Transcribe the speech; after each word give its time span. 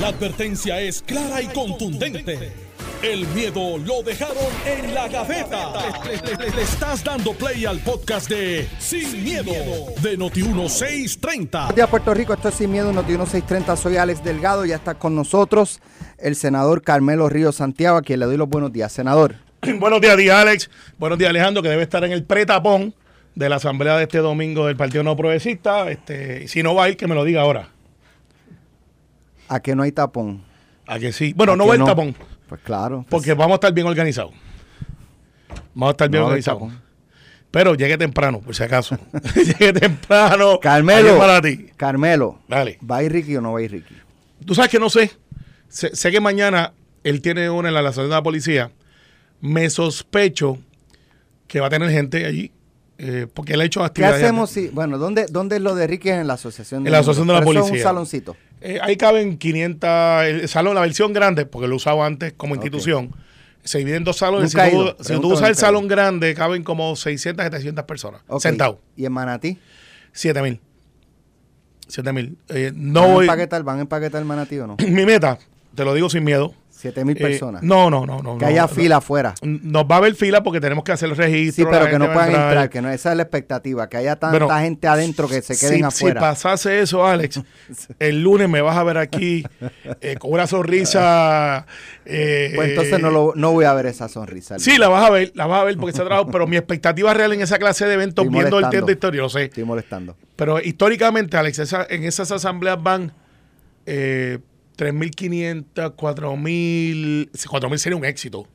La 0.00 0.08
advertencia 0.08 0.80
es 0.80 1.02
clara 1.02 1.40
y 1.40 1.46
contundente. 1.46 2.52
El 3.02 3.26
miedo 3.28 3.76
lo 3.78 4.02
dejaron 4.02 4.36
en 4.66 4.94
la 4.94 5.08
gaveta. 5.08 5.72
Le, 6.04 6.16
le- 6.16 6.36
le- 6.46 6.56
le 6.56 6.62
estás 6.62 7.04
dando 7.04 7.32
play 7.34 7.64
al 7.66 7.78
podcast 7.80 8.28
de 8.30 8.66
Sin, 8.78 9.22
miedo, 9.22 9.52
de 10.02 10.18
Noti1630. 10.18 11.50
Buenos 11.50 11.74
días, 11.76 11.88
Puerto 11.88 12.14
Rico. 12.14 12.32
Esto 12.32 12.48
es 12.48 12.54
Sin 12.54 12.72
Miedo, 12.72 12.92
Noti 12.92 13.12
630. 13.12 13.76
Soy 13.76 13.96
Alex 13.98 14.24
Delgado. 14.24 14.64
Ya 14.64 14.76
está 14.76 14.94
con 14.94 15.14
nosotros 15.14 15.80
el 16.18 16.34
senador 16.34 16.82
Carmelo 16.82 17.28
Ríos 17.28 17.56
Santiago, 17.56 17.98
a 17.98 18.02
quien 18.02 18.20
le 18.20 18.26
doy 18.26 18.36
los 18.38 18.48
buenos 18.48 18.72
días. 18.72 18.90
Senador, 18.90 19.36
Buenos 19.78 20.00
días, 20.00 20.16
día 20.16 20.40
Alex. 20.40 20.70
Buenos 20.98 21.18
días, 21.18 21.30
Alejandro, 21.30 21.62
que 21.62 21.68
debe 21.68 21.82
estar 21.82 22.02
en 22.04 22.12
el 22.12 22.24
pretapón 22.24 22.94
de 23.34 23.48
la 23.48 23.56
asamblea 23.56 23.96
de 23.98 24.04
este 24.04 24.18
domingo 24.18 24.66
del 24.66 24.76
Partido 24.76 25.02
No 25.04 25.14
Progresista. 25.16 25.90
Este, 25.90 26.44
y 26.44 26.48
si 26.48 26.62
no 26.62 26.74
va 26.74 26.84
a 26.84 26.88
ir, 26.88 26.96
que 26.96 27.06
me 27.06 27.14
lo 27.14 27.24
diga 27.24 27.42
ahora. 27.42 27.68
¿A 29.48 29.60
que 29.60 29.74
no 29.74 29.82
hay 29.82 29.92
tapón? 29.92 30.42
A 30.86 30.98
que 30.98 31.12
sí. 31.12 31.32
Bueno, 31.36 31.52
¿A 31.52 31.56
no 31.56 31.66
va 31.66 31.74
el 31.74 31.84
tapón, 31.84 32.14
Pues 32.48 32.60
claro. 32.62 33.04
porque 33.08 33.32
vamos 33.34 33.52
a 33.52 33.54
estar 33.56 33.72
bien 33.72 33.86
organizados. 33.86 34.32
Vamos 35.74 35.88
a 35.88 35.90
estar 35.92 36.08
bien 36.08 36.20
No 36.20 36.26
organizados. 36.26 36.72
Pero 37.50 37.74
llegue 37.74 37.96
temprano, 37.96 38.40
por 38.40 38.54
si 38.54 38.62
acaso. 38.64 38.98
llegue 39.34 39.72
temprano. 39.72 40.58
Carmelo, 40.60 41.16
para 41.18 41.40
ti. 41.40 41.68
Carmelo, 41.76 42.40
Dale. 42.48 42.78
¿va 42.88 42.96
a 42.98 43.02
ir 43.04 43.12
Ricky 43.12 43.36
o 43.36 43.40
no 43.40 43.52
va 43.52 43.60
a 43.60 43.62
ir 43.62 43.70
Ricky? 43.70 43.94
Tú 44.44 44.54
sabes 44.54 44.70
que 44.70 44.78
no 44.80 44.90
sé. 44.90 45.10
Sé, 45.68 45.94
sé 45.94 46.10
que 46.10 46.20
mañana 46.20 46.72
él 47.04 47.20
tiene 47.20 47.48
una 47.50 47.68
en 47.68 47.74
la 47.74 47.80
estación 47.80 48.06
de 48.08 48.14
la 48.14 48.22
policía. 48.22 48.72
Me 49.40 49.70
sospecho 49.70 50.58
que 51.46 51.60
va 51.60 51.68
a 51.68 51.70
tener 51.70 51.90
gente 51.90 52.24
allí. 52.26 52.50
eh, 52.98 53.26
porque 53.32 53.54
él 53.54 53.60
ha 53.60 53.64
hecho 53.64 53.80
¿Qué 53.80 53.86
actividades. 53.86 54.22
hacemos 54.22 54.50
si, 54.50 54.68
bueno, 54.68 54.98
¿dónde, 54.98 55.26
dónde 55.30 55.56
es 55.56 55.62
lo 55.62 55.74
de 55.74 55.86
Ricky? 55.86 56.08
En 56.10 56.26
la 56.26 56.34
asociación 56.34 56.86
En 56.86 56.92
la 56.92 56.98
asociación 57.00 57.26
de 57.28 57.34
la 57.34 57.40
Pero 57.40 57.50
eso 57.52 57.58
es 57.60 57.64
policía. 57.66 57.82
un 57.86 57.88
saloncito. 57.90 58.36
Eh, 58.66 58.78
ahí 58.80 58.96
caben 58.96 59.36
500, 59.36 59.90
el 60.24 60.48
salón, 60.48 60.74
la 60.74 60.80
versión 60.80 61.12
grande, 61.12 61.44
porque 61.44 61.68
lo 61.68 61.76
usaba 61.76 62.06
antes 62.06 62.32
como 62.32 62.54
institución. 62.54 63.14
Se 63.62 63.76
divide 63.78 63.96
en 63.96 64.04
dos 64.04 64.16
salones. 64.16 64.54
Nunca 64.54 64.70
si 64.70 64.72
tú, 64.74 64.94
si 65.00 65.20
tú 65.20 65.32
usas 65.34 65.50
el 65.50 65.54
salón 65.54 65.86
grande, 65.86 66.34
caben 66.34 66.64
como 66.64 66.96
600, 66.96 67.44
700 67.44 67.84
personas. 67.84 68.22
Ok. 68.26 68.40
Sentados. 68.40 68.78
¿Y 68.96 69.04
en 69.04 69.12
Manatí? 69.12 69.58
7 70.12 70.40
mil. 70.40 70.60
7 71.88 72.12
mil. 72.14 72.38
Eh, 72.48 72.72
no 72.74 73.02
¿Van 73.02 73.10
a 73.10 73.14
voy. 73.14 73.24
empaquetar, 73.26 73.62
¿Van 73.64 73.78
a 73.78 73.80
empaquetar 73.82 74.24
Manatí 74.24 74.58
o 74.58 74.66
no? 74.66 74.76
Mi 74.88 75.04
meta, 75.04 75.38
te 75.74 75.84
lo 75.84 75.92
digo 75.92 76.08
sin 76.08 76.24
miedo. 76.24 76.54
Siete 76.76 77.04
mil 77.04 77.16
eh, 77.16 77.20
personas. 77.20 77.62
no, 77.62 77.88
no, 77.88 78.04
no, 78.04 78.20
no. 78.20 78.36
que 78.36 78.44
haya 78.44 78.62
no. 78.62 78.68
fila 78.68 78.96
afuera. 78.96 79.34
Nos 79.42 79.84
va 79.84 79.94
a 79.94 79.98
haber 79.98 80.14
fila 80.16 80.42
porque 80.42 80.60
tenemos 80.60 80.82
que 80.84 80.92
hacer 80.92 81.08
el 81.08 81.16
registro. 81.16 81.64
Sí, 81.64 81.70
pero 81.70 81.88
que 81.88 81.98
no 81.98 82.12
puedan 82.12 82.30
entrar, 82.30 82.68
que 82.68 82.82
no, 82.82 82.90
esa 82.90 83.12
es 83.12 83.16
la 83.16 83.22
expectativa, 83.22 83.88
que 83.88 83.96
haya 83.96 84.16
tanta 84.16 84.38
Bueno, 84.38 84.60
gente 84.60 84.88
adentro 84.88 85.28
que 85.28 85.40
se 85.40 85.56
queden 85.56 85.78
si, 85.78 85.82
afuera. 85.82 86.20
Si 86.20 86.24
pasase 86.24 86.80
eso, 86.80 87.06
Alex, 87.06 87.40
el 87.98 88.22
lunes 88.22 88.48
me 88.48 88.60
vas 88.60 88.76
a 88.76 88.82
ver 88.82 88.98
aquí 88.98 89.44
eh, 90.00 90.16
con 90.18 90.32
una 90.32 90.46
sonrisa. 90.46 91.64
eh, 92.04 92.52
Pues 92.54 92.70
entonces 92.70 93.00
no, 93.00 93.10
lo, 93.10 93.32
no 93.36 93.52
voy 93.52 93.64
a 93.64 93.72
ver 93.72 93.86
esa 93.86 94.08
sonrisa. 94.08 94.58
Sí, 94.58 94.76
la 94.76 94.88
vas 94.88 95.06
a 95.06 95.10
ver, 95.10 95.32
la 95.34 95.46
vas 95.46 95.60
a 95.60 95.64
ver 95.64 95.76
porque 95.76 95.94
se 95.94 96.02
ha 96.02 96.04
trabajado, 96.04 96.30
pero 96.32 96.46
mi 96.46 96.56
expectativa 96.56 97.14
real 97.14 97.32
en 97.32 97.40
esa 97.40 97.58
clase 97.58 97.86
de 97.86 97.94
eventos, 97.94 98.24
Estoy 98.24 98.38
viendo 98.40 98.58
el 98.58 98.68
tiempo 98.68 98.86
de 98.88 98.92
historia, 98.94 99.22
lo 99.22 99.28
sé. 99.28 99.44
Estoy 99.44 99.64
molestando. 99.64 100.16
Pero 100.36 100.60
históricamente, 100.60 101.36
Alex, 101.36 101.60
esa- 101.60 101.86
en 101.88 102.04
esas 102.04 102.30
asambleas 102.32 102.82
van 102.82 103.12
eh, 103.86 104.38
3.500, 104.76 105.94
4.000. 105.96 107.30
4.000 107.32 107.78
sería 107.78 107.96
un 107.96 108.04
éxito. 108.04 108.46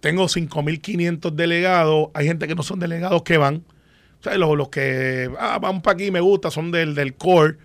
Tengo 0.00 0.24
5.500 0.24 1.32
delegados. 1.32 2.08
Hay 2.14 2.26
gente 2.26 2.48
que 2.48 2.54
no 2.54 2.62
son 2.62 2.78
delegados 2.80 3.22
que 3.22 3.36
van. 3.36 3.64
O 4.20 4.22
sea, 4.22 4.36
los, 4.36 4.56
los 4.56 4.68
que 4.68 5.30
ah, 5.38 5.58
van 5.60 5.82
para 5.82 5.94
aquí 5.94 6.10
me 6.10 6.20
gusta 6.20 6.50
son 6.50 6.70
del, 6.70 6.94
del 6.94 7.14
core. 7.14 7.56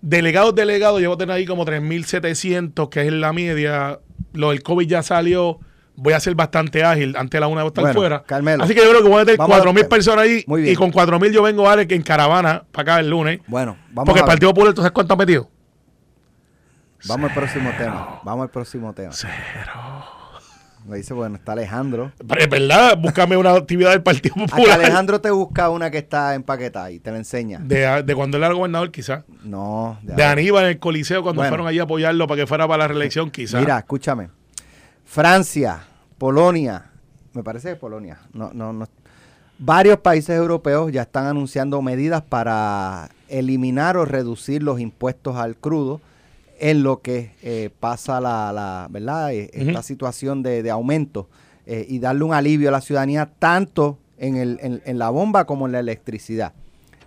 Delegados, 0.00 0.54
delegados, 0.54 1.00
llevo 1.00 1.14
a 1.14 1.18
tener 1.18 1.34
ahí 1.34 1.44
como 1.44 1.64
3.700, 1.66 2.88
que 2.88 3.06
es 3.06 3.12
la 3.12 3.32
media. 3.32 3.98
Lo 4.32 4.50
del 4.50 4.62
COVID 4.62 4.86
ya 4.86 5.02
salió. 5.02 5.58
Voy 5.96 6.12
a 6.12 6.20
ser 6.20 6.34
bastante 6.36 6.84
ágil. 6.84 7.16
Antes 7.16 7.32
de 7.32 7.40
la 7.40 7.48
una 7.48 7.62
de 7.62 7.66
estar 7.66 7.82
Bueno, 7.82 7.98
fuera. 7.98 8.22
Carmelo. 8.22 8.62
Así 8.62 8.72
que 8.72 8.80
yo 8.82 8.88
creo 8.90 9.02
que 9.02 9.08
voy 9.08 9.20
a 9.20 9.24
tener 9.24 9.38
Vamos 9.38 9.58
a- 9.58 9.64
4.000 9.64 9.88
personas 9.88 10.24
ahí. 10.24 10.44
Muy 10.46 10.62
bien. 10.62 10.72
Y 10.72 10.76
con 10.76 10.92
4.000 10.92 11.32
yo 11.32 11.42
vengo, 11.42 11.68
Alex, 11.68 11.92
en 11.92 12.02
caravana 12.02 12.64
para 12.70 12.92
acá 12.92 13.00
el 13.00 13.10
lunes. 13.10 13.40
Bueno, 13.48 13.76
vamos 13.90 14.06
Porque 14.06 14.20
a 14.20 14.22
el. 14.22 14.28
Partido 14.28 14.54
Popular, 14.54 14.74
¿tú 14.74 14.80
sabes 14.80 14.92
cuánto 14.92 15.14
ha 15.14 15.16
metido? 15.16 15.50
Vamos 17.06 17.30
al 17.30 17.34
próximo 17.36 17.70
tema. 17.78 18.20
Vamos 18.24 18.42
al 18.44 18.50
próximo 18.50 18.92
tema. 18.92 19.12
Me 20.86 20.96
dice, 20.96 21.12
bueno, 21.12 21.36
está 21.36 21.52
Alejandro. 21.52 22.12
Pero 22.26 22.40
es 22.40 22.48
verdad, 22.48 22.96
búscame 22.96 23.36
una 23.36 23.52
actividad 23.52 23.90
del 23.90 24.02
Partido 24.02 24.34
Popular. 24.36 24.80
Alejandro 24.80 25.20
te 25.20 25.30
busca 25.30 25.68
una 25.68 25.90
que 25.90 25.98
está 25.98 26.34
empaquetada 26.34 26.90
y 26.90 26.98
te 26.98 27.10
la 27.10 27.18
enseña. 27.18 27.58
De, 27.58 28.02
de 28.02 28.14
cuando 28.14 28.36
él 28.38 28.44
era 28.44 28.54
gobernador, 28.54 28.90
quizás. 28.90 29.24
No, 29.42 29.98
de 30.02 30.14
De. 30.14 30.24
Aníbal 30.24 30.64
en 30.64 30.70
el 30.70 30.78
Coliseo, 30.78 31.22
cuando 31.22 31.40
Bueno. 31.40 31.50
fueron 31.50 31.66
allí 31.66 31.78
a 31.78 31.82
apoyarlo 31.82 32.26
para 32.26 32.40
que 32.40 32.46
fuera 32.46 32.66
para 32.66 32.78
la 32.84 32.88
reelección, 32.88 33.30
quizás. 33.30 33.60
Mira, 33.60 33.78
escúchame. 33.78 34.30
Francia, 35.04 35.80
Polonia, 36.16 36.86
me 37.34 37.42
parece 37.42 37.70
que 37.70 37.76
Polonia, 37.76 38.18
no, 38.32 38.50
no, 38.54 38.72
no. 38.72 38.86
Varios 39.58 39.98
países 39.98 40.36
europeos 40.36 40.90
ya 40.92 41.02
están 41.02 41.26
anunciando 41.26 41.82
medidas 41.82 42.22
para 42.22 43.10
eliminar 43.28 43.96
o 43.96 44.04
reducir 44.04 44.62
los 44.62 44.80
impuestos 44.80 45.36
al 45.36 45.56
crudo 45.56 46.00
en 46.60 46.82
lo 46.82 47.00
que 47.02 47.32
eh, 47.42 47.70
pasa 47.80 48.20
la, 48.20 48.52
la 48.52 48.86
¿verdad? 48.90 49.32
Eh, 49.32 49.50
esta 49.52 49.72
Ujú. 49.72 49.82
situación 49.82 50.42
de, 50.42 50.62
de 50.62 50.70
aumento 50.70 51.28
eh, 51.66 51.84
y 51.88 51.98
darle 51.98 52.24
un 52.24 52.34
alivio 52.34 52.68
a 52.68 52.72
la 52.72 52.80
ciudadanía 52.80 53.30
tanto 53.38 53.98
en, 54.18 54.36
el, 54.36 54.58
en, 54.62 54.82
en 54.84 54.98
la 54.98 55.10
bomba 55.10 55.44
como 55.46 55.66
en 55.66 55.72
la 55.72 55.80
electricidad. 55.80 56.52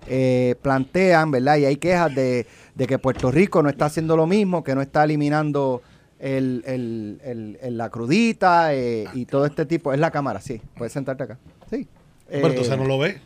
Eh, 0.07 0.55
plantean, 0.61 1.29
¿verdad? 1.31 1.57
Y 1.57 1.65
hay 1.65 1.75
quejas 1.77 2.13
de, 2.15 2.47
de 2.75 2.87
que 2.87 2.97
Puerto 2.97 3.29
Rico 3.31 3.61
no 3.61 3.69
está 3.69 3.85
haciendo 3.85 4.15
lo 4.17 4.25
mismo, 4.25 4.63
que 4.63 4.73
no 4.73 4.81
está 4.81 5.03
eliminando 5.03 5.81
el, 6.19 6.63
el- 6.65 7.21
el- 7.23 7.57
el- 7.61 7.77
la 7.77 7.89
crudita 7.89 8.73
eh, 8.73 9.05
y 9.13 9.25
todo 9.25 9.45
este 9.45 9.65
tipo. 9.65 9.93
Es 9.93 9.99
la 9.99 10.09
cámara, 10.11 10.41
sí. 10.41 10.61
Puedes 10.77 10.93
sentarte 10.93 11.23
acá. 11.23 11.37
Sí. 11.69 11.87
Pero 12.27 12.47
Eh, 12.47 12.49
entonces 12.51 12.77
no 12.77 12.85
lo 12.85 12.97
ve. 12.97 13.19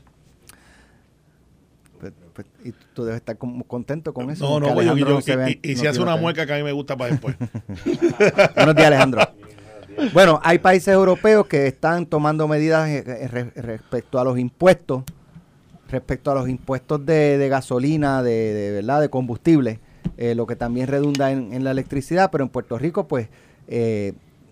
Pues- 2.00 2.14
pues, 2.34 2.48
y 2.66 2.74
tú 2.94 3.04
debes 3.06 3.22
estar 3.22 3.38
como 3.38 3.64
contento 3.64 4.14
con 4.14 4.30
eso. 4.30 4.44
No, 4.48 4.60
no, 4.68 4.74
pues 4.74 4.86
yo- 4.88 4.96
yo- 4.98 5.06
no 5.06 5.20
y, 5.50 5.60
y- 5.64 5.72
y 5.72 5.76
no 5.76 5.82
si 5.82 5.88
hace 5.88 6.02
una 6.02 6.16
mueca 6.18 6.46
que 6.46 6.54
a 6.54 6.58
mí 6.58 6.64
me 6.64 6.72
gusta 6.74 6.98
para 6.98 7.12
después. 7.12 7.36
Buenos 8.56 8.76
días, 8.76 8.88
Alejandro. 8.88 9.22
Bueno, 10.14 10.42
hay 10.44 10.60
países 10.60 10.90
europeos 10.94 11.48
que 11.48 11.68
están 11.68 12.06
tomando 12.06 12.48
medidas 12.48 12.90
eh, 12.90 13.04
eh, 13.08 13.28
re- 13.30 13.52
respecto 13.56 14.20
a 14.20 14.24
los 14.26 14.38
impuestos, 14.38 15.04
respecto 15.90 16.32
a 16.32 16.36
los 16.36 16.50
impuestos 16.50 17.06
de, 17.06 17.38
de 17.38 17.48
gasolina, 17.50 18.22
de, 18.22 18.54
de, 18.54 18.72
verdad, 18.72 19.00
de 19.00 19.10
combustible, 19.10 19.80
eh, 20.18 20.36
lo 20.36 20.46
que 20.48 20.56
también 20.58 20.88
redunda 20.88 21.32
en, 21.32 21.54
en 21.54 21.64
la 21.64 21.72
electricidad, 21.72 22.30
pero 22.32 22.44
en 22.44 22.50
Puerto 22.50 22.78
Rico, 22.78 23.08
pues, 23.08 23.30
eh, 23.70 24.12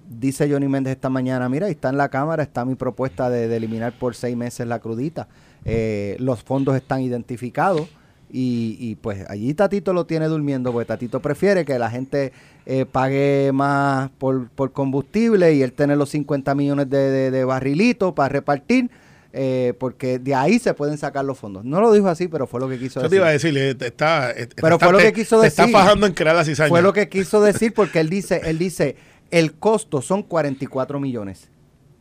dice 0.09 0.49
Johnny 0.49 0.67
Méndez 0.69 0.91
esta 0.95 1.09
mañana, 1.09 1.49
mira, 1.49 1.65
ahí 1.65 1.73
está 1.73 1.89
en 1.89 1.97
la 1.97 2.07
Cámara, 2.09 2.43
está 2.43 2.63
mi 2.63 2.75
propuesta 2.75 3.29
de, 3.29 3.47
de 3.49 3.57
eliminar 3.57 3.91
por 3.99 4.15
seis 4.15 4.37
meses 4.37 4.65
la 4.67 4.79
crudita. 4.79 5.27
Eh, 5.65 6.15
los 6.19 6.43
fondos 6.43 6.75
están 6.75 7.01
identificados. 7.01 7.87
Y, 8.35 8.77
y, 8.79 8.95
pues 8.95 9.29
allí 9.29 9.53
Tatito 9.53 9.93
lo 9.93 10.07
tiene 10.07 10.25
durmiendo, 10.25 10.71
porque 10.71 10.87
Tatito 10.87 11.19
prefiere 11.21 11.65
que 11.65 11.77
la 11.77 11.91
gente 11.91 12.33
eh, 12.65 12.85
pague 12.91 13.51
más 13.53 14.09
por, 14.17 14.49
por 14.49 14.71
combustible 14.71 15.53
y 15.53 15.61
él 15.61 15.71
tener 15.73 15.97
los 15.99 16.09
50 16.09 16.55
millones 16.55 16.89
de, 16.89 17.11
de, 17.11 17.29
de 17.29 17.45
barrilitos 17.45 18.13
para 18.13 18.29
repartir, 18.29 18.89
eh, 19.33 19.73
porque 19.79 20.17
de 20.17 20.33
ahí 20.33 20.57
se 20.57 20.73
pueden 20.73 20.97
sacar 20.97 21.23
los 21.25 21.37
fondos. 21.37 21.63
No 21.63 21.79
lo 21.79 21.93
dijo 21.93 22.07
así, 22.07 22.27
pero 22.27 22.47
fue 22.47 22.59
lo 22.59 22.67
que 22.67 22.79
quiso 22.79 23.01
Yo 23.01 23.07
te 23.07 23.09
decir. 23.09 23.17
iba 23.19 23.27
a 23.27 23.31
decir, 23.31 23.55
eh, 23.55 23.69
está, 23.79 24.33
Pero 24.55 24.75
está- 24.77 24.85
fue 24.87 24.93
lo 24.93 24.97
que 24.97 25.13
quiso 25.13 25.37
te 25.39 25.45
decir. 25.45 25.65
está 25.65 25.77
fajando 25.79 26.07
en 26.07 26.13
crear 26.13 26.35
la 26.35 26.43
cizaña. 26.43 26.69
Fue 26.69 26.81
lo 26.81 26.91
que 26.91 27.09
quiso 27.09 27.39
decir 27.39 27.71
porque 27.75 27.99
él 27.99 28.09
dice, 28.09 28.41
él 28.45 28.57
dice, 28.57 28.95
el 29.29 29.53
costo 29.53 30.01
son 30.01 30.23
44 30.23 30.99
millones 30.99 31.49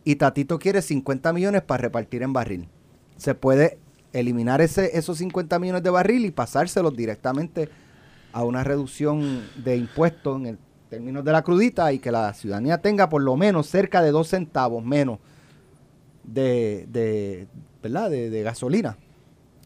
y 0.03 0.17
Tatito 0.17 0.59
quiere 0.59 0.81
50 0.81 1.31
millones 1.35 1.61
para 1.61 1.83
repartir 1.83 2.23
en 2.23 2.33
barril. 2.33 2.69
Se 3.23 3.37
puede 3.37 3.79
eliminar 4.13 4.61
ese, 4.61 4.99
esos 4.99 5.19
50 5.19 5.61
millones 5.61 5.85
de 5.85 5.91
barril 5.91 6.25
y 6.25 6.33
pasárselos 6.33 6.97
directamente 6.97 7.69
a 8.33 8.43
una 8.43 8.65
reducción 8.65 9.45
de 9.63 9.77
impuestos 9.77 10.41
en 10.41 10.47
el 10.47 10.59
términos 10.91 11.25
de 11.25 11.31
la 11.31 11.43
crudita 11.43 11.93
y 11.93 12.01
que 12.01 12.11
la 12.11 12.35
ciudadanía 12.35 12.79
tenga 12.79 13.09
por 13.09 13.23
lo 13.23 13.37
menos 13.37 13.69
cerca 13.69 14.03
de 14.03 14.11
dos 14.11 14.27
centavos 14.27 14.85
menos 14.85 15.21
de, 16.25 16.89
de, 16.89 17.47
¿verdad? 17.81 18.11
de, 18.11 18.43
gasolina. 18.43 18.99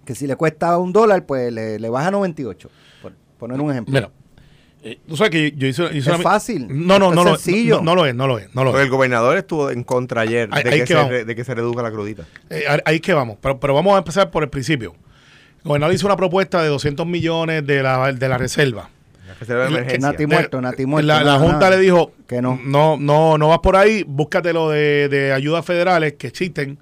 Que 0.04 0.14
si 0.14 0.26
le 0.26 0.36
cuesta 0.36 0.76
un 0.76 0.92
dólar, 0.92 1.24
pues 1.24 1.50
le, 1.50 1.78
le 1.78 1.88
baja 1.88 2.10
98, 2.10 2.68
por 3.00 3.14
poner 3.38 3.58
un 3.58 3.70
ejemplo. 3.70 4.12
Tú 5.08 5.16
sabes 5.16 5.30
que 5.30 5.52
yo 5.56 5.66
hice, 5.66 5.84
hice 5.86 5.98
Es 5.98 6.06
una- 6.06 6.18
fácil. 6.18 6.66
No, 6.68 6.98
no, 6.98 7.12
no, 7.12 7.22
es 7.22 7.26
lo, 7.26 7.36
sencillo. 7.36 7.76
no, 7.78 7.82
no 7.82 7.94
lo 7.96 8.06
es, 8.06 8.14
no 8.14 8.26
lo 8.26 8.38
es, 8.38 8.54
no 8.54 8.64
lo 8.64 8.70
Porque 8.70 8.82
es. 8.82 8.86
el 8.86 8.90
gobernador 8.90 9.36
estuvo 9.36 9.70
en 9.70 9.82
contra 9.84 10.22
ayer 10.22 10.48
Ahí- 10.52 10.62
de, 10.62 10.70
ahí 10.70 10.78
que 10.80 10.84
que 10.86 10.94
se, 10.94 11.24
de 11.24 11.34
que 11.36 11.44
se 11.44 11.54
reduzca 11.54 11.82
la 11.82 11.90
crudita. 11.90 12.24
Eh, 12.50 12.64
ahí- 12.84 12.96
es 12.96 13.00
que 13.00 13.12
vamos, 13.14 13.36
pero, 13.40 13.58
pero 13.58 13.74
vamos 13.74 13.94
a 13.94 13.98
empezar 13.98 14.30
por 14.30 14.42
el 14.42 14.48
principio. 14.48 14.94
El 15.64 15.68
gobernador 15.68 15.94
hizo 15.94 16.06
una 16.06 16.16
propuesta 16.16 16.62
de 16.62 16.68
200 16.68 17.06
millones 17.06 17.66
de 17.66 17.82
la, 17.82 18.12
de 18.12 18.28
la 18.28 18.38
reserva. 18.38 18.88
La 19.26 19.34
reserva 19.34 19.62
de 19.64 19.68
emergencia. 19.70 20.10
Nati 20.12 20.26
muerto, 20.26 20.60
Nati 20.60 20.86
muerto. 20.86 21.06
La, 21.08 21.38
Junta 21.38 21.68
le 21.70 21.78
dijo 21.78 22.12
Que 22.28 22.40
no. 22.40 22.60
no, 22.64 22.96
no, 22.96 23.36
no 23.36 23.48
vas 23.48 23.58
por 23.58 23.76
ahí, 23.76 24.04
búscate 24.06 24.52
lo 24.52 24.70
de, 24.70 25.08
de 25.08 25.32
ayudas 25.32 25.64
federales 25.64 26.14
que 26.14 26.28
existen 26.28 26.78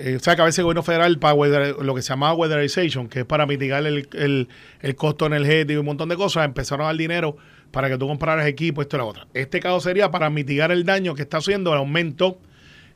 eh, 0.00 0.16
o 0.16 0.20
sea 0.20 0.34
que 0.36 0.42
a 0.42 0.44
veces 0.46 0.58
el 0.60 0.64
gobierno 0.64 0.82
federal 0.82 1.18
para 1.18 1.34
lo 1.34 1.94
que 1.94 2.02
se 2.02 2.08
llamaba 2.08 2.34
weatherization, 2.34 3.08
que 3.08 3.20
es 3.20 3.24
para 3.24 3.46
mitigar 3.46 3.84
el, 3.86 4.08
el- 4.14 4.48
el 4.80 4.94
costo 4.96 5.26
energético 5.26 5.72
y 5.74 5.76
un 5.76 5.86
montón 5.86 6.08
de 6.08 6.16
cosas, 6.16 6.44
empezaron 6.44 6.84
a 6.84 6.88
dar 6.88 6.96
dinero 6.96 7.36
para 7.70 7.88
que 7.88 7.96
tú 7.98 8.08
compraras 8.08 8.46
equipo, 8.46 8.82
esto 8.82 8.96
y 8.96 8.98
la 8.98 9.04
otra. 9.04 9.26
Este 9.34 9.60
caso 9.60 9.80
sería 9.80 10.10
para 10.10 10.28
mitigar 10.30 10.72
el 10.72 10.84
daño 10.84 11.14
que 11.14 11.22
está 11.22 11.36
haciendo 11.38 11.72
el 11.72 11.78
aumento 11.78 12.38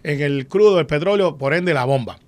en 0.02 0.20
el 0.20 0.46
crudo, 0.48 0.80
el 0.80 0.86
petróleo, 0.86 1.38
por 1.38 1.54
ende 1.54 1.72
la 1.74 1.84
bomba. 1.84 2.18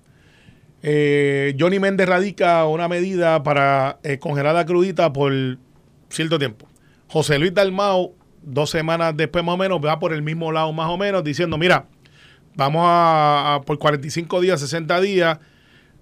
Eh, 0.83 1.55
Johnny 1.59 1.79
Méndez 1.79 2.07
radica 2.07 2.65
una 2.65 2.87
medida 2.87 3.43
para 3.43 3.99
eh, 4.03 4.19
congelar 4.19 4.53
la 4.55 4.65
crudita 4.65 5.11
por 5.11 5.33
cierto 6.09 6.37
tiempo. 6.39 6.67
José 7.07 7.39
Luis 7.39 7.53
Dalmao, 7.53 8.13
dos 8.43 8.69
semanas 8.69 9.15
después 9.17 9.43
más 9.43 9.55
o 9.55 9.57
menos, 9.57 9.79
va 9.83 9.99
por 9.99 10.13
el 10.13 10.21
mismo 10.21 10.51
lado 10.51 10.71
más 10.73 10.89
o 10.89 10.97
menos, 10.97 11.23
diciendo, 11.23 11.57
mira, 11.57 11.87
vamos 12.57 12.81
a, 12.85 13.55
a 13.55 13.61
por 13.61 13.79
45 13.79 14.41
días, 14.41 14.59
60 14.59 14.99
días. 14.99 15.39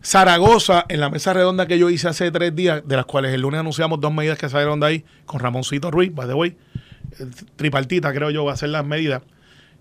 Zaragoza, 0.05 0.85
en 0.87 0.99
la 0.99 1.09
mesa 1.09 1.33
redonda 1.33 1.65
que 1.65 1.79
yo 1.79 1.89
hice 1.89 2.07
hace 2.07 2.31
tres 2.31 2.55
días, 2.55 2.83
de 2.85 2.95
las 2.95 3.05
cuales 3.05 3.33
el 3.33 3.41
lunes 3.41 3.59
anunciamos 3.59 3.99
dos 3.99 4.13
medidas 4.13 4.37
que 4.37 4.47
salieron 4.47 4.79
de 4.79 4.85
ahí, 4.85 5.05
con 5.25 5.39
Ramoncito 5.39 5.89
Ruiz, 5.89 6.13
by 6.13 6.27
the 6.27 6.35
way, 6.35 6.55
eh, 7.19 7.25
tripartita 7.55 8.13
creo 8.13 8.29
yo 8.29 8.45
va 8.45 8.53
a 8.53 8.57
ser 8.57 8.69
las 8.69 8.85
medidas 8.85 9.23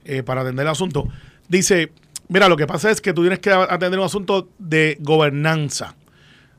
eh, 0.07 0.23
para 0.23 0.41
atender 0.41 0.65
el 0.65 0.73
asunto. 0.73 1.07
Dice, 1.49 1.93
mira, 2.29 2.49
lo 2.49 2.57
que 2.57 2.67
pasa 2.67 2.91
es 2.91 3.03
que 3.03 3.13
tú 3.13 3.21
tienes 3.21 3.39
que 3.41 3.51
atender 3.51 3.99
un 3.99 4.07
asunto 4.07 4.49
de 4.59 4.97
gobernanza. 5.01 5.95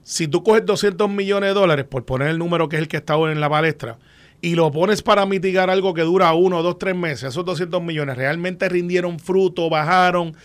Si 0.04 0.28
tú 0.28 0.44
coges 0.44 0.64
200 0.64 1.10
millones 1.10 1.50
de 1.50 1.54
dólares, 1.56 1.86
por 1.86 2.06
poner 2.06 2.28
el 2.28 2.38
número 2.38 2.70
que 2.70 2.76
es 2.76 2.84
el 2.84 2.88
que 2.88 2.98
está 2.98 3.18
hoy 3.18 3.32
en 3.32 3.42
la 3.42 3.50
palestra, 3.50 3.98
y 4.42 4.56
lo 4.56 4.72
pones 4.72 5.02
para 5.02 5.26
mitigar 5.26 5.70
algo 5.70 5.94
que 5.94 6.02
dura 6.02 6.34
uno, 6.34 6.62
dos, 6.62 6.78
tres 6.78 6.96
meses, 6.96 7.24
esos 7.30 7.46
200 7.46 7.82
millones 7.82 8.18
realmente 8.18 8.70
rindieron 8.70 9.20
fruto, 9.20 9.70
bajaron, 9.70 10.36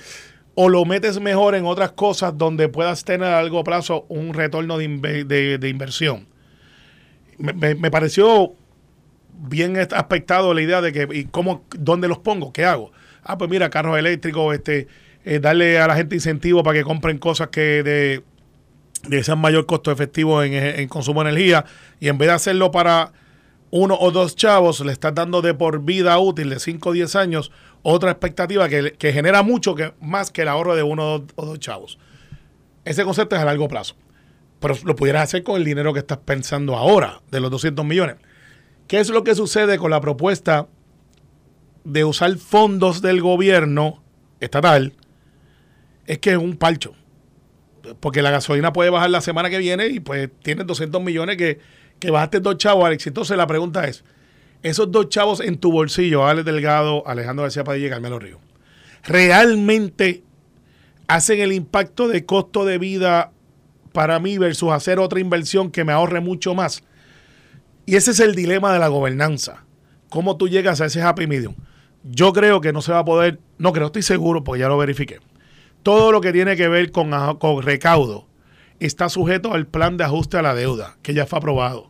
o 0.54 0.68
lo 0.68 0.84
metes 0.84 1.20
mejor 1.20 1.54
en 1.54 1.64
otras 1.66 1.92
cosas 1.92 2.36
donde 2.36 2.68
puedas 2.68 3.04
tener 3.04 3.28
a 3.28 3.42
largo 3.42 3.62
plazo 3.64 4.06
un 4.08 4.34
retorno 4.34 4.78
de, 4.78 4.88
de- 5.58 5.68
inversión. 5.68 6.26
Me, 7.38 7.52
me- 7.54 7.74
pareció 7.90 8.54
bien 9.32 9.76
aspectado 9.78 10.52
la 10.52 10.60
idea 10.62 10.80
de 10.82 10.92
que, 10.92 11.08
¿y 11.12 11.24
cómo, 11.24 11.64
dónde 11.78 12.08
los 12.08 12.18
pongo? 12.18 12.52
¿Qué 12.52 12.64
hago? 12.64 12.92
Ah, 13.22 13.38
pues 13.38 13.50
mira, 13.50 13.70
carros 13.70 13.98
eléctricos, 13.98 14.54
este, 14.54 14.88
eh, 15.24 15.38
darle 15.40 15.78
a 15.78 15.86
la 15.86 15.94
gente 15.96 16.14
incentivo 16.14 16.62
para 16.62 16.78
que 16.78 16.84
compren 16.84 17.18
cosas 17.18 17.48
que 17.48 17.82
de, 17.82 18.22
de 19.08 19.24
sean 19.24 19.38
mayor 19.38 19.64
costo 19.66 19.90
efectivo 19.92 20.42
en, 20.42 20.52
en 20.52 20.88
consumo 20.88 21.22
de 21.24 21.30
energía 21.30 21.64
y 22.00 22.08
en 22.08 22.18
vez 22.18 22.28
de 22.28 22.34
hacerlo 22.34 22.70
para 22.70 23.12
uno 23.70 23.96
o 23.98 24.10
dos 24.10 24.34
chavos, 24.34 24.80
le 24.80 24.92
estás 24.92 25.14
dando 25.14 25.42
de 25.42 25.54
por 25.54 25.82
vida 25.84 26.18
útil 26.18 26.50
de 26.50 26.58
5 26.58 26.88
o 26.88 26.92
10 26.92 27.16
años 27.16 27.52
otra 27.82 28.10
expectativa 28.10 28.68
que, 28.68 28.92
que 28.92 29.12
genera 29.12 29.42
mucho 29.42 29.74
que, 29.74 29.94
más 30.00 30.30
que 30.30 30.42
el 30.42 30.48
ahorro 30.48 30.74
de 30.74 30.82
uno 30.82 31.24
o 31.34 31.46
dos, 31.46 31.58
chavos. 31.60 31.98
Ese 32.84 33.04
concepto 33.04 33.36
es 33.36 33.42
a 33.42 33.44
largo 33.44 33.68
plazo. 33.68 33.94
Pero 34.58 34.74
lo 34.84 34.96
pudieras 34.96 35.22
hacer 35.22 35.42
con 35.42 35.56
el 35.56 35.64
dinero 35.64 35.92
que 35.92 36.00
estás 36.00 36.18
pensando 36.18 36.76
ahora, 36.76 37.22
de 37.30 37.40
los 37.40 37.50
200 37.50 37.84
millones. 37.84 38.16
¿Qué 38.88 38.98
es 38.98 39.08
lo 39.08 39.24
que 39.24 39.34
sucede 39.34 39.78
con 39.78 39.90
la 39.90 40.00
propuesta 40.00 40.66
de 41.84 42.04
usar 42.04 42.36
fondos 42.36 43.00
del 43.00 43.22
gobierno 43.22 44.02
estatal? 44.40 44.94
Es 46.06 46.18
que 46.18 46.32
es 46.32 46.36
un 46.36 46.56
palcho. 46.56 46.94
Porque 48.00 48.20
la 48.20 48.30
gasolina 48.30 48.72
puede 48.72 48.90
bajar 48.90 49.08
la 49.10 49.22
semana 49.22 49.48
que 49.48 49.58
viene 49.58 49.86
y 49.86 50.00
pues 50.00 50.28
tienes 50.42 50.66
200 50.66 51.00
millones 51.02 51.38
que, 51.38 51.60
que 52.00 52.10
bajaste 52.10 52.40
dos 52.40 52.56
chavos, 52.56 52.84
Alex. 52.84 53.06
Entonces 53.06 53.36
la 53.36 53.46
pregunta 53.46 53.86
es, 53.86 54.02
esos 54.62 54.90
dos 54.90 55.08
chavos 55.08 55.40
en 55.40 55.58
tu 55.58 55.70
bolsillo, 55.70 56.26
Alex 56.26 56.44
Delgado, 56.44 57.06
Alejandro 57.06 57.44
García 57.44 57.64
Padilla 57.64 57.86
y 57.86 57.90
Carmelo 57.90 58.18
Río, 58.18 58.40
¿realmente 59.04 60.24
hacen 61.06 61.40
el 61.40 61.52
impacto 61.52 62.08
de 62.08 62.24
costo 62.24 62.64
de 62.64 62.78
vida 62.78 63.32
para 63.92 64.18
mí 64.18 64.38
versus 64.38 64.72
hacer 64.72 64.98
otra 64.98 65.20
inversión 65.20 65.70
que 65.70 65.84
me 65.84 65.92
ahorre 65.92 66.20
mucho 66.20 66.54
más? 66.54 66.82
Y 67.86 67.96
ese 67.96 68.10
es 68.10 68.20
el 68.20 68.34
dilema 68.34 68.72
de 68.72 68.78
la 68.78 68.88
gobernanza. 68.88 69.64
¿Cómo 70.10 70.36
tú 70.36 70.48
llegas 70.48 70.80
a 70.80 70.86
ese 70.86 71.02
happy 71.02 71.26
medium? 71.26 71.54
Yo 72.02 72.32
creo 72.32 72.60
que 72.60 72.72
no 72.72 72.82
se 72.82 72.92
va 72.92 73.00
a 73.00 73.04
poder, 73.04 73.40
no 73.58 73.72
creo, 73.72 73.86
estoy 73.86 74.02
seguro, 74.02 74.42
porque 74.42 74.60
ya 74.60 74.68
lo 74.68 74.78
verifiqué. 74.78 75.20
Todo 75.82 76.12
lo 76.12 76.20
que 76.20 76.32
tiene 76.32 76.56
que 76.56 76.68
ver 76.68 76.90
con, 76.90 77.10
con 77.38 77.62
recaudo 77.62 78.26
está 78.78 79.08
sujeto 79.08 79.54
al 79.54 79.66
plan 79.66 79.96
de 79.96 80.04
ajuste 80.04 80.38
a 80.38 80.42
la 80.42 80.54
deuda, 80.54 80.96
que 81.02 81.14
ya 81.14 81.26
fue 81.26 81.38
aprobado. 81.38 81.89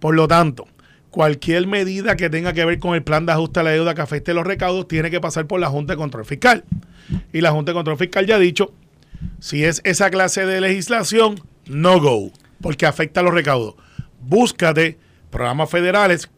Por 0.00 0.14
lo 0.14 0.26
tanto, 0.26 0.66
cualquier 1.10 1.66
medida 1.66 2.16
que 2.16 2.28
tenga 2.30 2.52
que 2.52 2.64
ver 2.64 2.78
con 2.78 2.94
el 2.94 3.02
plan 3.02 3.26
de 3.26 3.32
ajuste 3.32 3.60
a 3.60 3.62
la 3.62 3.70
deuda 3.70 3.94
que 3.94 4.00
afecte 4.00 4.34
los 4.34 4.46
recaudos 4.46 4.88
tiene 4.88 5.10
que 5.10 5.20
pasar 5.20 5.46
por 5.46 5.60
la 5.60 5.68
Junta 5.68 5.92
de 5.92 5.96
Control 5.98 6.24
Fiscal. 6.24 6.64
Y 7.32 7.40
la 7.40 7.52
Junta 7.52 7.70
de 7.72 7.74
Control 7.76 7.96
Fiscal 7.98 8.26
ya 8.26 8.36
ha 8.36 8.38
dicho, 8.38 8.72
si 9.40 9.64
es 9.64 9.80
esa 9.84 10.10
clase 10.10 10.46
de 10.46 10.60
legislación, 10.60 11.40
no 11.66 12.00
go, 12.00 12.30
porque 12.60 12.86
afecta 12.86 13.20
a 13.20 13.22
los 13.22 13.34
recaudos. 13.34 13.74
Búscate 14.20 14.98
programas 15.30 15.70
federales 15.70 16.30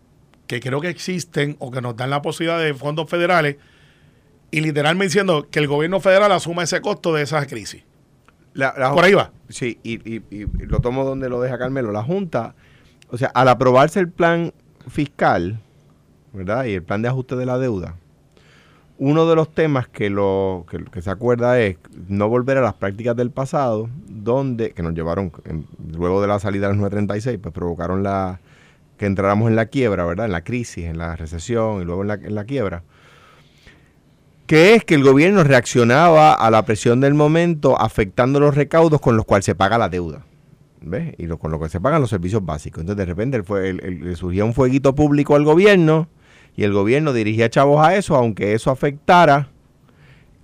que 0.47 0.61
creo 0.61 0.81
que 0.81 0.88
existen 0.88 1.56
o 1.58 1.70
que 1.70 1.81
nos 1.81 1.97
dan 1.97 2.11
la 2.11 2.20
posibilidad 2.23 2.61
de 2.61 2.75
fondos 2.75 3.08
federales 3.08 3.56
y 4.50 4.61
literalmente 4.61 5.06
diciendo 5.06 5.49
que 5.50 5.58
el 5.61 5.67
gobierno 5.67 6.00
federal 6.00 6.31
asuma 6.32 6.62
ese 6.65 6.81
costo 6.81 7.15
de 7.15 7.23
esa 7.23 7.47
crisis. 7.47 7.82
La- 8.55 8.75
la- 8.76 8.93
Por 8.93 9.05
ahí 9.05 9.15
va. 9.15 9.32
Sí, 9.49 9.79
y, 9.82 9.94
y- 10.17 10.23
y 10.31 10.47
lo 10.67 10.81
tomo 10.81 11.05
donde 11.05 11.29
lo 11.31 11.41
deja 11.41 11.58
Carmelo. 11.58 11.91
La 11.91 12.03
Junta, 12.03 12.55
o 13.12 13.19
sea, 13.19 13.29
al 13.29 13.47
aprobarse 13.49 14.00
el 14.00 14.09
plan 14.09 14.53
fiscal, 14.88 15.61
¿verdad? 16.32 16.64
Y 16.64 16.73
el 16.73 16.82
plan 16.82 17.03
de 17.03 17.09
ajuste 17.09 17.37
de 17.37 17.47
la 17.47 17.59
deuda, 17.59 17.94
uno 18.99 19.29
de 19.29 19.37
los 19.37 19.55
temas 19.55 19.87
que, 19.87 20.11
lo, 20.11 20.67
que, 20.93 21.03
se 21.03 21.11
acuerda 21.11 21.61
es 21.61 21.76
no 22.09 22.29
volver 22.29 22.59
a 22.59 22.62
las 22.62 22.75
prácticas 22.75 23.14
del 23.14 23.31
pasado, 23.31 23.88
donde, 24.09 24.73
que 24.73 24.82
nos 24.82 24.94
llevaron, 24.94 25.31
luego 25.97 26.20
de 26.20 26.29
la 26.29 26.38
salida 26.41 26.67
de 26.67 26.73
los 26.73 26.81
936, 26.81 27.38
pues 27.41 27.55
provocaron 27.55 28.03
la 28.03 28.41
que 28.97 29.06
entráramos 29.06 29.49
en 29.49 29.56
la 29.56 29.67
quiebra, 29.67 30.05
¿verdad? 30.05 30.26
En 30.26 30.32
la 30.32 30.43
crisis, 30.43 30.87
en 30.87 30.99
la 30.99 31.15
recesión 31.15 31.82
y 31.82 31.85
luego 31.85 32.03
en 32.03 32.35
la 32.35 32.44
quiebra 32.44 32.82
que 34.53 34.75
es 34.75 34.85
que 34.85 34.94
el 34.94 35.03
gobierno 35.03 35.44
reaccionaba 35.44 36.35
a 36.35 36.50
la 36.50 36.65
presión 36.67 37.00
del 37.00 37.15
momento 37.15 37.81
afectando 37.81 38.38
los 38.38 38.55
recaudos 38.55 39.00
con 39.00 39.17
los 39.17 39.25
cuales 39.25 39.47
se 39.47 39.55
paga 39.55 39.79
la 39.79 39.88
deuda. 39.88 40.26
¿Ves? 40.84 41.14
Y 41.19 41.26
con 41.29 41.50
lo 41.50 41.61
que 41.61 41.69
se 41.69 41.81
pagan 41.81 42.00
los 42.00 42.11
servicios 42.11 42.44
básicos. 42.44 42.81
Entonces 42.81 42.99
de 42.99 43.05
repente 43.06 43.37
el 43.37 43.81
el- 43.84 44.00
le 44.05 44.17
surgía 44.17 44.44
un 44.44 44.55
fueguito 44.55 44.94
público 44.94 45.37
al 45.37 45.44
gobierno 45.44 46.08
y 46.56 46.64
el 46.64 46.73
gobierno 46.73 47.12
dirigía 47.12 47.49
chavos 47.50 47.84
a 47.87 47.96
eso, 47.96 48.17
aunque 48.17 48.52
eso 48.55 48.70
afectara 48.70 49.49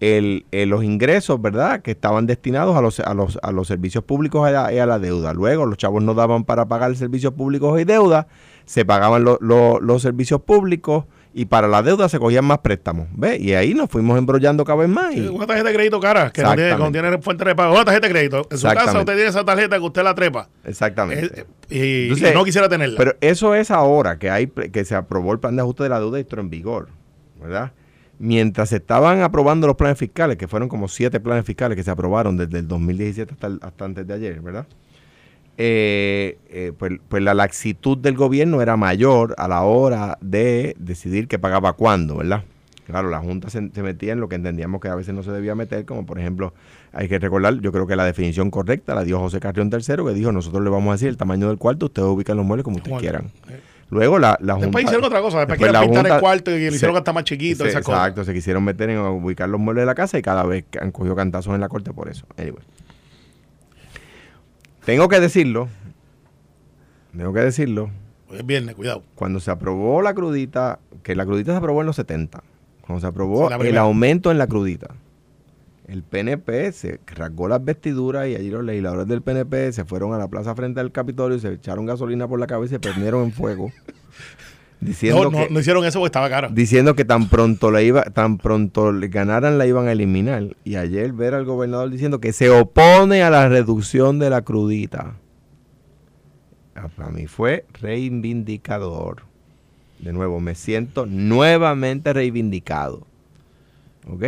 el, 0.00 0.46
eh, 0.52 0.64
los 0.66 0.84
ingresos, 0.84 1.42
¿verdad? 1.42 1.82
Que 1.82 1.90
estaban 1.90 2.26
destinados 2.26 2.76
a 2.76 2.80
los, 2.80 3.00
a 3.00 3.14
los, 3.14 3.38
a 3.42 3.50
los 3.50 3.66
servicios 3.66 4.04
públicos 4.04 4.48
y 4.48 4.54
a, 4.54 4.66
a 4.66 4.86
la 4.86 4.98
deuda. 5.00 5.34
Luego 5.34 5.66
los 5.66 5.76
chavos 5.76 6.02
no 6.02 6.14
daban 6.14 6.44
para 6.44 6.66
pagar 6.68 6.94
servicios 6.96 7.34
públicos 7.34 7.80
y 7.80 7.84
deuda, 7.84 8.28
se 8.64 8.84
pagaban 8.84 9.24
lo- 9.24 9.38
lo- 9.40 9.80
los 9.80 10.00
servicios 10.02 10.40
públicos 10.42 11.04
y 11.40 11.44
para 11.46 11.68
la 11.68 11.82
deuda 11.82 12.08
se 12.08 12.18
cogían 12.18 12.44
más 12.44 12.58
préstamos. 12.58 13.06
¿Ves? 13.14 13.40
Y 13.40 13.54
ahí 13.54 13.74
nos 13.74 13.88
fuimos 13.90 14.18
embrollando 14.18 14.64
cada 14.64 14.78
vez 14.80 14.88
más. 14.88 15.14
y- 15.14 15.28
Una 15.28 15.46
tarjeta 15.46 15.68
de 15.68 15.74
crédito 15.74 16.00
cara, 16.00 16.30
que 16.30 16.42
no 16.42 16.48
tiene, 16.54 16.62
Exactamente. 16.70 16.98
no 16.98 17.08
tiene 17.10 17.22
fuente 17.22 17.44
de 17.44 17.54
pago. 17.54 17.74
Una 17.74 17.84
tarjeta 17.84 18.06
de 18.08 18.12
crédito. 18.12 18.46
En 18.50 18.58
su 18.58 18.66
casa 18.66 18.98
usted 18.98 19.14
tiene 19.14 19.28
esa 19.30 19.44
tarjeta 19.44 19.76
que 19.78 19.82
usted 19.84 20.02
la 20.02 20.14
trepa. 20.14 20.48
exactamente. 20.64 21.46
Y, 21.70 22.04
Entonces, 22.04 22.30
y 22.30 22.34
no 22.34 22.44
quisiera 22.44 22.68
tenerla. 22.68 22.96
Pero 22.98 23.14
eso 23.20 23.54
es 23.54 23.70
ahora 23.70 24.18
que 24.18 24.30
hay 24.30 24.46
que 24.46 24.84
se 24.84 24.94
aprobó 24.94 25.32
el 25.32 25.38
plan 25.38 25.54
de 25.56 25.62
ajuste 25.62 25.82
de 25.84 25.88
la 25.90 26.00
deuda 26.00 26.18
y 26.18 26.22
esto 26.22 26.38
en 26.40 26.50
vigor, 26.50 26.88
¿verdad? 27.40 27.72
Mientras 28.20 28.70
se 28.70 28.76
estaban 28.76 29.22
aprobando 29.22 29.66
los 29.68 29.76
planes 29.76 29.96
fiscales, 29.96 30.36
que 30.38 30.48
fueron 30.48 30.68
como 30.68 30.88
siete 30.88 31.20
planes 31.20 31.44
fiscales 31.44 31.76
que 31.76 31.84
se 31.84 31.90
aprobaron 31.92 32.36
desde 32.36 32.58
el 32.58 32.66
2017 32.66 33.32
hasta, 33.34 33.46
el- 33.46 33.60
hasta 33.62 33.84
antes 33.84 34.06
de 34.06 34.14
ayer, 34.14 34.40
¿verdad? 34.40 34.66
Eh, 35.60 36.38
eh, 36.50 36.72
pues, 36.78 36.92
pues 37.08 37.20
la 37.20 37.34
laxitud 37.34 37.98
del 37.98 38.14
gobierno 38.16 38.62
era 38.62 38.76
mayor 38.76 39.34
a 39.38 39.48
la 39.48 39.62
hora 39.62 40.16
de 40.20 40.76
decidir 40.78 41.26
qué 41.26 41.38
pagaba 41.40 41.72
cuándo, 41.72 42.16
¿verdad? 42.16 42.44
Claro, 42.86 43.10
la 43.10 43.18
Junta 43.18 43.50
se, 43.50 43.68
se 43.74 43.82
metía 43.82 44.12
en 44.12 44.20
lo 44.20 44.28
que 44.28 44.36
entendíamos 44.36 44.80
que 44.80 44.88
a 44.88 44.94
veces 44.94 45.12
no 45.14 45.22
se 45.24 45.32
debía 45.32 45.54
meter, 45.56 45.84
como 45.84 46.06
por 46.06 46.18
ejemplo, 46.20 46.54
hay 46.92 47.08
que 47.08 47.18
recordar, 47.18 47.60
yo 47.60 47.72
creo 47.72 47.86
que 47.88 47.96
la 47.96 48.04
definición 48.04 48.50
correcta 48.50 48.94
la 48.94 49.02
dio 49.04 49.18
José 49.18 49.40
Carrión 49.40 49.68
III, 49.70 50.04
que 50.06 50.14
dijo, 50.14 50.30
nosotros 50.32 50.62
le 50.62 50.70
vamos 50.70 50.90
a 50.90 50.92
decir 50.92 51.08
el 51.08 51.16
tamaño 51.16 51.48
del 51.48 51.58
cuarto, 51.58 51.86
ustedes 51.86 52.08
ubican 52.08 52.36
los 52.36 52.46
muebles 52.46 52.64
como 52.64 52.76
ustedes 52.76 52.98
quieran. 53.00 53.24
eh, 53.50 53.60
Luego 53.90 54.18
la, 54.18 54.38
la 54.40 54.52
Junta... 54.54 54.66
Después 54.68 54.84
hicieron 54.84 55.04
otra 55.06 55.20
cosa. 55.22 55.38
Después, 55.46 55.58
después 55.60 55.88
pintar 55.88 56.06
el 56.12 56.20
cuarto 56.20 56.50
y 56.50 56.58
le 56.60 56.66
hicieron 56.68 56.96
hasta 56.96 57.12
más 57.12 57.24
chiquito. 57.24 57.64
se- 57.64 57.70
esas 57.70 57.82
cosas. 57.82 58.00
exacto, 58.02 58.24
se 58.24 58.32
quisieron 58.34 58.62
meter 58.62 58.90
en 58.90 58.98
ubicar 59.00 59.48
los 59.48 59.58
muebles 59.58 59.82
de 59.82 59.86
la 59.86 59.94
casa 59.94 60.18
y 60.18 60.22
cada 60.22 60.44
vez 60.44 60.64
que 60.70 60.78
han 60.78 60.92
cogido 60.92 61.16
cantazos 61.16 61.54
en 61.54 61.60
la 61.60 61.68
corte 61.68 61.92
por 61.92 62.08
eso. 62.08 62.26
Anyway. 62.36 62.62
Tengo 64.88 65.06
que 65.10 65.20
decirlo, 65.20 65.68
tengo 67.14 67.34
que 67.34 67.40
decirlo, 67.40 67.90
Es 68.32 68.46
viernes, 68.46 68.74
cuidado. 68.74 69.02
cuando 69.16 69.38
se 69.38 69.50
aprobó 69.50 70.00
la 70.00 70.14
crudita, 70.14 70.78
que 71.02 71.14
la 71.14 71.26
crudita 71.26 71.52
se 71.52 71.58
aprobó 71.58 71.82
en 71.82 71.88
los 71.88 71.96
70, 71.96 72.42
cuando 72.80 72.98
se 73.02 73.06
aprobó 73.06 73.50
Sí, 73.50 73.54
el 73.66 73.76
aumento 73.76 74.30
en 74.30 74.38
la 74.38 74.46
crudita, 74.46 74.94
el 75.88 76.02
PNP 76.02 76.72
se 76.72 77.00
rasgó 77.04 77.48
las 77.48 77.62
vestiduras 77.62 78.28
y 78.28 78.34
allí 78.36 78.48
los 78.48 78.64
legisladores 78.64 79.06
del 79.08 79.20
PNP 79.20 79.74
se 79.74 79.84
fueron 79.84 80.14
a 80.14 80.18
la 80.18 80.28
plaza 80.28 80.54
frente 80.54 80.80
al 80.80 80.90
Capitolio 80.90 81.36
y 81.36 81.40
se 81.40 81.52
echaron 81.52 81.84
gasolina 81.84 82.26
por 82.26 82.40
la 82.40 82.46
cabeza 82.46 82.76
y 82.76 82.76
se 82.76 82.80
prendieron 82.80 83.24
en 83.24 83.32
fuego 83.32 83.70
diciendo 84.80 85.24
No, 85.24 85.30
no, 85.30 85.46
que 85.46 85.52
no 85.52 85.60
hicieron 85.60 85.84
eso 85.84 85.98
porque 85.98 86.08
estaba 86.08 86.28
cara. 86.28 86.48
diciendo 86.52 86.94
que 86.94 87.04
tan 87.04 87.28
pronto 87.28 87.70
le 87.70 87.84
iba, 87.84 88.02
tan 88.04 88.38
pronto 88.38 88.92
le 88.92 89.08
ganaran 89.08 89.58
la 89.58 89.66
iban 89.66 89.88
a 89.88 89.92
eliminar. 89.92 90.56
Y 90.64 90.76
ayer 90.76 91.12
ver 91.12 91.34
al 91.34 91.44
gobernador 91.44 91.90
diciendo 91.90 92.20
que 92.20 92.32
se 92.32 92.50
opone 92.50 93.22
a 93.22 93.30
la 93.30 93.48
reducción 93.48 94.18
de 94.18 94.30
la 94.30 94.42
crudita. 94.42 95.14
Ah, 96.74 96.88
Para 96.96 97.10
mí 97.10 97.26
fue 97.26 97.64
reivindicador. 97.80 99.22
De 99.98 100.12
nuevo, 100.12 100.38
me 100.40 100.54
siento 100.54 101.06
nuevamente 101.06 102.12
reivindicado. 102.12 103.06
¿Ok? 104.08 104.24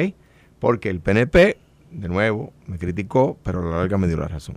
Porque 0.59 0.90
el 0.90 1.00
PNP, 1.00 1.57
de 1.92 2.09
nuevo, 2.09 2.52
me 2.66 2.76
criticó, 2.76 3.38
pero 3.45 3.61
a 3.61 3.64
la 3.71 3.76
larga 3.78 3.97
me 3.99 4.09
dio 4.09 4.16
la 4.16 4.28
razón. 4.28 4.57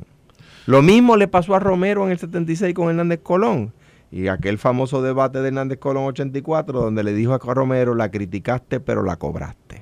Lo 0.65 0.81
mismo 0.81 1.15
le 1.17 1.27
pasó 1.27 1.55
a 1.55 1.59
Romero 1.59 2.05
en 2.05 2.11
el 2.11 2.19
76 2.19 2.73
con 2.73 2.89
Hernández 2.89 3.19
Colón. 3.21 3.73
Y 4.15 4.27
aquel 4.27 4.59
famoso 4.59 5.01
debate 5.01 5.41
de 5.41 5.47
Hernández 5.47 5.79
Colón 5.79 6.03
84, 6.05 6.79
donde 6.79 7.03
le 7.03 7.13
dijo 7.13 7.33
a 7.33 7.39
Romero, 7.39 7.95
la 7.95 8.11
criticaste, 8.11 8.79
pero 8.79 9.01
la 9.01 9.15
cobraste. 9.15 9.81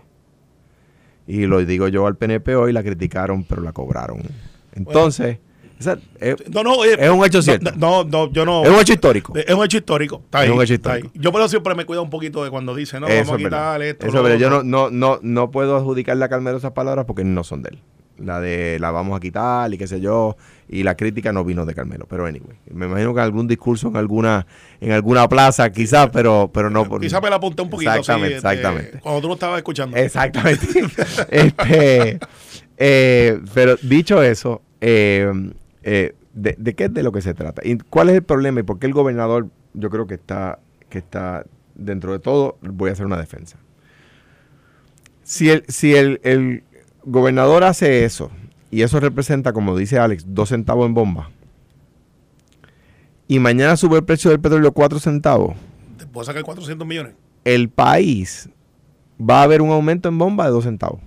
Y 1.27 1.47
lo 1.47 1.59
digo 1.65 1.89
yo 1.89 2.07
al 2.07 2.15
PNP 2.15 2.55
hoy, 2.55 2.71
la 2.71 2.81
criticaron, 2.81 3.43
pero 3.43 3.61
la 3.61 3.73
cobraron. 3.73 4.21
Entonces, 4.73 5.39
esa- 5.77 5.97
es, 6.21 6.35
No, 6.49 6.63
no, 6.63 6.75
oye, 6.75 6.93
es 6.97 7.09
un 7.09 7.25
hecho 7.25 7.39
no, 7.39 7.41
cierto. 7.41 7.71
No, 7.75 8.05
no, 8.05 8.31
yo 8.31 8.45
no. 8.45 8.63
es 8.63 8.69
un 8.69 8.79
hecho 8.79 8.93
histórico. 8.93 9.33
Es 9.35 9.53
un 9.53 9.65
hecho 9.65 9.77
histórico. 9.79 10.21
Está 10.23 10.43
Es 10.45 10.49
ahí, 10.49 10.55
un 10.55 10.63
hecho 10.63 10.73
está 10.75 10.93
ahí. 10.93 10.99
histórico. 11.01 11.21
Yo 11.21 11.31
por 11.33 11.41
eso 11.41 11.49
siempre 11.49 11.75
me 11.75 11.83
cuido 11.85 12.01
un 12.01 12.09
poquito 12.09 12.41
de 12.45 12.49
cuando 12.49 12.73
dice, 12.73 13.01
no, 13.01 13.07
Eso 13.07 13.17
vamos 13.17 13.31
a 13.33 13.35
es 13.35 13.43
quitar 13.43 13.81
esto. 13.81 14.07
Eso 14.07 14.21
lo 14.23 14.27
es. 14.29 14.39
Yo 14.39 14.49
no, 14.49 14.63
no, 14.63 14.89
no, 14.89 15.19
no 15.21 15.51
puedo 15.51 15.75
adjudicarle 15.75 16.23
a 16.23 16.29
Carmelo 16.29 16.57
esas 16.57 16.71
palabras 16.71 17.03
porque 17.05 17.25
no 17.25 17.43
son 17.43 17.63
de 17.63 17.71
él. 17.71 17.79
La 18.23 18.39
de 18.39 18.77
la 18.79 18.91
vamos 18.91 19.17
a 19.17 19.19
quitar 19.19 19.73
y 19.73 19.77
qué 19.77 19.87
sé 19.87 19.99
yo. 19.99 20.35
Y 20.67 20.83
la 20.83 20.95
crítica 20.95 21.33
no 21.33 21.43
vino 21.43 21.65
de 21.65 21.73
Carmelo. 21.73 22.05
Pero 22.09 22.25
anyway, 22.25 22.57
me 22.71 22.85
imagino 22.85 23.13
que 23.13 23.21
algún 23.21 23.47
discurso 23.47 23.87
en 23.89 23.97
alguna, 23.97 24.47
en 24.79 24.91
alguna 24.91 25.27
plaza, 25.27 25.71
quizás, 25.71 26.09
pero, 26.11 26.49
pero 26.53 26.69
no 26.69 26.85
por. 26.85 27.01
Quizás 27.01 27.21
me 27.21 27.29
la 27.29 27.37
apunté 27.37 27.61
un 27.61 27.69
poquito. 27.69 27.91
Exactamente, 27.91 28.35
este, 28.37 28.47
exactamente. 28.47 28.99
Cuando 28.99 29.21
tú 29.21 29.27
no 29.27 29.33
estabas 29.33 29.57
escuchando. 29.57 29.97
Exactamente. 29.97 30.67
este, 31.29 32.19
eh, 32.77 33.39
pero 33.53 33.75
dicho 33.81 34.23
eso, 34.23 34.61
eh, 34.79 35.31
eh, 35.83 36.15
de, 36.33 36.55
de 36.57 36.75
qué 36.75 36.85
es 36.85 36.93
de 36.93 37.03
lo 37.03 37.11
que 37.11 37.21
se 37.21 37.33
trata? 37.33 37.61
¿Y 37.65 37.77
cuál 37.77 38.09
es 38.09 38.15
el 38.15 38.23
problema? 38.23 38.59
¿Y 38.59 38.63
por 38.63 38.79
qué 38.79 38.87
el 38.87 38.93
gobernador, 38.93 39.49
yo 39.73 39.89
creo 39.89 40.07
que 40.07 40.15
está, 40.15 40.59
que 40.89 40.97
está 40.97 41.45
dentro 41.75 42.11
de 42.13 42.19
todo, 42.19 42.57
voy 42.61 42.89
a 42.89 42.93
hacer 42.93 43.05
una 43.05 43.17
defensa? 43.17 43.57
Si 45.23 45.49
el, 45.49 45.63
si 45.67 45.95
el, 45.95 46.19
el 46.23 46.63
gobernador 47.03 47.63
hace 47.63 48.05
eso, 48.05 48.29
y 48.69 48.81
eso 48.83 48.99
representa, 48.99 49.53
como 49.53 49.75
dice 49.77 49.99
Alex, 49.99 50.23
dos 50.27 50.49
centavos 50.49 50.85
en 50.85 50.93
bomba, 50.93 51.29
y 53.27 53.39
mañana 53.39 53.77
sube 53.77 53.97
el 53.97 54.03
precio 54.03 54.31
del 54.31 54.39
petróleo 54.39 54.71
cuatro 54.73 54.99
centavos, 54.99 55.55
Te 55.97 56.05
puedo 56.05 56.25
sacar 56.25 56.43
400 56.43 56.85
millones. 56.87 57.13
el 57.45 57.69
país 57.69 58.49
va 59.19 59.39
a 59.41 59.43
haber 59.43 59.61
un 59.61 59.71
aumento 59.71 60.09
en 60.09 60.17
bomba 60.17 60.45
de 60.45 60.51
dos 60.51 60.63
centavos. 60.63 60.99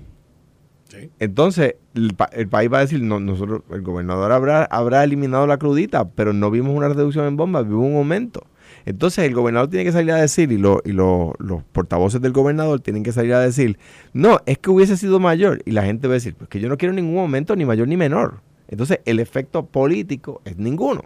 Sí. 0.89 1.11
Entonces, 1.19 1.75
el, 1.95 2.15
pa- 2.15 2.31
el 2.33 2.49
país 2.49 2.73
va 2.73 2.79
a 2.79 2.83
decir, 2.83 3.03
no, 3.03 3.19
nosotros, 3.19 3.63
el 3.71 3.83
gobernador 3.83 4.31
habrá, 4.31 4.65
habrá 4.65 5.03
eliminado 5.03 5.47
la 5.47 5.59
crudita, 5.59 6.09
pero 6.11 6.33
no 6.33 6.51
vimos 6.51 6.75
una 6.77 6.89
reducción 6.89 7.27
en 7.27 7.37
bombas, 7.37 7.67
vimos 7.67 7.87
un 7.87 7.97
aumento. 7.97 8.47
Entonces, 8.87 9.25
el 9.25 9.35
gobernador 9.35 9.71
tiene 9.71 9.85
que 9.85 9.93
salir 9.93 10.13
a 10.13 10.17
decir, 10.21 10.53
y, 10.53 10.59
lo- 10.59 10.83
y 10.85 10.93
lo- 10.93 11.35
los 11.39 11.63
portavoces 11.65 12.21
del 12.21 12.33
gobernador 12.33 12.81
tienen 12.81 13.03
que 13.03 13.13
salir 13.13 13.33
a 13.35 13.41
decir, 13.41 13.79
no, 14.13 14.41
es 14.47 14.59
que 14.59 14.71
hubiese 14.71 14.97
sido 14.97 15.19
mayor. 15.21 15.63
Y 15.65 15.71
la 15.73 15.85
gente 15.85 16.07
va 16.07 16.13
a 16.15 16.17
decir, 16.17 16.35
pues 16.35 16.49
que 16.51 16.61
yo 16.61 16.69
no 16.69 16.77
quiero 16.77 16.93
ningún 16.93 17.19
aumento, 17.19 17.57
ni 17.57 17.65
mayor 17.65 17.89
ni 17.89 17.97
menor. 17.97 18.43
Entonces, 18.69 19.01
el 19.07 19.21
efecto 19.21 19.67
político 19.67 20.43
es 20.45 20.59
ninguno. 20.59 21.05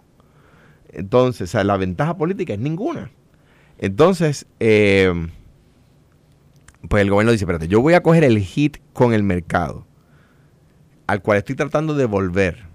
Entonces, 0.91 1.49
o 1.49 1.51
sea, 1.51 1.63
la 1.63 1.77
ventaja 1.77 2.17
política 2.17 2.53
es 2.53 2.59
ninguna. 2.59 3.11
Entonces, 3.77 4.45
eh, 4.59 5.13
pues 6.87 7.01
el 7.01 7.09
gobierno 7.09 7.31
dice, 7.31 7.43
espérate, 7.43 7.67
yo 7.67 7.81
voy 7.81 7.93
a 7.93 8.01
coger 8.03 8.23
el 8.23 8.39
hit 8.39 8.77
con 8.93 9.13
el 9.13 9.23
mercado, 9.23 9.85
al 11.07 11.21
cual 11.21 11.37
estoy 11.37 11.55
tratando 11.55 11.93
de 11.93 12.05
volver. 12.05 12.68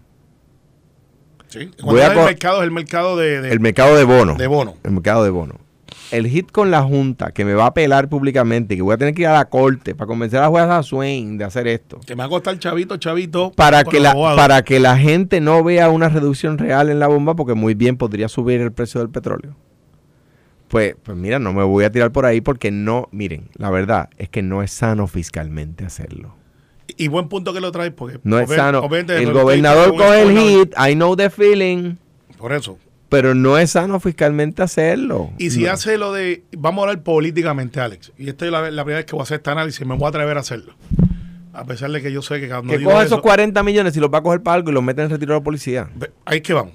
Sí. 1.55 1.71
Voy 1.85 2.01
Cuando 2.01 2.03
a 2.03 2.07
el 2.07 2.29
mercado 2.31 2.59
es 2.59 2.65
el 2.65 2.71
mercado 2.73 3.17
de, 3.17 3.41
de, 3.41 3.53
El 3.53 3.61
mercado 3.61 3.97
de 3.97 4.03
bono. 4.03 4.35
de 4.35 4.47
bono. 4.49 4.75
El 4.83 4.91
mercado 4.91 5.23
de 5.23 5.31
bono. 5.31 5.61
El 6.11 6.27
hit 6.27 6.51
con 6.51 6.73
la 6.73 6.83
Junta, 6.83 7.31
que 7.31 7.45
me 7.45 7.55
va 7.55 7.65
a 7.65 7.67
apelar 7.69 8.09
públicamente, 8.09 8.75
que 8.75 8.83
voy 8.83 8.95
a 8.95 8.99
tener 8.99 9.15
que 9.15 9.23
ir 9.23 9.29
a 9.29 9.35
la 9.35 9.45
corte 9.45 9.95
para 9.95 10.09
convencer 10.09 10.41
a 10.41 10.43
la 10.43 10.49
jueza 10.49 10.83
Swain 10.83 11.39
de 11.39 11.45
hacer 11.45 11.69
esto. 11.69 12.01
Que 12.05 12.17
me 12.17 12.21
va 12.21 12.25
a 12.25 12.29
costar 12.29 12.59
chavito, 12.59 12.97
chavito. 12.97 13.53
Para 13.53 13.85
que, 13.85 14.01
la, 14.01 14.15
para 14.15 14.63
que 14.63 14.81
la 14.81 14.99
gente 14.99 15.41
no 15.41 15.63
vea 15.63 15.91
una 15.91 16.09
reducción 16.09 16.59
real 16.59 16.91
en 16.91 16.99
la 16.99 17.07
bomba, 17.07 17.37
porque 17.37 17.55
muy 17.55 17.75
bien 17.75 17.97
podría 17.97 18.29
subir 18.29 18.61
el 18.61 18.73
precio 18.73 19.01
del 19.01 19.11
petróleo. 19.11 19.55
Pues, 20.67 20.97
pues 21.01 21.17
mira, 21.17 21.39
no 21.39 21.53
me 21.53 21.63
voy 21.63 21.85
a 21.85 21.93
tirar 21.93 22.11
por 22.11 22.27
ahí 22.27 22.41
porque 22.41 22.73
no, 22.73 23.09
miren, 23.13 23.49
la 23.55 23.71
verdad 23.71 24.09
es 24.19 24.29
que 24.29 24.43
no 24.43 24.65
es 24.65 24.73
sano 24.73 25.07
fiscalmente 25.07 25.85
hacerlo. 25.85 26.35
Y 26.97 27.09
buen 27.09 27.29
punto 27.29 27.53
que 27.53 27.61
lo 27.61 27.73
traes 27.73 27.93
porque... 27.93 28.21
No 28.23 28.39
es 28.39 28.49
sano. 28.51 28.89
El 28.91 29.33
gobernador 29.33 29.95
con 29.97 29.97
el 29.97 30.07
coge 30.07 30.21
el 30.23 30.29
gobernador. 30.33 30.67
hit, 30.67 30.75
I 30.79 30.95
know 30.95 31.17
the 31.17 31.29
feeling, 31.31 31.97
Por 32.39 32.53
eso. 32.53 32.79
pero 33.09 33.35
no 33.35 33.59
es 33.59 33.71
sano 33.73 33.99
fiscalmente 34.01 34.63
hacerlo. 34.63 35.31
Y 35.39 35.51
si 35.51 35.63
No. 35.65 35.73
hace 35.73 35.99
lo 35.99 36.13
de... 36.13 36.45
Vamos 36.57 36.83
a 36.85 36.89
hablar 36.91 37.03
políticamente, 37.05 37.81
Alex. 37.81 38.13
Y 38.19 38.29
esta 38.29 38.45
es 38.47 38.53
la, 38.53 38.61
la 38.71 38.85
primera 38.85 38.99
vez 38.99 39.07
que 39.07 39.13
voy 39.13 39.21
a 39.21 39.25
hacer 39.25 39.37
este 39.39 39.51
análisis. 39.51 39.85
Me 39.87 39.95
voy 39.97 40.07
a 40.07 40.09
atrever 40.09 40.37
a 40.37 40.41
hacerlo. 40.41 40.75
A 41.53 41.65
pesar 41.65 41.91
de 41.91 42.03
que 42.03 42.11
yo 42.13 42.21
sé 42.23 42.41
que 42.41 42.49
cuando 42.49 42.71
que 42.73 42.79
digo 42.79 42.91
coja 42.91 43.03
eso- 43.05 43.15
esos 43.15 43.23
40 43.23 43.63
millones 43.63 43.97
y 43.97 44.01
los 44.01 44.11
va 44.13 44.19
a 44.19 44.23
coger 44.23 44.43
para 44.43 44.57
algo 44.57 44.71
y 44.71 44.75
los 44.75 44.83
mete 44.83 45.03
en 45.03 45.11
retiro 45.11 45.35
de 45.35 45.41
la 45.41 45.45
policía. 45.45 45.89
Ahí 46.25 46.39
es 46.39 46.43
que 46.43 46.53
vamos. 46.53 46.73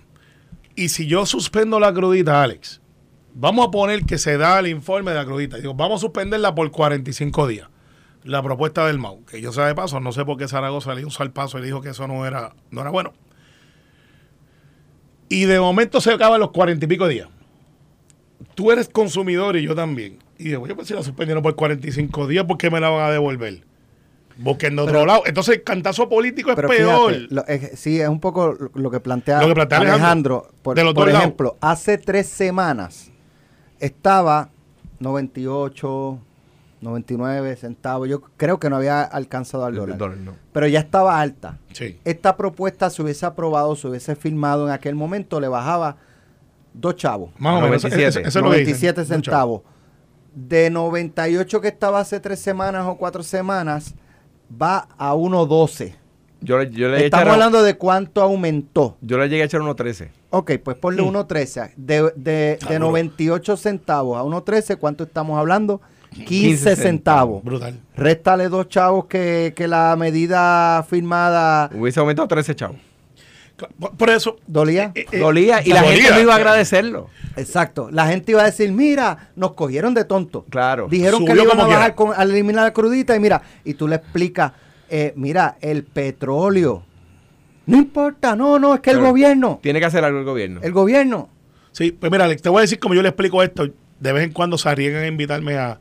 Y 0.76 0.90
si 0.90 1.06
yo 1.08 1.26
suspendo 1.26 1.80
la 1.82 1.94
crudita, 1.94 2.42
Alex, 2.42 2.80
vamos 3.34 3.68
a 3.68 3.72
poner 3.72 4.04
que 4.06 4.18
se 4.18 4.38
da 4.38 4.60
el 4.60 4.68
informe 4.68 5.12
de 5.12 5.18
la 5.18 5.26
crudita. 5.26 5.58
Digo, 5.58 5.74
vamos 5.74 6.00
a 6.00 6.02
suspenderla 6.06 6.56
por 6.56 6.72
45 6.72 7.48
días. 7.48 7.68
La 8.24 8.44
propuesta 8.44 8.86
del 8.86 9.00
MAU, 9.00 9.24
que 9.26 9.40
yo 9.42 9.52
sé 9.54 9.62
de 9.62 9.74
paso, 9.76 10.00
no 10.00 10.12
sé 10.12 10.26
por 10.26 10.38
qué 10.38 10.48
Zaragoza 10.48 10.92
le 10.92 10.98
dio 10.98 11.08
un 11.08 11.12
salpazo 11.12 11.60
y 11.60 11.62
dijo 11.62 11.82
que 11.82 11.90
eso 11.90 12.08
no 12.08 12.26
era, 12.26 12.54
no 12.70 12.82
era 12.82 12.90
bueno. 12.90 13.14
Y 15.30 15.46
de 15.46 15.60
momento 15.60 16.02
se 16.02 16.12
acaban 16.12 16.40
los 16.40 16.52
40 16.52 16.84
y 16.86 16.88
pico 16.88 17.08
días. 17.08 17.30
Tú 18.56 18.72
eres 18.72 18.90
consumidor 18.90 19.56
y 19.58 19.64
yo 19.64 19.76
también. 19.76 20.20
Y 20.38 20.46
digo, 20.46 20.68
yo 20.68 20.76
pues 20.76 20.88
si 20.88 20.94
la 20.94 21.04
suspendieron 21.04 21.44
por 21.44 21.56
45 21.56 22.28
días, 22.28 22.46
¿por 22.46 22.58
qué 22.58 22.70
me 22.70 22.80
la 22.80 22.90
van 22.90 23.06
a 23.08 23.12
devolver? 23.12 23.64
Busquen 24.38 24.76
de 24.76 24.82
otro 24.84 24.94
Pero- 24.94 25.06
lado. 25.06 25.22
Entonces 25.26 25.58
el 25.58 25.64
cantazo 25.64 26.08
político 26.10 26.50
es 26.50 26.56
Pero 26.56 26.68
peor. 26.70 27.14
fíjate, 27.14 27.34
lo- 27.36 27.46
es- 27.48 27.80
sí, 27.80 28.00
es 28.02 28.08
un 28.10 28.20
poco 28.20 28.56
lo- 28.74 28.92
que 28.92 29.00
plantea, 29.00 29.42
Lo 29.42 29.48
que 29.50 29.54
plantea 29.56 29.80
Alejandro, 29.80 30.48
Por, 30.62 30.76
de 30.76 30.84
los 30.84 30.94
por 30.94 31.06
dos 31.06 31.14
lados. 31.14 31.26
ejemplo, 31.26 31.58
hace 31.62 31.98
tres 31.98 32.28
semanas 32.28 33.12
estaba 33.80 34.50
98, 35.00 36.20
99 36.82 37.56
centavos. 37.56 38.08
Yo 38.08 38.22
creo 38.38 38.60
que 38.60 38.70
no 38.70 38.78
había 38.78 39.02
alcanzado 39.04 39.66
al 39.66 39.74
El 39.74 39.80
dólar. 39.80 39.98
dólar, 39.98 40.18
no. 40.18 40.34
Pero 40.54 40.68
ya 40.68 40.80
estaba 40.80 41.20
alta. 41.20 41.58
Sí. 41.74 42.00
Esta 42.06 42.38
propuesta 42.38 42.90
se 42.90 43.02
hubiese 43.02 43.26
aprobado, 43.26 43.76
se 43.76 43.88
hubiese 43.88 44.16
firmado 44.16 44.68
en 44.68 44.74
aquel 44.74 44.96
momento, 44.96 45.40
le 45.40 45.48
bajaba 45.48 45.98
dos 46.74 46.96
chavos. 46.96 47.32
Más 47.38 47.52
o 47.54 47.62
menos. 47.62 47.84
97. 47.84 48.08
Eso, 48.08 48.20
eso 48.20 48.40
es 48.40 48.46
lo 48.46 48.52
que 48.52 48.58
dicen. 48.60 48.74
97 48.96 49.02
Mucho. 49.02 49.14
centavos. 49.14 49.62
De 50.36 50.70
98 50.70 51.60
que 51.62 51.68
estaba 51.68 52.00
hace 52.00 52.20
tres 52.20 52.40
semanas 52.40 52.86
o 52.88 52.96
cuatro 52.98 53.24
semanas, 53.24 53.96
va 54.62 54.88
a 54.98 55.14
1.12. 55.16 55.96
Yo, 56.42 56.58
le- 56.58 56.72
yo 56.72 56.88
le 56.88 57.04
Estamos 57.06 57.34
hablando 57.34 57.62
de 57.64 57.76
cuánto 57.76 58.22
aumentó. 58.22 58.96
yo 59.02 59.18
le 59.18 59.28
llegué 59.28 59.42
a 59.42 59.46
echar 59.46 59.60
unos 59.60 59.76
13. 59.76 60.12
Ok, 60.30 60.52
pues 60.64 60.78
ponle 60.78 61.02
1.13. 61.04 61.74
De, 61.76 62.04
de, 62.04 62.12
de 62.16 62.58
duro. 62.62 62.80
98 62.80 63.58
centavos 63.58 64.18
a 64.18 64.24
1.13, 64.24 64.78
¿cuánto 64.78 65.04
estamos 65.04 65.38
hablando? 65.38 65.82
15, 66.12 66.26
15 66.26 66.76
centavos. 66.76 67.44
Brutal. 67.44 67.80
Réstale 67.96 68.50
dos 68.50 68.68
chavos 68.70 69.06
que, 69.06 69.54
que 69.56 69.68
la 69.68 69.96
medida 69.98 70.84
firmada 70.90 71.70
Hubiese 71.74 72.00
aumentado 72.00 72.28
13 72.28 72.56
chavos. 72.56 72.78
Por, 73.98 74.10
eso. 74.10 74.38
dolía. 74.48 74.94
eh, 74.96 75.06
eh, 75.12 75.20
Dolía 75.20 75.62
y 75.66 75.70
la 75.74 75.82
dolía. 75.82 75.98
gente 75.98 76.14
no 76.14 76.22
iba 76.22 76.34
a 76.34 76.38
agradecerlo. 76.38 77.10
Exacto. 77.36 77.90
La 77.92 78.08
gente 78.08 78.32
iba 78.32 78.42
a 78.42 78.46
decir, 78.46 78.72
mira, 78.72 79.32
nos 79.36 79.52
cogieron 79.54 79.94
de 79.94 80.06
tonto. 80.06 80.46
Claro. 80.50 80.88
Dijeron 80.90 81.26
que 81.26 81.36
le 81.36 81.44
iban 81.44 81.60
a 81.60 81.66
bajar 81.66 81.94
con, 81.96 82.14
al 82.16 82.32
eliminar 82.32 82.64
la 82.64 82.72
crudita 82.74 83.16
y 83.18 83.20
mira, 83.20 83.42
y 83.66 83.74
tú 83.74 83.88
le 83.90 83.98
explicas, 83.98 84.54
eh, 84.90 85.12
mira, 85.18 85.58
el 85.60 85.84
petróleo. 85.84 86.84
No 87.66 87.78
importa, 87.78 88.36
no, 88.36 88.58
no, 88.60 88.74
es 88.76 88.80
que 88.80 88.92
el 88.92 89.00
gobierno, 89.00 89.60
Tiene 89.62 89.80
que 89.80 89.86
hacer 89.86 90.04
algo 90.06 90.20
el 90.20 90.26
gobierno. 90.26 90.62
el 90.64 90.72
gobierno. 90.72 91.30
Sí, 91.74 91.92
pues 91.92 92.12
mira, 92.12 92.26
Alex, 92.26 92.42
te 92.42 92.50
voy 92.50 92.60
a 92.60 92.62
decir 92.62 92.80
como 92.80 92.96
yo 92.96 93.02
le 93.02 93.10
explico 93.10 93.44
esto. 93.44 93.68
De 94.00 94.12
vez 94.14 94.24
en 94.24 94.32
cuando 94.32 94.58
se 94.58 94.70
arriesgan 94.70 95.04
a 95.04 95.08
invitarme 95.08 95.58
a, 95.58 95.80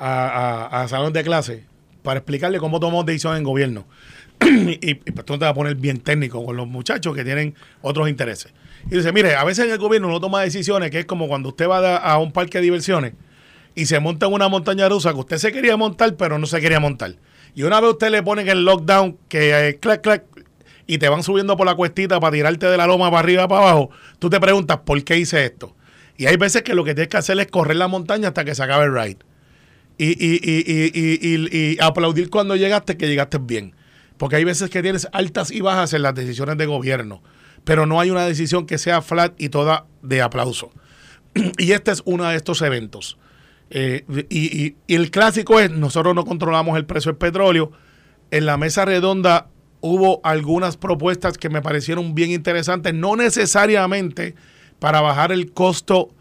a, 0.00 0.68
a, 0.70 0.82
a 0.82 0.88
salón 0.88 1.12
de 1.12 1.22
clase 1.22 1.64
para 2.02 2.18
explicarle 2.18 2.58
cómo 2.58 2.80
tomamos 2.80 3.06
decisiones 3.06 3.38
en 3.38 3.44
gobierno. 3.44 3.86
y, 4.40 4.90
y 4.90 4.94
pues 4.94 5.26
tú 5.26 5.34
te 5.34 5.44
vas 5.44 5.50
a 5.50 5.54
poner 5.54 5.74
bien 5.74 5.98
técnico 5.98 6.44
con 6.44 6.56
los 6.56 6.66
muchachos 6.66 7.14
que 7.14 7.24
tienen 7.24 7.54
otros 7.82 8.08
intereses. 8.08 8.52
Y 8.90 8.96
dice, 8.96 9.12
mire, 9.12 9.36
a 9.36 9.44
veces 9.44 9.66
en 9.66 9.72
el 9.72 9.78
gobierno 9.78 10.08
uno 10.08 10.20
toma 10.20 10.42
decisiones 10.42 10.90
que 10.90 11.00
es 11.00 11.06
como 11.06 11.28
cuando 11.28 11.50
usted 11.50 11.68
va 11.68 11.78
a, 11.78 11.96
a 11.96 12.18
un 12.18 12.32
parque 12.32 12.58
de 12.58 12.62
diversiones 12.62 13.12
y 13.74 13.86
se 13.86 14.00
monta 14.00 14.26
en 14.26 14.32
una 14.32 14.48
montaña 14.48 14.88
rusa 14.88 15.12
que 15.12 15.20
usted 15.20 15.36
se 15.36 15.52
quería 15.52 15.76
montar, 15.76 16.16
pero 16.16 16.38
no 16.38 16.46
se 16.46 16.60
quería 16.60 16.80
montar. 16.80 17.14
Y 17.54 17.62
una 17.62 17.80
vez 17.80 17.90
usted 17.90 18.10
le 18.10 18.22
ponen 18.22 18.48
el 18.48 18.64
lockdown, 18.64 19.18
que 19.28 19.68
eh, 19.68 19.78
clac, 19.78 20.00
clac, 20.00 20.24
y 20.86 20.98
te 20.98 21.08
van 21.08 21.22
subiendo 21.22 21.56
por 21.56 21.66
la 21.66 21.74
cuestita 21.74 22.18
para 22.18 22.32
tirarte 22.32 22.66
de 22.66 22.76
la 22.76 22.86
loma 22.86 23.10
para 23.10 23.20
arriba, 23.20 23.46
para 23.48 23.62
abajo, 23.62 23.90
tú 24.18 24.28
te 24.30 24.40
preguntas, 24.40 24.78
¿por 24.78 25.02
qué 25.04 25.18
hice 25.18 25.44
esto? 25.44 25.76
Y 26.16 26.26
hay 26.26 26.36
veces 26.36 26.62
que 26.62 26.74
lo 26.74 26.84
que 26.84 26.94
tienes 26.94 27.08
que 27.08 27.16
hacer 27.16 27.38
es 27.38 27.46
correr 27.46 27.76
la 27.76 27.88
montaña 27.88 28.28
hasta 28.28 28.44
que 28.44 28.54
se 28.54 28.62
acabe 28.62 28.86
el 28.86 28.94
ride. 28.94 29.18
Y, 30.02 30.16
y, 30.18 31.74
y, 31.74 31.78
aplaudir 31.80 32.30
cuando 32.30 32.56
llegaste 32.56 32.96
que 32.96 33.06
llegaste 33.06 33.38
bien. 33.38 33.74
Porque 34.16 34.36
hay 34.36 34.44
veces 34.44 34.70
que 34.70 34.82
tienes 34.82 35.08
altas 35.12 35.50
y 35.50 35.60
bajas 35.60 35.92
en 35.92 36.02
las 36.02 36.14
decisiones 36.14 36.56
de 36.56 36.66
gobierno. 36.66 37.22
Pero 37.64 37.84
no 37.84 38.00
hay 38.00 38.10
una 38.10 38.24
decisión 38.24 38.66
que 38.66 38.78
sea 38.78 39.02
flat 39.02 39.34
y 39.38 39.50
toda 39.50 39.86
de 40.02 40.22
aplauso. 40.22 40.72
y 41.58 41.72
este 41.72 41.90
es 41.90 42.02
uno 42.06 42.24
de 42.24 42.36
estos 42.36 42.62
eventos. 42.62 43.18
Eh, 43.68 44.04
y 44.30 44.74
el 44.94 45.10
clásico 45.10 45.60
es, 45.60 45.70
nosotros 45.70 46.14
no 46.14 46.24
controlamos 46.24 46.76
el 46.78 46.86
precio 46.86 47.12
del 47.12 47.18
petróleo. 47.18 47.72
En 48.30 48.46
la 48.46 48.56
mesa 48.56 48.84
redonda 48.84 49.48
hubo 49.80 50.20
algunas 50.24 50.76
propuestas 50.76 51.38
que 51.38 51.48
me 51.48 51.62
parecieron 51.62 52.14
bien 52.14 52.30
interesantes, 52.30 52.94
no 52.94 53.16
necesariamente 53.16 54.34
para 54.78 55.00
bajar 55.00 55.32
el 55.32 55.52
costo 55.52 56.14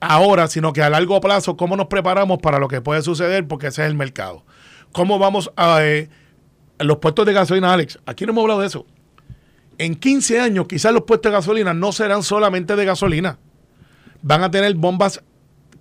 ahora, 0.00 0.48
sino 0.48 0.72
que 0.72 0.82
a 0.82 0.90
largo 0.90 1.20
plazo, 1.20 1.56
cómo 1.56 1.76
nos 1.76 1.86
preparamos 1.86 2.38
para 2.38 2.58
lo 2.58 2.68
que 2.68 2.80
puede 2.80 3.02
suceder, 3.02 3.46
porque 3.46 3.68
ese 3.68 3.82
es 3.82 3.88
el 3.88 3.94
mercado. 3.94 4.44
¿Cómo 4.92 5.18
vamos 5.18 5.50
a 5.56 5.84
eh, 5.84 6.08
los 6.78 6.98
puestos 6.98 7.26
de 7.26 7.32
gasolina, 7.32 7.72
Alex? 7.72 7.98
Aquí 8.06 8.24
no 8.24 8.32
hemos 8.32 8.42
hablado 8.42 8.60
de 8.60 8.66
eso. 8.66 8.86
En 9.78 9.94
15 9.94 10.40
años, 10.40 10.66
quizás 10.68 10.92
los 10.92 11.02
puestos 11.02 11.30
de 11.30 11.36
gasolina 11.36 11.74
no 11.74 11.92
serán 11.92 12.22
solamente 12.22 12.76
de 12.76 12.84
gasolina. 12.84 13.38
Van 14.22 14.42
a 14.42 14.50
tener 14.50 14.74
bombas 14.74 15.22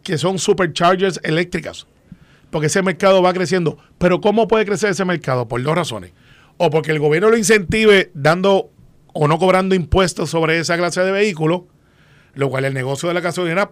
que 0.04 0.18
son 0.18 0.38
superchargers 0.38 1.20
eléctricas, 1.24 1.88
porque 2.52 2.68
ese 2.68 2.82
mercado 2.82 3.22
va 3.22 3.34
creciendo. 3.34 3.78
Pero 3.98 4.22
¿cómo 4.22 4.48
puede 4.48 4.66
crecer 4.66 4.92
ese 4.92 5.06
mercado? 5.06 5.48
Por 5.48 5.64
dos 5.64 5.76
razones. 5.76 6.12
O 6.58 6.70
porque 6.70 6.92
el 6.92 7.00
gobierno 7.00 7.30
lo 7.30 7.38
incentive 7.38 8.12
dando 8.14 8.70
o 9.14 9.28
no 9.28 9.40
cobrando 9.40 9.76
impuestos 9.76 10.30
sobre 10.30 10.60
esa 10.60 10.78
clase 10.78 11.02
de 11.02 11.12
vehículos, 11.12 11.62
lo 12.34 12.50
cual 12.50 12.66
el 12.66 12.74
negocio 12.74 13.08
de 13.08 13.14
la 13.14 13.22
gasolina 13.22 13.72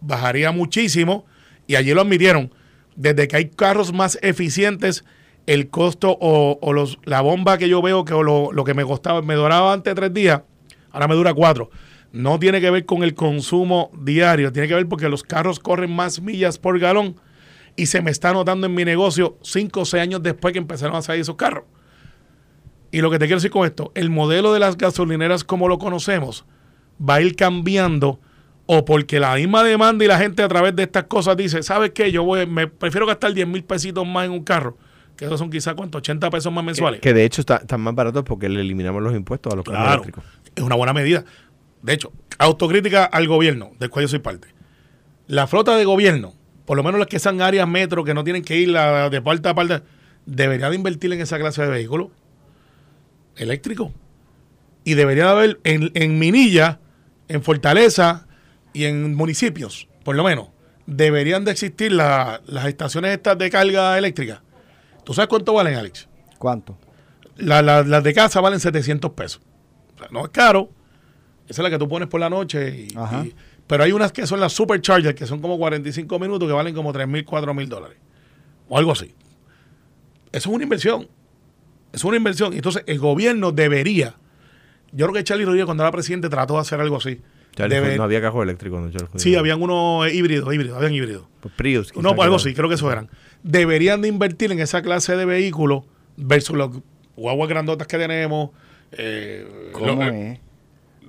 bajaría 0.00 0.52
muchísimo. 0.52 1.26
Y 1.66 1.76
allí 1.76 1.94
lo 1.94 2.00
admitieron. 2.02 2.52
Desde 2.96 3.28
que 3.28 3.36
hay 3.36 3.48
carros 3.50 3.92
más 3.92 4.18
eficientes, 4.22 5.04
el 5.46 5.68
costo 5.68 6.16
o, 6.20 6.72
los, 6.72 6.98
la 7.04 7.20
bomba 7.20 7.58
que 7.58 7.68
yo 7.68 7.82
veo 7.82 8.04
que 8.04 8.14
o 8.14 8.22
lo, 8.22 8.52
lo 8.52 8.64
que 8.64 8.74
me 8.74 8.84
costaba, 8.84 9.22
me 9.22 9.34
duraba 9.34 9.72
antes 9.72 9.94
tres 9.94 10.12
días, 10.12 10.42
ahora 10.90 11.08
me 11.08 11.14
dura 11.14 11.34
cuatro. 11.34 11.70
No 12.12 12.38
tiene 12.38 12.60
que 12.60 12.70
ver 12.70 12.84
con 12.86 13.02
el 13.02 13.14
consumo 13.14 13.90
diario, 14.00 14.52
tiene 14.52 14.68
que 14.68 14.74
ver 14.74 14.88
porque 14.88 15.08
los 15.08 15.22
carros 15.22 15.60
corren 15.60 15.94
más 15.94 16.20
millas 16.20 16.58
por 16.58 16.78
galón 16.78 17.16
y 17.76 17.86
se 17.86 18.02
me 18.02 18.10
está 18.10 18.32
notando 18.32 18.66
en 18.66 18.74
mi 18.74 18.84
negocio 18.84 19.38
cinco 19.42 19.80
o 19.80 19.84
seis 19.84 20.02
años 20.02 20.22
después 20.22 20.52
que 20.52 20.58
empezaron 20.58 20.96
a 20.96 21.02
salir 21.02 21.22
esos 21.22 21.36
carros. 21.36 21.64
Y 22.90 23.00
lo 23.00 23.10
que 23.10 23.18
te 23.18 23.26
quiero 23.26 23.38
decir 23.38 23.52
con 23.52 23.64
esto, 23.64 23.92
el 23.94 24.10
modelo 24.10 24.52
de 24.52 24.58
las 24.58 24.76
gasolineras 24.76 25.44
como 25.44 25.68
lo 25.68 25.78
conocemos 25.78 26.44
va 27.00 27.14
a 27.16 27.22
ir 27.22 27.36
cambiando 27.36 28.20
o 28.72 28.84
porque 28.84 29.18
la 29.18 29.34
misma 29.34 29.64
demanda 29.64 30.04
y 30.04 30.06
la 30.06 30.16
gente 30.16 30.44
a 30.44 30.48
través 30.48 30.76
de 30.76 30.84
estas 30.84 31.04
cosas 31.04 31.36
dice, 31.36 31.60
¿sabes 31.64 31.90
qué? 31.90 32.12
Yo 32.12 32.22
voy, 32.22 32.46
me 32.46 32.68
prefiero 32.68 33.04
gastar 33.04 33.34
10 33.34 33.48
mil 33.48 33.64
pesitos 33.64 34.06
más 34.06 34.26
en 34.26 34.30
un 34.30 34.44
carro, 34.44 34.78
que 35.16 35.24
esos 35.24 35.40
son 35.40 35.50
quizás 35.50 35.74
cuánto, 35.74 35.98
80 35.98 36.30
pesos 36.30 36.52
más 36.52 36.62
mensuales. 36.62 37.00
Que 37.00 37.12
de 37.12 37.24
hecho 37.24 37.40
está- 37.40 37.56
están 37.56 37.80
más 37.80 37.96
baratos 37.96 38.22
porque 38.22 38.48
le 38.48 38.60
eliminamos 38.60 39.02
los 39.02 39.12
impuestos 39.16 39.52
a 39.52 39.56
los 39.56 39.64
carros 39.64 39.88
eléctricos. 39.94 40.22
es 40.54 40.62
una 40.62 40.76
buena 40.76 40.92
medida. 40.92 41.24
De 41.82 41.94
hecho, 41.94 42.12
autocrítica 42.38 43.04
al 43.06 43.26
gobierno, 43.26 43.72
del 43.80 43.90
cual 43.90 44.04
yo 44.04 44.08
soy 44.08 44.20
parte. 44.20 44.46
La 45.26 45.48
flota 45.48 45.74
de 45.76 45.84
gobierno, 45.84 46.34
por 46.64 46.76
lo 46.76 46.84
menos 46.84 47.00
las 47.00 47.08
que 47.08 47.18
sean 47.18 47.42
áreas 47.42 47.66
metro, 47.66 48.04
que 48.04 48.14
no 48.14 48.22
tienen 48.22 48.42
que 48.44 48.56
ir 48.56 48.68
la- 48.68 49.10
de 49.10 49.20
parte 49.20 49.48
a 49.48 49.54
parte, 49.54 49.80
debería 50.26 50.70
de 50.70 50.76
invertir 50.76 51.12
en 51.12 51.20
esa 51.20 51.38
clase 51.40 51.62
de 51.62 51.70
vehículos 51.70 52.10
eléctricos. 53.36 53.90
Y 54.84 54.94
debería 54.94 55.24
de 55.24 55.30
haber 55.30 55.60
en, 55.64 55.90
en 55.94 56.18
Minilla, 56.20 56.78
en 57.28 57.42
Fortaleza 57.42 58.26
y 58.72 58.84
en 58.84 59.14
municipios, 59.14 59.88
por 60.04 60.16
lo 60.16 60.24
menos, 60.24 60.48
deberían 60.86 61.44
de 61.44 61.52
existir 61.52 61.92
la- 61.92 62.40
las 62.46 62.66
estaciones 62.66 63.12
estas 63.12 63.38
de 63.38 63.50
carga 63.50 63.96
eléctrica. 63.98 64.42
¿Tú 65.04 65.14
sabes 65.14 65.28
cuánto 65.28 65.52
valen, 65.54 65.74
Alex? 65.74 66.08
¿Cuánto? 66.38 66.78
La- 67.36 67.62
la- 67.62 67.82
las 67.82 68.02
de 68.04 68.12
casa 68.14 68.40
valen 68.40 68.60
700 68.60 69.12
pesos. 69.12 69.40
O 69.96 69.98
sea, 69.98 70.08
no 70.10 70.24
es 70.24 70.30
caro. 70.30 70.70
Esa 71.48 71.62
es 71.62 71.64
la 71.64 71.70
que 71.70 71.78
tú 71.78 71.88
pones 71.88 72.08
por 72.08 72.20
la 72.20 72.30
noche. 72.30 72.86
y- 72.92 72.96
Ajá. 72.96 73.24
y- 73.24 73.34
pero 73.66 73.84
hay 73.84 73.92
unas 73.92 74.12
que 74.12 74.26
son 74.26 74.40
las 74.40 74.52
superchargers, 74.52 75.14
que 75.14 75.26
son 75.26 75.40
como 75.40 75.56
45 75.58 76.18
minutos, 76.18 76.48
que 76.48 76.52
valen 76.52 76.74
como 76.74 76.92
3 76.92 77.06
mil, 77.06 77.24
4 77.24 77.54
mil 77.54 77.68
dólares. 77.68 77.98
O 78.68 78.76
algo 78.78 78.92
así. 78.92 79.14
Eso 80.32 80.48
es 80.50 80.54
una 80.54 80.64
inversión. 80.64 81.08
Es 81.92 82.04
una 82.04 82.16
inversión. 82.16 82.52
Entonces, 82.52 82.82
el 82.86 82.98
gobierno 82.98 83.52
debería. 83.52 84.14
Yo 84.92 85.06
creo 85.06 85.14
que 85.14 85.24
Charlie 85.24 85.44
Rodríguez, 85.44 85.66
cuando 85.66 85.82
era 85.84 85.90
presidente, 85.92 86.28
trató 86.28 86.54
de 86.54 86.60
hacer 86.60 86.80
algo 86.80 86.96
así. 86.96 87.20
Debe- 87.56 87.96
no 87.96 88.02
había 88.04 88.20
carros 88.20 88.42
eléctricos. 88.42 88.80
No, 88.80 88.90
Charlie 88.90 89.08
fue- 89.08 89.20
sí, 89.20 89.36
habían 89.36 89.60
unos 89.62 90.10
híbridos, 90.12 90.52
híbridos, 90.54 90.76
habían 90.76 90.94
híbridos. 90.94 91.24
Pues 91.40 91.52
Prius. 91.54 91.92
No, 91.96 92.14
pues 92.14 92.24
algo 92.24 92.36
así, 92.36 92.54
creo 92.54 92.68
que 92.68 92.74
eso 92.76 92.90
eran. 92.90 93.08
Deberían 93.42 94.00
de 94.02 94.08
invertir 94.08 94.52
en 94.52 94.60
esa 94.60 94.82
clase 94.82 95.16
de 95.16 95.24
vehículos 95.24 95.84
versus 96.16 96.56
las 96.56 96.68
guaguas 97.16 97.48
grandotas 97.48 97.86
que 97.86 97.98
tenemos. 97.98 98.50
eh, 98.92 99.70
¿Cómo 99.72 99.86
lo- 99.86 100.02
eh, 100.10 100.40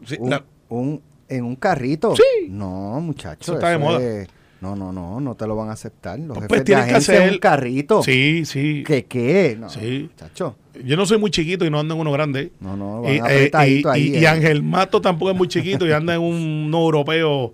es? 0.04 0.10
sí, 0.10 0.18
Un- 0.20 0.30
la- 0.30 0.46
un- 0.70 1.02
¿En 1.28 1.46
un 1.46 1.56
carrito? 1.56 2.14
Sí. 2.16 2.48
No, 2.50 3.00
muchacho. 3.02 3.40
Eso 3.42 3.54
está 3.54 3.70
de 3.70 3.78
moda. 3.78 4.02
es- 4.04 4.28
no, 4.62 4.76
no, 4.76 4.92
no, 4.94 5.20
no 5.20 5.36
te 5.36 5.46
lo 5.48 5.56
van 5.56 5.70
a 5.70 5.74
aceptar. 5.74 6.18
Los 6.20 6.38
Pues, 6.38 6.42
jefes 6.42 6.48
pues, 6.50 6.60
de 6.86 6.90
que 6.92 6.96
hacer- 6.96 7.32
un 7.32 7.38
carrito. 7.40 8.04
sí, 8.04 8.44
sí. 8.46 8.84
¿Qué 8.86 9.06
qué? 9.06 9.58
No, 9.60 9.70
Sí. 9.70 10.10
muchacho. 10.12 10.56
Yo 10.86 10.96
no 10.96 11.06
soy 11.06 11.18
muy 11.18 11.32
chiquito 11.32 11.66
y 11.66 11.70
no 11.70 11.80
ando 11.80 11.96
en 11.96 12.00
uno 12.02 12.12
grande. 12.12 12.52
No, 12.60 12.78
no, 12.78 13.02
van 13.02 13.14
Y, 13.14 13.18
eh, 13.28 13.52
y- 13.52 13.56
ahí. 13.58 13.84
y- 13.98 14.16
eh. 14.16 14.20
y 14.22 14.26
Ángel 14.26 14.64
Mato 14.64 15.02
tampoco 15.02 15.32
es 15.32 15.38
muy 15.38 15.48
chiquito 15.48 15.86
y 15.86 15.92
anda 15.92 16.14
en 16.16 16.22
un 16.22 16.70
no 16.72 16.80
europeo 16.84 17.54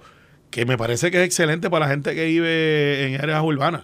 que 0.50 0.66
me 0.66 0.78
parece 0.78 1.10
que 1.12 1.20
es 1.22 1.26
excelente 1.26 1.70
para 1.70 1.86
la 1.86 1.92
gente 1.92 2.14
que 2.14 2.26
vive 2.26 3.08
en 3.16 3.22
áreas 3.22 3.42
urbanas. 3.44 3.84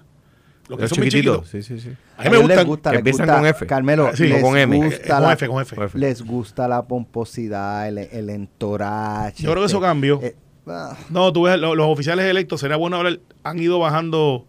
Los 0.69 0.77
que 0.77 0.83
Los 0.83 0.89
son 0.91 0.99
muy 0.99 1.09
chiquitos. 1.09 1.49
Sí, 1.49 1.61
sí, 1.61 1.77
sí. 1.79 1.89
A 2.17 2.23
mí 2.23 2.29
me 2.29 2.37
les 2.37 2.41
gustan. 2.47 2.67
gusta, 2.67 2.91
que 2.91 2.97
empiezan 2.99 3.25
gusta- 3.25 3.37
con 3.39 3.47
F. 3.47 3.67
Carmelo, 3.67 4.11
Sí, 4.15 4.27
les 4.27 4.41
con 4.41 4.57
M. 4.57 4.77
Eh, 4.77 4.85
gusta 4.85 5.13
con 5.15 5.23
la, 5.23 5.33
F, 5.33 5.47
con 5.47 5.61
F. 5.61 5.75
Con 5.75 5.85
F. 5.85 5.97
les 5.99 6.21
gusta 6.21 6.67
la 6.69 6.83
pomposidad, 6.85 7.87
el, 7.89 7.97
el 7.97 8.29
entourage. 8.29 9.43
Yo 9.43 9.51
creo 9.51 9.63
que 9.63 9.67
eso 9.67 9.81
cambió. 9.81 10.19
eh, 10.23 10.35
ah, 10.67 10.97
No, 11.09 11.31
tú 11.33 11.43
ves, 11.43 11.57
lo- 11.59 11.75
los 11.75 11.87
oficiales 11.87 12.25
electos, 12.25 12.59
sería 12.61 12.77
bueno 12.77 12.97
hablar, 12.97 13.19
han 13.43 13.59
ido 13.59 13.79
bajando 13.79 14.45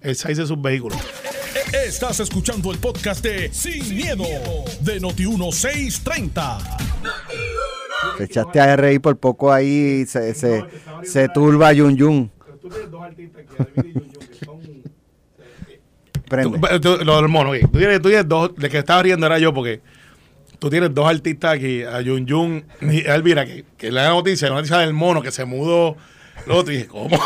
el 0.00 0.14
size 0.16 0.42
de 0.42 0.46
sus 0.46 0.60
vehículos. 0.60 0.98
Estás 1.86 2.20
escuchando 2.20 2.70
el 2.72 2.78
podcast 2.78 3.22
de 3.22 3.52
Sin, 3.52 3.94
miedo, 3.94 4.24
de 4.80 5.00
Noti1630. 5.00 6.58
te 8.16 8.24
echaste 8.24 8.60
a 8.60 8.76
reír 8.76 9.00
por 9.00 9.16
poco 9.18 9.52
ahí 9.52 10.06
se, 10.06 10.34
se, 10.34 10.64
se 11.02 11.28
turba 11.28 11.72
Yun 11.72 11.96
Yun. 11.96 12.30
Tú 12.60 12.68
tienes 12.68 12.90
dos 12.90 13.02
artistas 13.02 13.42
que 13.44 14.44
son... 14.44 14.58
Prende. 16.28 16.58
Tú- 16.58 16.80
tú- 16.98 17.04
lo 17.04 17.16
del 17.16 17.28
mono, 17.28 17.50
ok. 17.50 17.56
Tú 17.72 17.78
tienes, 17.78 18.00
tú 18.02 18.08
tienes 18.08 18.28
dos, 18.28 18.54
de 18.56 18.68
que 18.68 18.78
estaba 18.78 19.02
riendo 19.02 19.26
era 19.26 19.38
yo 19.38 19.52
porque 19.54 19.80
tú 20.58 20.70
tienes 20.70 20.94
dos 20.94 21.08
artistas 21.08 21.54
aquí, 21.54 21.82
a 21.82 22.00
Yun 22.00 22.26
Yun 22.26 22.64
y 22.82 23.06
a 23.06 23.14
Elvira, 23.14 23.46
que, 23.46 23.64
que 23.76 23.90
le 23.90 24.00
da 24.00 24.10
noticia, 24.10 24.48
la 24.48 24.56
noticia 24.56 24.78
del 24.78 24.92
mono 24.92 25.22
que 25.22 25.30
se 25.30 25.44
mudó. 25.44 25.96
Otro, 26.48 26.72
y 26.72 26.76
dije, 26.76 26.88
¿cómo? 26.88 27.18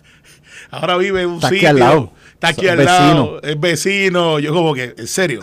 Ahora 0.70 0.96
vive 0.96 1.22
en 1.22 1.28
un 1.28 1.34
Está 1.36 1.46
aquí 1.48 1.56
sitio. 1.56 1.68
al 1.70 1.78
lado. 1.78 2.12
Está 2.34 2.48
aquí 2.48 2.68
al 2.68 2.84
lado, 2.84 3.42
es 3.42 3.58
vecino. 3.58 4.38
Yo 4.38 4.52
como 4.54 4.74
que, 4.74 4.94
en 4.96 5.06
serio. 5.06 5.40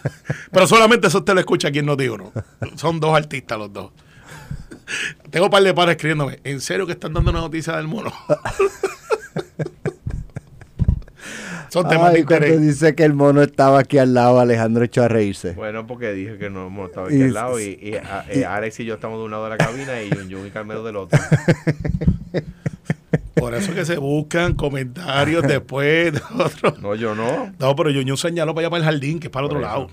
Pero 0.50 0.66
solamente 0.66 1.06
eso 1.06 1.18
usted 1.18 1.34
lo 1.34 1.40
escucha 1.40 1.68
aquí 1.68 1.78
en 1.78 1.86
Noti 1.86 2.08
Uno. 2.08 2.32
Son 2.76 2.98
dos 2.98 3.16
artistas 3.16 3.58
los 3.58 3.72
dos. 3.72 3.92
Tengo 5.30 5.46
un 5.46 5.50
par 5.52 5.62
de 5.62 5.72
pares 5.72 5.94
escribiéndome. 5.96 6.40
¿En 6.44 6.60
serio 6.60 6.86
que 6.86 6.92
están 6.92 7.12
dando 7.12 7.30
una 7.30 7.40
noticia 7.40 7.76
del 7.76 7.86
mono? 7.86 8.12
Son 11.72 11.88
temas 11.88 12.12
de 12.12 12.24
cuando 12.24 12.46
interés. 12.46 12.60
dice 12.60 12.94
que 12.94 13.04
el 13.04 13.14
mono 13.14 13.42
estaba 13.42 13.78
aquí 13.80 13.96
al 13.98 14.12
lado, 14.12 14.40
Alejandro 14.40 14.84
echó 14.84 15.02
a 15.04 15.08
reírse. 15.08 15.52
Bueno, 15.52 15.86
porque 15.86 16.12
dije 16.12 16.36
que 16.36 16.50
no 16.50 16.66
hemos 16.66 16.90
estado 16.90 17.06
aquí 17.06 17.16
Y- 17.16 17.22
al 17.22 17.32
lado 17.32 17.58
y, 17.60 17.78
y, 17.80 17.94
a- 17.94 18.26
eh, 18.28 18.44
Alex 18.44 18.80
y 18.80 18.84
yo 18.84 18.94
estamos 18.94 19.18
de 19.18 19.24
un 19.24 19.30
lado 19.30 19.44
de 19.44 19.50
la 19.50 19.56
cabina 19.56 20.02
y 20.02 20.10
Jun 20.10 20.30
Jun 20.30 20.46
y 20.46 20.50
Carmelo 20.50 20.82
del 20.84 20.96
otro. 20.96 21.18
Por 23.34 23.54
eso 23.54 23.74
que 23.74 23.84
se 23.84 23.98
buscan 23.98 24.54
comentarios 24.54 25.42
después 25.46 26.12
de 26.12 26.20
otro. 26.38 26.74
No, 26.80 26.94
yo 26.94 27.14
no. 27.14 27.52
No, 27.58 27.74
pero 27.74 27.90
Yuñu 27.90 28.16
señaló 28.16 28.54
para 28.54 28.66
allá 28.66 28.70
para 28.70 28.78
el 28.80 28.84
jardín, 28.84 29.18
que 29.18 29.26
es 29.26 29.30
para 29.32 29.46
el 29.46 29.46
otro 29.46 29.60
lado. 29.60 29.88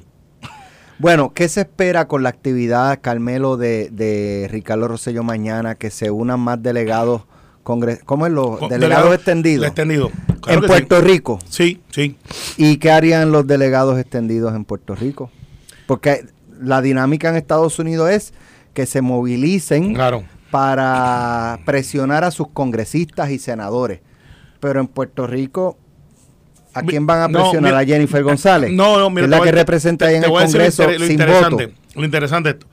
Bueno, 1.00 1.34
¿qué 1.34 1.48
se 1.48 1.62
espera 1.62 2.08
con 2.08 2.24
la 2.24 2.30
actividad, 2.30 3.00
Carmelo, 3.02 3.58
de, 3.58 3.90
de 3.92 4.48
Ricardo 4.52 4.88
Rosselló 4.90 5.24
mañana? 5.24 5.76
Que 5.76 5.90
se 5.90 6.12
unan 6.12 6.42
más 6.42 6.62
delegados, 6.62 7.24
congres 7.70 8.00
¿cómo 8.04 8.26
es 8.26 8.32
lo? 8.34 8.58
Con- 8.58 8.70
Delegados 8.70 8.80
delegado- 8.80 9.14
extendidos 9.14 9.68
Extendido. 9.68 10.12
Claro 10.42 10.62
en 10.62 10.68
Puerto 10.68 11.02
Rico. 11.02 11.38
Sí, 11.48 11.82
sí. 11.92 12.18
¿Y 12.58 12.78
qué 12.78 12.90
harían 12.92 13.32
los 13.32 13.46
delegados 13.46 14.00
extendidos 14.00 14.56
en 14.56 14.66
Puerto 14.66 14.96
Rico? 14.96 15.30
Porque 15.86 16.26
la 16.62 16.82
dinámica 16.82 17.30
en 17.30 17.36
Estados 17.36 17.78
Unidos 17.78 18.10
es 18.10 18.34
que 18.74 18.86
se 18.86 19.02
movilicen 19.02 19.94
Claro. 19.94 20.24
para 20.50 21.60
presionar 21.66 22.24
a 22.24 22.32
sus 22.32 22.48
congresistas 22.50 23.30
y 23.32 23.38
senadores. 23.40 24.00
Pero 24.60 24.80
en 24.80 24.88
Puerto 24.88 25.28
Rico, 25.28 25.78
¿a 26.74 26.82
quién 26.84 27.06
van 27.06 27.22
a 27.22 27.28
no, 27.28 27.40
presionar? 27.42 27.72
mira- 27.74 27.80
¿A 27.80 27.86
Jennifer 27.86 28.24
González? 28.24 28.72
No, 28.72 28.98
no, 28.98 29.10
mira. 29.10 29.24
es 29.26 29.30
la 29.30 29.42
que 29.42 29.52
representa 29.52 30.08
ahí 30.08 30.16
en 30.16 30.24
el 30.24 30.30
lo 30.30 30.36
Congreso 30.36 30.84
inter- 30.84 31.00
lo 31.00 31.06
sin 31.06 31.14
interesante, 31.14 31.66
voto. 31.68 31.78
Lo 31.96 32.06
interesante. 32.06 32.50
esto. 32.52 32.68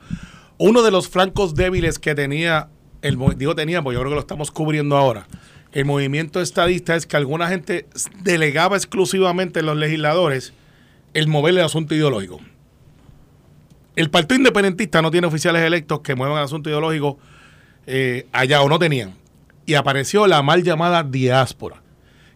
Uno 0.57 0.81
de 0.81 0.91
los 0.91 1.07
flancos 1.07 1.53
débiles 1.53 1.99
que 1.99 2.15
tenía 2.15 2.69
el, 3.07 3.17
digo 3.37 3.55
teníamos, 3.55 3.93
yo 3.93 3.99
creo 3.99 4.11
que 4.11 4.15
lo 4.15 4.21
estamos 4.21 4.51
cubriendo 4.51 4.97
ahora. 4.97 5.27
El 5.71 5.85
movimiento 5.85 6.41
estadista 6.41 6.95
es 6.95 7.05
que 7.05 7.17
alguna 7.17 7.49
gente 7.49 7.87
delegaba 8.21 8.77
exclusivamente 8.77 9.59
a 9.59 9.63
los 9.63 9.77
legisladores 9.77 10.53
el 11.13 11.27
mover 11.27 11.53
el 11.53 11.61
asunto 11.61 11.93
ideológico. 11.93 12.39
El 13.95 14.09
Partido 14.09 14.37
Independentista 14.37 15.01
no 15.01 15.11
tiene 15.11 15.27
oficiales 15.27 15.63
electos 15.63 16.01
que 16.01 16.15
muevan 16.15 16.37
el 16.37 16.43
asunto 16.43 16.69
ideológico 16.69 17.17
eh, 17.87 18.27
allá 18.31 18.61
o 18.61 18.69
no 18.69 18.77
tenían. 18.79 19.15
Y 19.65 19.73
apareció 19.73 20.27
la 20.27 20.41
mal 20.43 20.63
llamada 20.63 21.03
diáspora, 21.03 21.81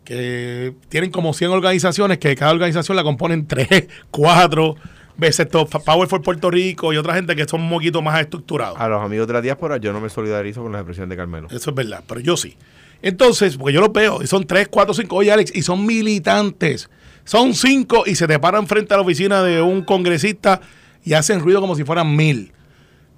que 0.03 0.73
tienen 0.89 1.11
como 1.11 1.33
100 1.33 1.51
organizaciones, 1.51 2.17
que 2.17 2.35
cada 2.35 2.51
organización 2.51 2.97
la 2.97 3.03
componen 3.03 3.47
3, 3.47 3.87
4 4.09 4.75
veces 5.21 5.47
todo, 5.47 5.65
Power 5.67 6.09
for 6.09 6.21
Puerto 6.21 6.51
Rico 6.51 6.91
y 6.91 6.97
otra 6.97 7.13
gente 7.13 7.35
que 7.35 7.47
son 7.47 7.61
un 7.61 7.69
poquito 7.69 8.01
más 8.01 8.19
estructurados. 8.19 8.77
A 8.77 8.89
los 8.89 9.01
amigos 9.01 9.27
de 9.27 9.33
la 9.33 9.41
diáspora 9.41 9.77
yo 9.77 9.93
no 9.93 10.01
me 10.01 10.09
solidarizo 10.09 10.63
con 10.63 10.73
la 10.73 10.79
expresión 10.79 11.07
de 11.07 11.15
Carmelo. 11.15 11.47
Eso 11.49 11.69
es 11.69 11.75
verdad, 11.75 12.03
pero 12.05 12.19
yo 12.19 12.35
sí. 12.35 12.57
Entonces, 13.01 13.55
porque 13.55 13.73
yo 13.73 13.81
los 13.81 13.93
veo, 13.93 14.21
y 14.21 14.27
son 14.27 14.45
tres, 14.45 14.67
cuatro, 14.67 14.93
cinco, 14.93 15.15
oye 15.15 15.31
Alex, 15.31 15.55
y 15.55 15.61
son 15.61 15.85
militantes. 15.85 16.89
Son 17.23 17.53
cinco 17.53 18.03
y 18.05 18.15
se 18.15 18.27
te 18.27 18.39
paran 18.39 18.67
frente 18.67 18.93
a 18.93 18.97
la 18.97 19.03
oficina 19.03 19.43
de 19.43 19.61
un 19.61 19.83
congresista 19.83 20.59
y 21.03 21.13
hacen 21.13 21.39
ruido 21.39 21.61
como 21.61 21.75
si 21.75 21.83
fueran 21.83 22.15
mil. 22.15 22.51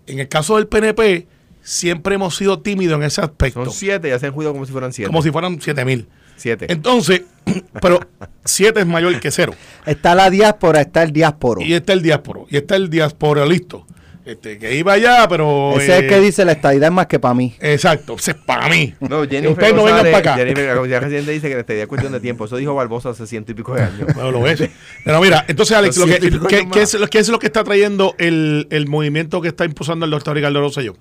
En 0.06 0.20
el 0.20 0.28
caso 0.28 0.58
del 0.58 0.68
PNP, 0.68 1.26
siempre 1.62 2.16
hemos 2.16 2.36
sido 2.36 2.60
tímidos 2.60 2.98
en 2.98 3.04
ese 3.04 3.22
aspecto. 3.22 3.63
Son 3.63 3.74
siete 3.74 4.10
y 4.10 4.12
hacen 4.12 4.34
juicio 4.34 4.52
como 4.52 4.66
si 4.66 4.74
fueran 4.74 4.92
siete. 4.92 5.08
Como 5.08 5.22
si 5.22 5.32
fueran 5.32 5.60
siete 5.62 5.86
mil. 5.86 6.08
Siete. 6.36 6.65
Entonces, 6.69 7.24
pero 7.82 8.00
siete 8.46 8.82
es 8.82 8.86
mayor 8.86 9.19
que 9.19 9.32
cero. 9.32 9.54
Está 9.86 10.15
la 10.15 10.30
diáspora, 10.30 10.82
está 10.82 11.04
el 11.04 11.12
diásporo. 11.12 11.62
Y 11.62 11.74
está 11.74 11.93
el 11.93 12.02
diásporo, 12.02 12.46
y 12.50 12.58
está 12.58 12.76
el 12.76 12.89
diaspora 12.89 13.46
listo. 13.46 13.86
Este, 14.26 14.58
que 14.58 14.74
iba 14.78 14.93
allá, 14.93 15.28
pero. 15.28 15.74
Ese 15.76 15.84
es 15.91 16.00
el 16.00 16.06
eh, 16.06 16.08
que 16.08 16.19
dice 16.22 16.46
la 16.46 16.54
estadidad 16.54 16.88
es 16.88 16.93
más 16.93 17.08
que 17.08 17.19
para 17.19 17.34
mí. 17.34 17.56
Exacto, 17.60 18.15
ese 18.17 18.32
es 18.32 18.38
para 18.38 18.69
mí. 18.69 18.93
No, 19.02 19.24
Jennifer 19.28 19.50
Ustedes 19.52 19.74
no 19.76 19.84
vengan 19.84 20.04
para 20.06 20.17
acá. 20.19 20.36
Jennifer, 20.36 20.65
la 20.65 20.76
comisaria 20.76 21.00
residente 21.02 21.32
dice 21.34 21.50
que 21.50 21.56
la 21.56 21.60
estadía 21.60 21.82
es 21.84 21.88
cuestión 21.89 22.13
de 22.13 22.22
tiempo. 22.22 22.46
Eso 22.46 22.56
dijo 22.56 22.74
Barbosa 22.74 23.10
hace 23.10 23.28
ciento 23.28 23.52
y 23.52 23.56
pico 23.56 23.76
de 23.76 23.82
años. 23.84 24.08
Bueno, 24.15 24.32
lo 24.32 24.39
ves. 24.41 24.63
Pero 25.04 25.19
mira, 25.19 25.43
entonces, 25.50 25.76
Alex, 25.76 25.98
lo 25.98 26.06
que, 26.06 26.19
¿qué, 26.48 26.69
qué 26.72 26.82
es, 26.84 26.93
lo- 26.93 27.08
qué 27.08 27.19
es 27.19 27.28
lo 27.28 27.38
que 27.38 27.48
está 27.48 27.65
trayendo 27.65 28.15
el, 28.17 28.67
el 28.69 28.88
movimiento 28.88 29.41
que 29.41 29.50
está 29.50 29.65
impulsando 29.65 30.06
el 30.06 30.12
doctor 30.12 30.36
Ricardo 30.38 30.62
Rosselló? 30.62 30.96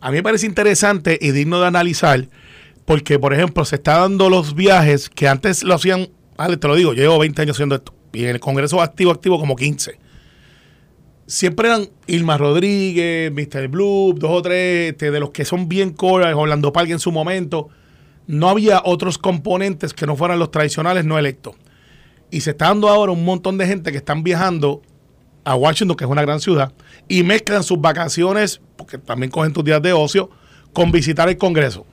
A 0.00 0.10
mí 0.10 0.16
me 0.16 0.22
parece 0.24 0.46
interesante 0.46 1.16
y 1.20 1.30
digno 1.30 1.60
de 1.60 1.68
analizar, 1.68 2.26
porque, 2.88 3.18
por 3.18 3.34
ejemplo, 3.34 3.66
se 3.66 3.76
está 3.76 3.98
dando 3.98 4.30
los 4.30 4.54
viajes 4.54 5.10
que 5.10 5.28
antes 5.28 5.62
lo 5.62 5.74
hacían, 5.74 6.08
Alex, 6.38 6.58
te 6.58 6.68
lo 6.68 6.74
digo, 6.74 6.94
yo 6.94 7.02
llevo 7.02 7.18
20 7.18 7.42
años 7.42 7.54
haciendo 7.54 7.74
esto, 7.74 7.92
y 8.14 8.24
en 8.24 8.30
el 8.30 8.40
Congreso 8.40 8.80
activo, 8.80 9.10
activo 9.10 9.38
como 9.38 9.56
15. 9.56 9.98
Siempre 11.26 11.68
eran 11.68 11.90
Irma 12.06 12.38
Rodríguez, 12.38 13.30
Mr. 13.30 13.68
Blue, 13.68 14.14
dos 14.16 14.30
o 14.30 14.40
tres 14.40 14.92
este, 14.92 15.10
de 15.10 15.20
los 15.20 15.32
que 15.32 15.44
son 15.44 15.68
bien 15.68 15.90
core, 15.90 16.32
Orlando 16.32 16.72
Parque 16.72 16.92
en 16.92 16.98
su 16.98 17.12
momento. 17.12 17.68
No 18.26 18.48
había 18.48 18.80
otros 18.82 19.18
componentes 19.18 19.92
que 19.92 20.06
no 20.06 20.16
fueran 20.16 20.38
los 20.38 20.50
tradicionales 20.50 21.04
no 21.04 21.18
electos. 21.18 21.56
Y 22.30 22.40
se 22.40 22.52
está 22.52 22.68
dando 22.68 22.88
ahora 22.88 23.12
un 23.12 23.22
montón 23.22 23.58
de 23.58 23.66
gente 23.66 23.92
que 23.92 23.98
están 23.98 24.22
viajando 24.22 24.80
a 25.44 25.54
Washington, 25.56 25.94
que 25.94 26.04
es 26.04 26.10
una 26.10 26.22
gran 26.22 26.40
ciudad, 26.40 26.72
y 27.06 27.22
mezclan 27.22 27.62
sus 27.64 27.78
vacaciones, 27.78 28.62
porque 28.76 28.96
también 28.96 29.30
cogen 29.30 29.52
tus 29.52 29.62
días 29.62 29.82
de 29.82 29.92
ocio, 29.92 30.30
con 30.72 30.90
visitar 30.90 31.28
el 31.28 31.36
Congreso. 31.36 31.84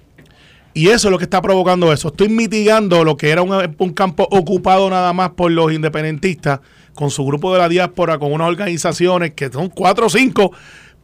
Y 0.78 0.90
eso 0.90 1.08
es 1.08 1.12
lo 1.12 1.18
que 1.18 1.24
está 1.24 1.42
provocando 1.42 1.94
eso. 1.94 2.10
Estoy 2.10 2.28
mitigando 2.28 3.06
lo 3.06 3.16
que 3.16 3.30
era 3.30 3.42
un, 3.42 3.76
un 3.78 3.94
campo 3.94 4.28
ocupado 4.30 4.90
nada 4.90 5.14
más 5.14 5.30
por 5.30 5.50
los 5.50 5.72
independentistas, 5.72 6.60
con 6.94 7.10
su 7.10 7.26
grupo 7.26 7.54
de 7.54 7.60
la 7.60 7.70
diáspora, 7.70 8.20
con 8.20 8.34
unas 8.34 8.50
organizaciones 8.50 9.32
que 9.32 9.50
son 9.50 9.70
cuatro 9.70 10.08
o 10.08 10.10
cinco, 10.10 10.52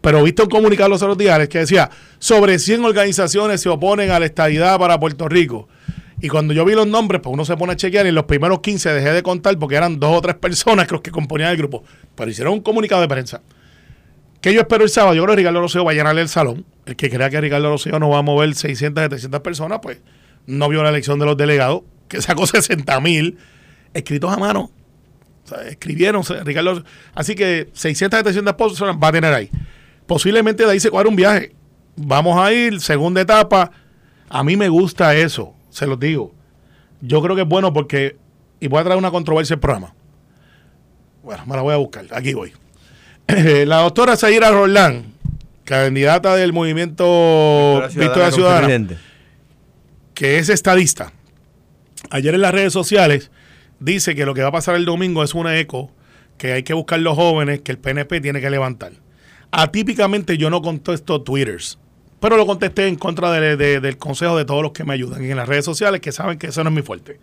pero 0.02 0.22
viste 0.24 0.42
un 0.42 0.50
comunicado 0.50 0.90
los 0.90 1.02
otros 1.02 1.18
días 1.18 1.48
que 1.48 1.60
decía, 1.60 1.90
sobre 2.20 2.60
100 2.60 2.84
organizaciones 2.84 3.62
se 3.62 3.70
oponen 3.70 4.12
a 4.12 4.20
la 4.20 4.26
estadidad 4.26 4.78
para 4.78 5.00
Puerto 5.00 5.30
Rico. 5.30 5.70
Y 6.20 6.28
cuando 6.28 6.54
yo 6.54 6.66
vi 6.66 6.74
los 6.74 6.86
nombres, 6.86 7.22
pues 7.22 7.34
uno 7.34 7.46
se 7.46 7.56
pone 7.56 7.72
a 7.72 7.76
chequear 7.78 8.06
y 8.06 8.12
los 8.12 8.26
primeros 8.26 8.60
15 8.60 8.90
dejé 8.90 9.14
de 9.14 9.24
contar 9.24 9.58
porque 9.58 9.76
eran 9.76 10.02
dos 10.02 10.18
o 10.18 10.22
tres 10.22 10.36
personas 10.36 10.92
los 10.92 11.00
que 11.00 11.12
componían 11.12 11.52
el 11.52 11.58
grupo. 11.58 11.86
Pero 12.14 12.30
hicieron 12.30 12.56
un 12.56 12.62
comunicado 12.62 13.02
de 13.02 13.08
prensa. 13.08 13.42
¿Qué 14.42 14.54
yo 14.54 14.62
espero 14.62 14.84
el 14.84 14.90
sábado? 14.90 15.14
Yo 15.14 15.24
creo 15.24 15.36
que 15.36 15.42
Ricardo 15.42 15.62
Rocío 15.62 15.86
va 15.86 15.92
a 15.92 15.94
llenar 15.94 16.18
el 16.18 16.28
salón. 16.28 16.66
El 16.88 16.96
que 16.96 17.12
crea 17.12 17.30
que 17.30 17.40
Ricardo 17.40 17.70
Rocío 17.70 18.00
no 18.00 18.10
va 18.10 18.18
a 18.18 18.22
mover 18.24 18.54
600, 18.56 19.04
700 19.04 19.40
personas, 19.42 19.80
pues 19.82 20.02
no 20.48 20.68
vio 20.68 20.82
la 20.82 20.90
elección 20.90 21.20
de 21.20 21.28
los 21.28 21.38
delegados, 21.38 21.84
que 22.08 22.22
sacó 22.22 22.48
60 22.48 23.00
mil 23.02 23.38
escritos 23.94 24.34
a 24.34 24.38
mano. 24.38 24.72
O 25.44 25.48
sea, 25.48 25.68
escribieron 25.68 26.24
o. 26.24 26.84
Así 27.14 27.36
que 27.36 27.70
600, 27.74 28.20
700 28.20 28.56
personas 28.56 28.96
va 29.02 29.10
a 29.10 29.12
tener 29.12 29.32
ahí. 29.32 29.50
Posiblemente 30.08 30.66
de 30.66 30.72
ahí 30.72 30.80
se 30.80 30.90
cuadra 30.90 31.10
un 31.10 31.16
viaje. 31.16 31.54
Vamos 31.96 32.40
a 32.40 32.52
ir, 32.52 32.82
segunda 32.82 33.22
etapa. 33.22 33.72
A 34.28 34.44
mí 34.44 34.56
me 34.58 34.70
gusta 34.70 35.16
eso, 35.16 35.54
se 35.70 35.86
los 35.86 36.00
digo. 36.00 36.34
Yo 37.02 37.22
creo 37.22 37.36
que 37.36 37.44
es 37.44 37.48
bueno 37.48 37.72
porque. 37.74 38.18
Y 38.60 38.68
voy 38.68 38.80
a 38.80 38.84
traer 38.84 38.98
una 38.98 39.12
controversia 39.12 39.56
al 39.56 39.60
programa. 39.60 39.94
Bueno, 41.24 41.46
me 41.46 41.56
la 41.56 41.62
voy 41.62 41.74
a 41.74 41.78
buscar. 41.78 42.06
Aquí 42.12 42.34
voy. 42.34 42.54
La 43.66 43.78
doctora 43.78 44.16
Zaira 44.18 44.52
Roldán, 44.52 45.14
candidata 45.64 46.36
del 46.36 46.54
movimiento 46.54 47.82
Victoria 47.96 48.32
Ciudadana, 48.32 48.68
Presidente. 48.68 48.98
que 50.14 50.38
es 50.40 50.50
estadista, 50.50 51.12
ayer 52.10 52.36
en 52.36 52.42
las 52.42 52.54
redes 52.54 52.74
sociales 52.74 53.32
dice 53.80 54.16
que 54.16 54.26
lo 54.26 54.34
que 54.34 54.42
va 54.42 54.50
a 54.50 54.52
pasar 54.52 54.76
el 54.76 54.86
domingo 54.86 55.24
es 55.24 55.34
un 55.34 55.48
eco, 55.48 55.92
que 56.38 56.54
hay 56.54 56.64
que 56.64 56.74
buscar 56.74 57.00
los 57.00 57.16
jóvenes 57.16 57.62
que 57.62 57.72
el 57.72 57.78
PNP 57.78 58.20
tiene 58.22 58.42
que 58.42 58.50
levantar. 58.50 58.94
Atípicamente 59.52 60.38
yo 60.38 60.50
no 60.50 60.62
contesto 60.62 61.22
twitters, 61.22 61.78
pero 62.20 62.38
lo 62.38 62.46
contesté 62.46 62.88
en 62.88 62.96
contra 62.96 63.32
de- 63.32 63.58
de- 63.58 63.80
del 63.80 63.98
consejo 63.98 64.38
de 64.38 64.46
todos 64.46 64.62
los 64.64 64.72
que 64.72 64.84
me 64.84 64.94
ayudan 64.94 65.24
en 65.24 65.36
las 65.38 65.48
redes 65.48 65.66
sociales, 65.66 66.02
que 66.02 66.12
saben 66.12 66.38
que 66.38 66.48
eso 66.48 66.64
no 66.64 66.70
es 66.70 66.76
mi 66.76 66.82
fuerte. 66.82 67.20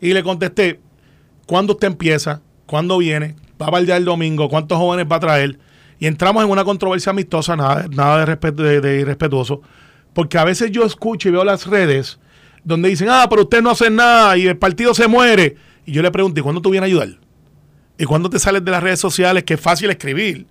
Y 0.00 0.12
le 0.12 0.22
contesté, 0.22 0.80
¿cuándo 1.46 1.72
usted 1.74 1.88
empieza? 1.88 2.42
¿Cuándo 2.66 2.98
viene? 2.98 3.34
¿Va 3.60 3.66
a 3.66 3.70
bailar 3.70 3.98
el 3.98 4.04
domingo? 4.04 4.48
¿Cuántos 4.48 4.78
jóvenes 4.78 5.06
va 5.10 5.16
a 5.16 5.20
traer? 5.20 5.58
Y 5.98 6.06
entramos 6.06 6.44
en 6.44 6.50
una 6.50 6.64
controversia 6.64 7.10
amistosa, 7.10 7.56
nada, 7.56 7.86
nada 7.90 8.24
de, 8.26 9.00
irrespetuoso, 9.00 9.62
porque 10.12 10.38
a 10.38 10.44
veces 10.44 10.70
yo 10.70 10.84
escucho 10.84 11.28
y 11.28 11.32
veo 11.32 11.44
las 11.44 11.66
redes 11.66 12.18
donde 12.64 12.88
dicen, 12.88 13.08
ah, 13.10 13.26
pero 13.28 13.42
usted 13.42 13.62
no 13.62 13.70
hace 13.70 13.90
nada 13.90 14.36
y 14.36 14.46
el 14.46 14.56
partido 14.56 14.94
se 14.94 15.06
muere. 15.06 15.56
Y 15.86 15.92
yo 15.92 16.02
le 16.02 16.10
pregunto, 16.10 16.40
¿y 16.40 16.42
cuándo 16.42 16.60
tú 16.60 16.70
vienes 16.70 16.88
a 16.88 16.90
ayudar? 16.90 17.18
¿Y 17.98 18.04
cuándo 18.04 18.28
te 18.28 18.38
sales 18.38 18.64
de 18.64 18.70
las 18.70 18.82
redes 18.82 19.00
sociales? 19.00 19.44
Que 19.44 19.54
es 19.54 19.60
fácil 19.60 19.90
escribir. 19.90 20.46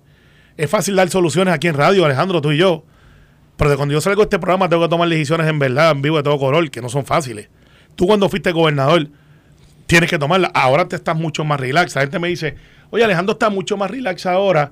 Es 0.56 0.70
fácil 0.70 0.96
dar 0.96 1.10
soluciones 1.10 1.54
aquí 1.54 1.68
en 1.68 1.74
radio, 1.74 2.06
Alejandro, 2.06 2.42
tú 2.42 2.52
y 2.52 2.58
yo. 2.58 2.84
Pero 3.58 3.70
de 3.72 3.76
cuando 3.76 3.94
yo 3.94 4.02
salgo 4.02 4.22
de 4.22 4.26
este 4.26 4.40
programa 4.40 4.70
tengo 4.70 4.84
que 4.84 4.90
tomar 4.90 5.10
decisiones 5.10 5.48
en 5.48 5.60
verdad, 5.60 5.92
en 5.92 6.02
vivo, 6.02 6.18
de 6.18 6.24
todo 6.24 6.38
color, 6.38 6.70
que 6.70 6.82
no 6.82 6.90
son 6.90 7.06
fáciles. 7.06 7.50
Tú 7.96 8.08
cuando 8.08 8.30
fuiste 8.30 8.52
gobernador 8.52 9.08
tienes 9.88 10.10
que 10.10 10.18
tomarla. 10.18 10.52
Ahora 10.54 10.88
te 10.88 10.96
estás 10.96 11.16
mucho 11.16 11.44
más 11.44 11.60
relax. 11.60 11.96
La 11.96 12.02
gente 12.02 12.20
me 12.20 12.28
dice, 12.28 12.56
oye, 12.94 13.04
Alejandro 13.04 13.34
está 13.34 13.50
mucho 13.50 13.76
más 13.78 13.90
relax 13.92 14.26
ahora 14.26 14.72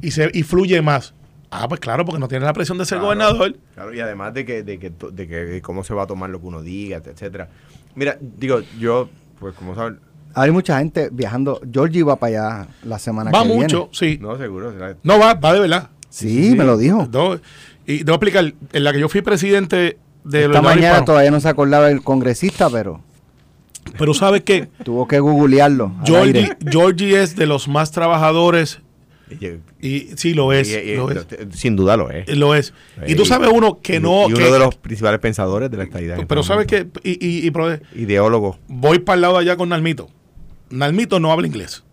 y, 0.00 0.10
se, 0.10 0.30
y 0.32 0.42
fluye 0.42 0.80
más. 0.82 1.14
Ah, 1.50 1.66
pues 1.68 1.80
claro, 1.80 2.04
porque 2.04 2.20
no 2.20 2.28
tiene 2.28 2.44
la 2.44 2.52
presión 2.52 2.78
de 2.78 2.84
ser 2.84 2.98
Claro. 2.98 3.06
gobernador. 3.06 3.56
Claro, 3.74 3.92
y 3.94 4.00
además 4.00 4.32
de 4.34 4.44
que, 4.44 4.62
de 4.62 4.78
que, 4.78 4.90
de 5.12 5.28
que 5.28 5.36
de 5.36 5.62
cómo 5.62 5.82
se 5.84 5.92
va 5.94 6.04
a 6.04 6.06
tomar 6.06 6.30
lo 6.30 6.40
que 6.40 6.46
uno 6.46 6.62
diga, 6.62 6.98
etcétera. 7.04 7.48
Mira, 7.94 8.16
digo, 8.20 8.60
yo, 8.78 9.08
pues 9.38 9.54
como 9.54 9.74
saben, 9.74 9.98
Hay 10.34 10.52
mucha 10.52 10.78
gente 10.78 11.08
viajando. 11.12 11.60
Georgie 11.72 12.04
va 12.04 12.14
para 12.16 12.54
allá 12.60 12.68
la 12.84 12.98
semana 13.00 13.32
Va 13.32 13.42
que 13.42 13.48
mucho, 13.48 13.90
viene. 13.90 14.14
sí. 14.16 14.18
no 14.22 14.38
seguro. 14.38 14.72
será- 14.72 14.96
No 15.02 15.18
va, 15.18 15.34
va 15.34 15.52
de 15.52 15.60
verdad. 15.60 15.90
Sí, 16.08 16.54
me 16.56 16.64
lo 16.64 16.76
dijo. 16.78 17.08
No, 17.12 17.34
y 17.84 17.98
te 17.98 18.04
voy 18.04 18.12
a 18.12 18.14
explicar, 18.14 18.54
en 18.72 18.84
la 18.84 18.92
que 18.92 19.00
yo 19.00 19.08
fui 19.08 19.22
presidente 19.22 19.98
de 20.22 20.44
Esta 20.44 20.62
mañana 20.62 21.04
todavía 21.04 21.30
no 21.32 21.40
se 21.40 21.48
acordaba 21.48 21.90
el 21.90 22.02
congresista, 22.02 22.70
pero 22.70 23.02
pero 23.98 24.14
sabes 24.14 24.42
que 24.42 24.68
tuvo 24.84 25.06
que 25.08 25.18
googlearlo. 25.20 25.92
Georgie, 26.04 27.20
es 27.22 27.36
de 27.36 27.46
los 27.46 27.68
más 27.68 27.90
trabajadores 27.92 28.80
y- 29.80 30.08
sí 30.16 30.34
lo 30.34 30.52
es, 30.52 30.68
y- 30.68 30.90
y- 30.90 30.96
lo 30.96 31.12
y- 31.12 31.16
es, 31.16 31.26
sin 31.58 31.76
duda 31.76 31.96
lo 31.96 32.10
es. 32.10 32.36
lo 32.36 32.54
es. 32.54 32.72
Y 33.06 33.14
tú 33.14 33.24
sabes 33.24 33.50
uno 33.52 33.80
que 33.80 33.96
y- 33.96 34.00
no, 34.00 34.28
y 34.28 34.32
que- 34.34 34.42
uno 34.42 34.52
de 34.52 34.58
los 34.58 34.74
principales 34.76 35.20
pensadores 35.20 35.70
de 35.70 35.76
la 35.76 35.84
estadidad. 35.84 36.18
en 36.18 36.26
pero 36.26 36.40
este 36.40 36.52
sabes 36.52 36.66
que 36.66 36.88
y, 37.04 37.46
y- 37.46 37.52
Ideólogo. 37.94 38.58
voy 38.68 38.98
para 38.98 39.14
el 39.14 39.20
lado 39.22 39.34
de 39.34 39.40
allá 39.40 39.56
con 39.56 39.68
Nalmito. 39.68 40.08
Nalmito 40.70 41.20
no 41.20 41.32
habla 41.32 41.46
inglés 41.46 41.84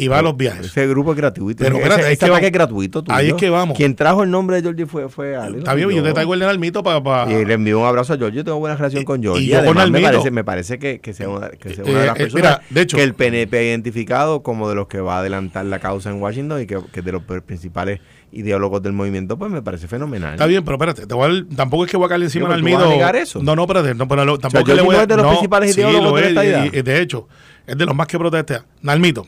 y 0.00 0.06
va 0.08 0.20
a 0.20 0.22
los 0.22 0.36
viajes. 0.36 0.66
Ese 0.66 0.86
grupo 0.86 1.10
es 1.10 1.16
gratuito. 1.16 1.62
Pero 1.64 1.76
espérate, 1.76 2.12
ese 2.12 2.24
es 2.26 2.38
que 2.40 2.46
es 2.46 2.52
gratuito. 2.52 3.02
tuyo. 3.02 3.14
ahí 3.16 3.28
es 3.28 3.34
que 3.34 3.50
vamos. 3.50 3.76
Quien 3.76 3.94
trajo 3.96 4.22
el 4.22 4.30
nombre 4.30 4.56
de 4.56 4.62
Georgie 4.62 4.86
fue, 4.86 5.08
fue 5.08 5.34
Ale. 5.36 5.58
Está 5.58 5.74
bien, 5.74 5.90
yo 5.90 6.02
te 6.04 6.12
traigo 6.12 6.34
el 6.34 6.40
de 6.40 6.46
Nalmito 6.46 6.82
para... 6.84 7.30
Y 7.32 7.44
le 7.44 7.54
envío 7.54 7.80
un 7.80 7.86
abrazo 7.86 8.14
a 8.14 8.16
Georgie. 8.16 8.36
Yo 8.38 8.44
tengo 8.44 8.58
buena 8.60 8.76
relación 8.76 9.02
Y- 9.02 9.04
con 9.04 9.20
y 9.20 9.24
Georgie. 9.24 9.50
con 9.50 9.58
Además, 9.58 9.74
me 9.76 9.82
Almito. 9.98 10.04
parece, 10.12 10.30
me 10.30 10.44
parece 10.44 10.78
que, 10.78 11.00
que 11.00 11.12
sea 11.12 11.28
una, 11.28 11.48
que 11.50 11.74
sea 11.74 11.84
una 11.84 11.92
Eh, 11.92 11.96
de 12.00 12.06
las 12.06 12.16
eh, 12.16 12.18
personas 12.20 12.34
mira, 12.44 12.62
de 12.70 12.80
hecho- 12.80 12.96
que 12.96 13.02
el 13.02 13.14
PNP 13.14 13.58
ha 13.58 13.62
identificado 13.64 14.42
como 14.44 14.68
de 14.68 14.76
los 14.76 14.86
que 14.86 15.00
va 15.00 15.16
a 15.16 15.18
adelantar 15.18 15.64
la 15.66 15.80
causa 15.80 16.10
en 16.10 16.22
Washington 16.22 16.62
y 16.62 16.66
que, 16.66 16.78
que 16.92 17.02
de 17.02 17.10
los 17.12 17.22
principales 17.44 18.00
ideólogos 18.30 18.82
del 18.82 18.92
movimiento, 18.92 19.36
pues 19.36 19.50
me 19.50 19.62
parece 19.62 19.88
fenomenal. 19.88 20.34
Está 20.34 20.46
bien, 20.46 20.62
pero 20.64 20.76
espérate, 20.76 21.06
te 21.06 21.14
voy 21.14 21.46
a 21.50 21.56
tampoco 21.56 21.86
es 21.86 21.90
que 21.90 21.96
voy 21.96 22.06
a 22.06 22.08
caerle 22.10 22.26
encima 22.26 22.44
¿tú 22.44 22.50
vas 22.50 22.58
Almido. 22.58 22.84
a 22.84 22.88
negar 22.88 23.16
eso? 23.16 23.42
No, 23.42 23.56
no, 23.56 23.62
espérate, 23.62 23.94
no, 23.94 24.06
pero 24.06 24.24
lo- 24.24 24.38
tampoco 24.38 24.64
Georgie 24.66 24.76
le 24.82 24.86
voy 24.86 24.94
no 24.94 25.00
a 25.00 25.02
es 25.02 25.08
de 25.08 25.16
los 25.16 25.26
principales 25.26 25.74
sí, 25.74 25.80
ideólogos 25.80 26.10
lo 26.10 26.16
de 26.16 26.20
la 26.20 26.26
es, 26.44 26.48
estadidad. 26.48 26.72
y- 26.72 26.78
y 26.78 26.82
de 26.82 27.00
hecho, 27.00 27.26
es 27.66 27.76
de 27.76 27.86
los 27.86 27.94
más 27.96 28.06
que 28.06 28.18
protesta. 28.18 28.64
Nalmito, 28.82 29.26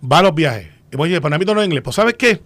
va 0.00 0.18
a 0.18 0.22
los 0.22 0.34
viajes. 0.34 0.68
Y 0.92 0.96
voy 0.96 1.08
a 1.08 1.10
decir, 1.10 1.20
pues 1.20 1.30
Nalmito 1.30 1.54
no 1.54 1.60
es 1.60 1.66
inglés. 1.66 1.82
Pues 1.82 1.96
¿sabes 1.96 2.14
qué? 2.14 2.40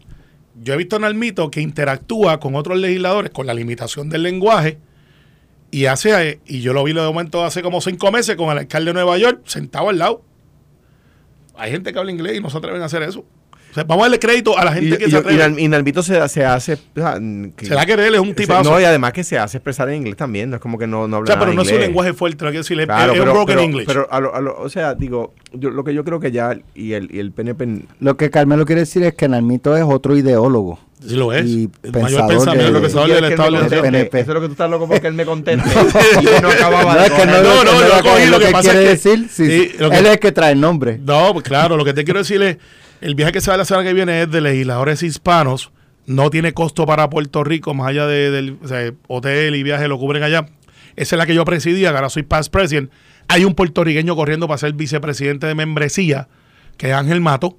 yo 0.60 0.74
he 0.74 0.76
visto 0.76 0.96
a 0.96 0.98
Nalmito 1.00 1.50
que 1.50 1.60
interactúa 1.60 2.38
con 2.38 2.54
otros 2.54 2.78
legisladores 2.78 3.30
con 3.30 3.46
la 3.46 3.54
limitación 3.54 4.08
del 4.08 4.22
lenguaje 4.22 4.78
y 5.70 5.86
hace, 5.86 6.40
y 6.46 6.60
yo 6.60 6.72
lo 6.72 6.84
vi 6.84 6.92
de 6.92 7.00
momento 7.00 7.44
hace 7.44 7.62
como 7.62 7.80
cinco 7.80 8.12
meses 8.12 8.36
con 8.36 8.50
el 8.50 8.58
alcalde 8.58 8.90
de 8.90 8.94
Nueva 8.94 9.18
York 9.18 9.42
sentado 9.46 9.88
al 9.88 9.98
lado. 9.98 10.22
Hay 11.56 11.72
gente 11.72 11.92
que 11.92 11.98
habla 11.98 12.12
inglés 12.12 12.36
y 12.36 12.40
no 12.40 12.50
se 12.50 12.58
atreven 12.58 12.82
a 12.82 12.84
hacer 12.84 13.02
eso. 13.02 13.24
O 13.74 13.76
sea, 13.76 13.82
vamos 13.82 14.02
a 14.02 14.04
darle 14.04 14.20
crédito 14.20 14.56
a 14.56 14.64
la 14.64 14.72
gente 14.72 14.94
Y, 14.94 14.98
que 14.98 15.04
y- 15.06 15.10
se 15.10 15.16
y 15.16 15.18
atreve. 15.18 15.60
Y 15.60 15.66
Nalvito 15.66 16.00
se, 16.00 16.28
se 16.28 16.44
hace. 16.44 16.74
o 16.74 16.78
sea, 16.94 17.18
que- 17.56 17.66
Se 17.66 17.74
da 17.74 17.82
a 17.82 17.86
querer, 17.86 18.14
es 18.14 18.20
un 18.20 18.28
se- 18.28 18.34
tipazo. 18.34 18.70
No, 18.70 18.80
y 18.80 18.84
además 18.84 19.12
que 19.12 19.24
se 19.24 19.36
hace 19.36 19.56
expresar 19.56 19.88
en 19.88 19.96
inglés 19.96 20.16
también. 20.16 20.48
No 20.50 20.56
es 20.56 20.62
como 20.62 20.78
que 20.78 20.86
no, 20.86 21.08
no 21.08 21.16
o 21.16 21.18
habla 21.18 21.26
sea, 21.26 21.34
nada 21.34 21.46
pero 21.46 21.56
no 21.56 21.62
es 21.62 21.66
un 21.68 21.74
inglés. 21.74 21.88
lenguaje 21.88 22.12
fuerte, 22.12 22.44
no 22.44 22.48
hay 22.50 22.52
que 22.52 22.58
decirle, 22.58 22.84
Claro, 22.86 23.12
es, 23.14 23.18
pero, 23.18 23.32
un 23.32 23.36
broken 23.38 23.54
pero- 23.56 23.60
English. 23.66 23.86
pero 23.88 24.06
a 24.12 24.20
lo- 24.20 24.32
a 24.32 24.40
lo- 24.40 24.56
o 24.60 24.68
sea, 24.68 24.94
digo, 24.94 25.34
yo, 25.52 25.70
lo 25.70 25.82
que 25.82 25.92
yo 25.92 26.04
creo 26.04 26.20
que 26.20 26.30
ya 26.30 26.56
y 26.76 26.92
el, 26.92 27.12
y 27.12 27.18
el 27.18 27.32
PNP 27.32 27.82
Lo 27.98 28.16
que 28.16 28.30
Carmelo 28.30 28.64
quiere 28.64 28.82
decir 28.82 29.02
es 29.02 29.14
que 29.14 29.26
Nalmito 29.28 29.76
es 29.76 29.82
otro 29.84 30.16
ideólogo. 30.16 30.78
sí 31.04 31.16
lo 31.16 31.32
es. 31.32 31.44
y 31.44 31.68
el 31.82 31.90
pensador 31.92 32.46
mayor 32.56 32.80
pensador 32.80 33.08
Y 33.08 33.12
del 33.12 33.24
Estado 33.24 33.50
de. 33.60 33.80
PNP. 33.82 34.20
Eso 34.20 34.30
es 34.30 34.34
lo 34.34 34.40
que 34.40 34.46
tú 34.46 34.52
estás 34.52 34.70
loco 34.70 34.86
porque 34.86 35.08
él 35.08 35.14
me 35.14 35.24
conteste. 35.26 35.68
y 36.22 36.42
no 36.42 36.48
acababa 36.48 36.94
No, 36.94 37.00
de 37.00 37.06
es 37.06 37.12
que 37.12 37.26
no, 37.26 37.32
no, 37.42 37.64
no, 37.64 37.64
lo 37.64 37.88
lo 37.88 38.02
cogí, 38.02 38.22
que, 38.22 38.30
lo 38.30 38.38
que 38.38 38.46
que 38.46 38.52
pasa 38.52 38.70
quiere 38.70 38.92
es 38.92 39.02
que- 39.02 39.10
decir, 39.10 39.28
sí, 39.30 39.46
que- 39.76 39.84
él 39.84 40.06
es 40.06 40.12
el 40.12 40.18
que 40.20 40.30
trae 40.32 40.52
el 40.52 40.60
nombre. 40.60 40.98
No, 41.04 41.32
pues 41.32 41.44
claro, 41.44 41.76
lo 41.76 41.84
que 41.84 41.92
te 41.92 42.04
quiero 42.04 42.20
decir 42.20 42.40
es, 42.40 42.56
el 43.04 43.14
viaje 43.14 43.32
que 43.32 43.40
se 43.40 43.50
va 43.50 43.56
la 43.56 43.64
semana 43.64 43.86
que 43.86 43.94
viene 43.94 44.22
es 44.22 44.30
de 44.30 44.40
legisladores 44.40 45.02
hispanos, 45.02 45.70
no 46.06 46.30
tiene 46.30 46.52
costo 46.52 46.86
para 46.86 47.08
Puerto 47.10 47.44
Rico, 47.44 47.74
más 47.74 47.88
allá 47.88 48.06
de- 48.06 48.30
del 48.30 48.58
hotel 49.08 49.54
y 49.54 49.62
viaje 49.62 49.88
lo 49.88 49.98
cubren 49.98 50.22
allá. 50.22 50.46
Esa 50.96 51.16
es 51.16 51.18
la 51.18 51.26
que 51.26 51.34
yo 51.34 51.44
presidía, 51.44 51.90
ahora 51.90 52.08
soy 52.08 52.22
past 52.22 52.52
president. 52.52 52.90
Hay 53.28 53.44
un 53.44 53.54
puertorriqueño 53.54 54.16
corriendo 54.16 54.46
para 54.48 54.58
ser 54.58 54.72
vicepresidente 54.74 55.46
de 55.46 55.54
membresía, 55.54 56.28
que 56.76 56.88
es 56.88 56.94
Ángel 56.94 57.20
Mato. 57.20 57.58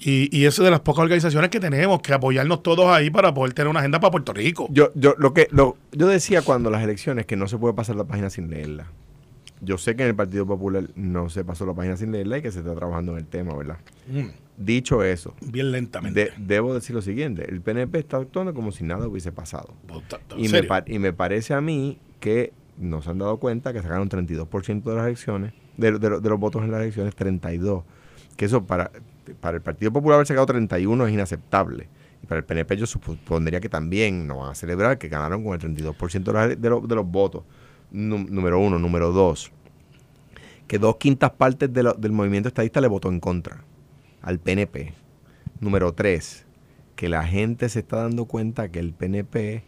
Y, 0.00 0.36
y 0.36 0.46
eso 0.46 0.62
es 0.62 0.64
de 0.64 0.70
las 0.72 0.80
pocas 0.80 1.02
organizaciones 1.04 1.50
que 1.50 1.60
tenemos, 1.60 2.00
que 2.02 2.12
apoyarnos 2.12 2.62
todos 2.64 2.86
ahí 2.88 3.10
para 3.10 3.32
poder 3.34 3.52
tener 3.52 3.68
una 3.68 3.78
agenda 3.80 4.00
para 4.00 4.10
Puerto 4.10 4.32
Rico. 4.32 4.66
Yo, 4.70 4.90
yo, 4.96 5.14
lo 5.18 5.32
que, 5.32 5.46
lo, 5.52 5.76
yo 5.92 6.08
decía 6.08 6.42
cuando 6.42 6.70
las 6.70 6.82
elecciones 6.82 7.26
que 7.26 7.36
no 7.36 7.46
se 7.46 7.56
puede 7.58 7.74
pasar 7.74 7.94
la 7.94 8.04
página 8.04 8.28
sin 8.28 8.50
leerla. 8.50 8.86
Yo 9.64 9.78
sé 9.78 9.94
que 9.96 10.02
en 10.02 10.08
el 10.10 10.14
Partido 10.16 10.44
Popular 10.46 10.90
no 10.96 11.30
se 11.30 11.44
pasó 11.44 11.64
la 11.64 11.72
página 11.72 11.96
sin 11.96 12.10
leerla 12.12 12.38
y 12.38 12.42
que 12.42 12.50
se 12.50 12.58
está 12.58 12.74
trabajando 12.74 13.12
en 13.12 13.18
el 13.18 13.26
tema, 13.26 13.54
¿verdad? 13.54 13.78
Mm, 14.08 14.26
Dicho 14.58 15.02
eso, 15.02 15.34
bien 15.40 15.72
lentamente. 15.72 16.24
de- 16.26 16.32
debo 16.36 16.74
decir 16.74 16.94
lo 16.94 17.00
siguiente, 17.00 17.48
el 17.48 17.60
PNP 17.62 17.98
está 18.00 18.18
actuando 18.18 18.52
como 18.54 18.70
si 18.72 18.84
nada 18.84 19.06
hubiese 19.08 19.32
pasado. 19.32 19.72
Puta, 19.86 20.18
¿en 20.36 20.44
Y 20.44 20.98
me, 20.98 21.08
y 21.08 21.12
parece 21.12 21.54
a 21.54 21.60
mí 21.60 21.98
que 22.20 22.52
nos 22.76 23.06
han 23.08 23.18
dado 23.18 23.38
cuenta 23.38 23.72
que 23.72 23.80
sacaron 23.82 24.08
32% 24.08 24.90
de 24.90 24.96
las 24.96 25.06
elecciones, 25.06 25.52
de, 25.76 25.92
de 25.92 26.20
de 26.20 26.28
los 26.28 26.38
votos 26.38 26.62
en 26.64 26.70
las 26.70 26.80
elecciones, 26.82 27.14
32. 27.14 27.84
Que 28.36 28.44
eso 28.46 28.64
para, 28.66 28.90
para 29.40 29.56
el 29.56 29.62
Partido 29.62 29.92
Popular 29.92 30.16
haber 30.16 30.26
sacado 30.26 30.46
31 30.46 31.06
es 31.06 31.12
inaceptable. 31.14 31.88
Y 32.22 32.26
para 32.26 32.40
el 32.40 32.44
PNP 32.44 32.76
yo 32.76 32.86
supondría 32.86 33.60
que 33.60 33.68
también 33.68 34.26
nos 34.26 34.38
van 34.38 34.50
a 34.50 34.54
celebrar 34.54 34.98
que 34.98 35.08
ganaron 35.08 35.42
con 35.44 35.54
el 35.54 35.60
32% 35.60 36.32
de, 36.32 36.32
las- 36.32 36.60
de 36.60 36.68
los- 36.70 36.86
de 36.88 36.94
los 36.94 37.06
votos. 37.06 37.44
Nú- 37.92 38.26
número 38.28 38.58
uno. 38.58 38.78
Número 38.78 39.12
dos. 39.12 39.52
Que 40.66 40.78
dos 40.78 40.96
quintas 40.96 41.30
partes 41.32 41.72
del 41.72 42.12
movimiento 42.12 42.48
estadista 42.48 42.80
le 42.80 42.88
votó 42.88 43.08
en 43.10 43.20
contra 43.20 43.64
al 44.22 44.38
PNP. 44.38 44.94
Número 45.60 45.92
tres. 45.92 46.46
Que 46.96 47.08
la 47.08 47.24
gente 47.24 47.68
se 47.68 47.80
está 47.80 47.96
dando 48.02 48.24
cuenta 48.26 48.70
que 48.70 48.78
el 48.78 48.92
PNP 48.92 49.64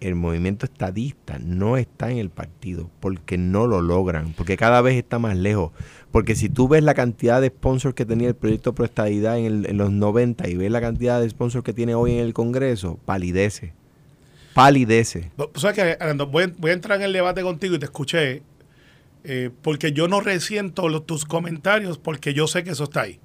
el 0.00 0.14
movimiento 0.14 0.64
estadista 0.64 1.40
no 1.40 1.76
está 1.76 2.12
en 2.12 2.18
el 2.18 2.30
partido 2.30 2.88
porque 3.00 3.36
no 3.36 3.66
lo 3.66 3.82
logran, 3.82 4.32
porque 4.34 4.56
cada 4.56 4.80
vez 4.80 4.94
está 4.96 5.18
más 5.18 5.36
lejos. 5.36 5.72
Porque 6.12 6.36
si 6.36 6.48
tú 6.48 6.68
ves 6.68 6.84
la 6.84 6.94
cantidad 6.94 7.40
de 7.40 7.48
sponsors 7.48 7.96
que 7.96 8.06
tenía 8.06 8.28
el 8.28 8.36
proyecto 8.36 8.74
Pro 8.76 8.84
Estadidad 8.84 9.38
en, 9.38 9.66
en 9.68 9.76
los 9.76 9.90
90 9.90 10.48
y 10.48 10.56
ves 10.56 10.70
la 10.70 10.80
cantidad 10.80 11.20
de 11.20 11.28
sponsors 11.28 11.64
que 11.64 11.72
tiene 11.72 11.96
hoy 11.96 12.12
en 12.12 12.20
el 12.20 12.32
Congreso, 12.32 13.00
palidece. 13.04 13.72
Palidece. 14.58 15.30
Que, 15.74 15.96
Arando, 16.00 16.26
voy, 16.26 16.52
voy 16.58 16.72
a 16.72 16.74
entrar 16.74 16.98
en 16.98 17.04
el 17.04 17.12
debate 17.12 17.42
contigo 17.42 17.76
y 17.76 17.78
te 17.78 17.84
escuché, 17.84 18.42
eh, 19.22 19.50
porque 19.62 19.92
yo 19.92 20.08
no 20.08 20.20
resiento 20.20 21.00
tus 21.02 21.24
comentarios, 21.24 21.96
porque 21.98 22.34
yo 22.34 22.48
sé 22.48 22.64
que 22.64 22.70
eso 22.70 22.84
está 22.84 23.02
ahí. 23.02 23.20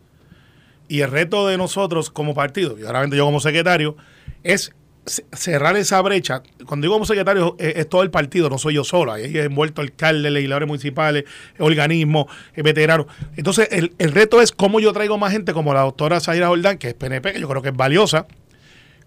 Y 0.88 1.02
el 1.02 1.10
reto 1.10 1.48
de 1.48 1.58
nosotros 1.58 2.12
como 2.12 2.36
partido, 2.36 2.78
y 2.78 2.84
ahora 2.86 3.08
yo 3.08 3.26
como 3.26 3.40
secretario, 3.40 3.96
es 4.44 4.74
ce- 5.08 5.26
cerrar 5.32 5.76
esa 5.76 6.00
brecha. 6.02 6.44
Cuando 6.68 6.86
digo 6.86 6.94
como 6.94 7.06
secretario, 7.06 7.56
es, 7.58 7.78
es 7.78 7.90
todo 7.90 8.04
el 8.04 8.12
partido, 8.12 8.48
no 8.50 8.60
soy 8.60 8.76
yo 8.76 8.84
solo. 8.84 9.14
Ahí 9.14 9.24
hay 9.24 9.38
envuelto 9.46 9.82
alcaldes, 9.82 10.32
legisladores 10.32 10.68
municipales, 10.68 11.24
organismos, 11.58 12.26
eh, 12.54 12.62
veteranos. 12.62 13.08
Entonces, 13.38 13.70
el, 13.72 13.94
el 13.98 14.12
reto 14.12 14.40
es 14.40 14.52
cómo 14.52 14.80
yo 14.80 14.94
traigo 14.94 15.18
más 15.18 15.32
gente 15.32 15.52
como 15.54 15.74
la 15.74 15.82
doctora 15.82 16.20
Zaira 16.20 16.50
Jordán, 16.50 16.78
que 16.78 16.90
es 16.90 16.94
PNP, 16.94 17.34
que 17.34 17.40
yo 17.40 17.48
creo 17.48 17.64
que 17.64 17.70
es 17.70 17.76
valiosa, 17.76 18.28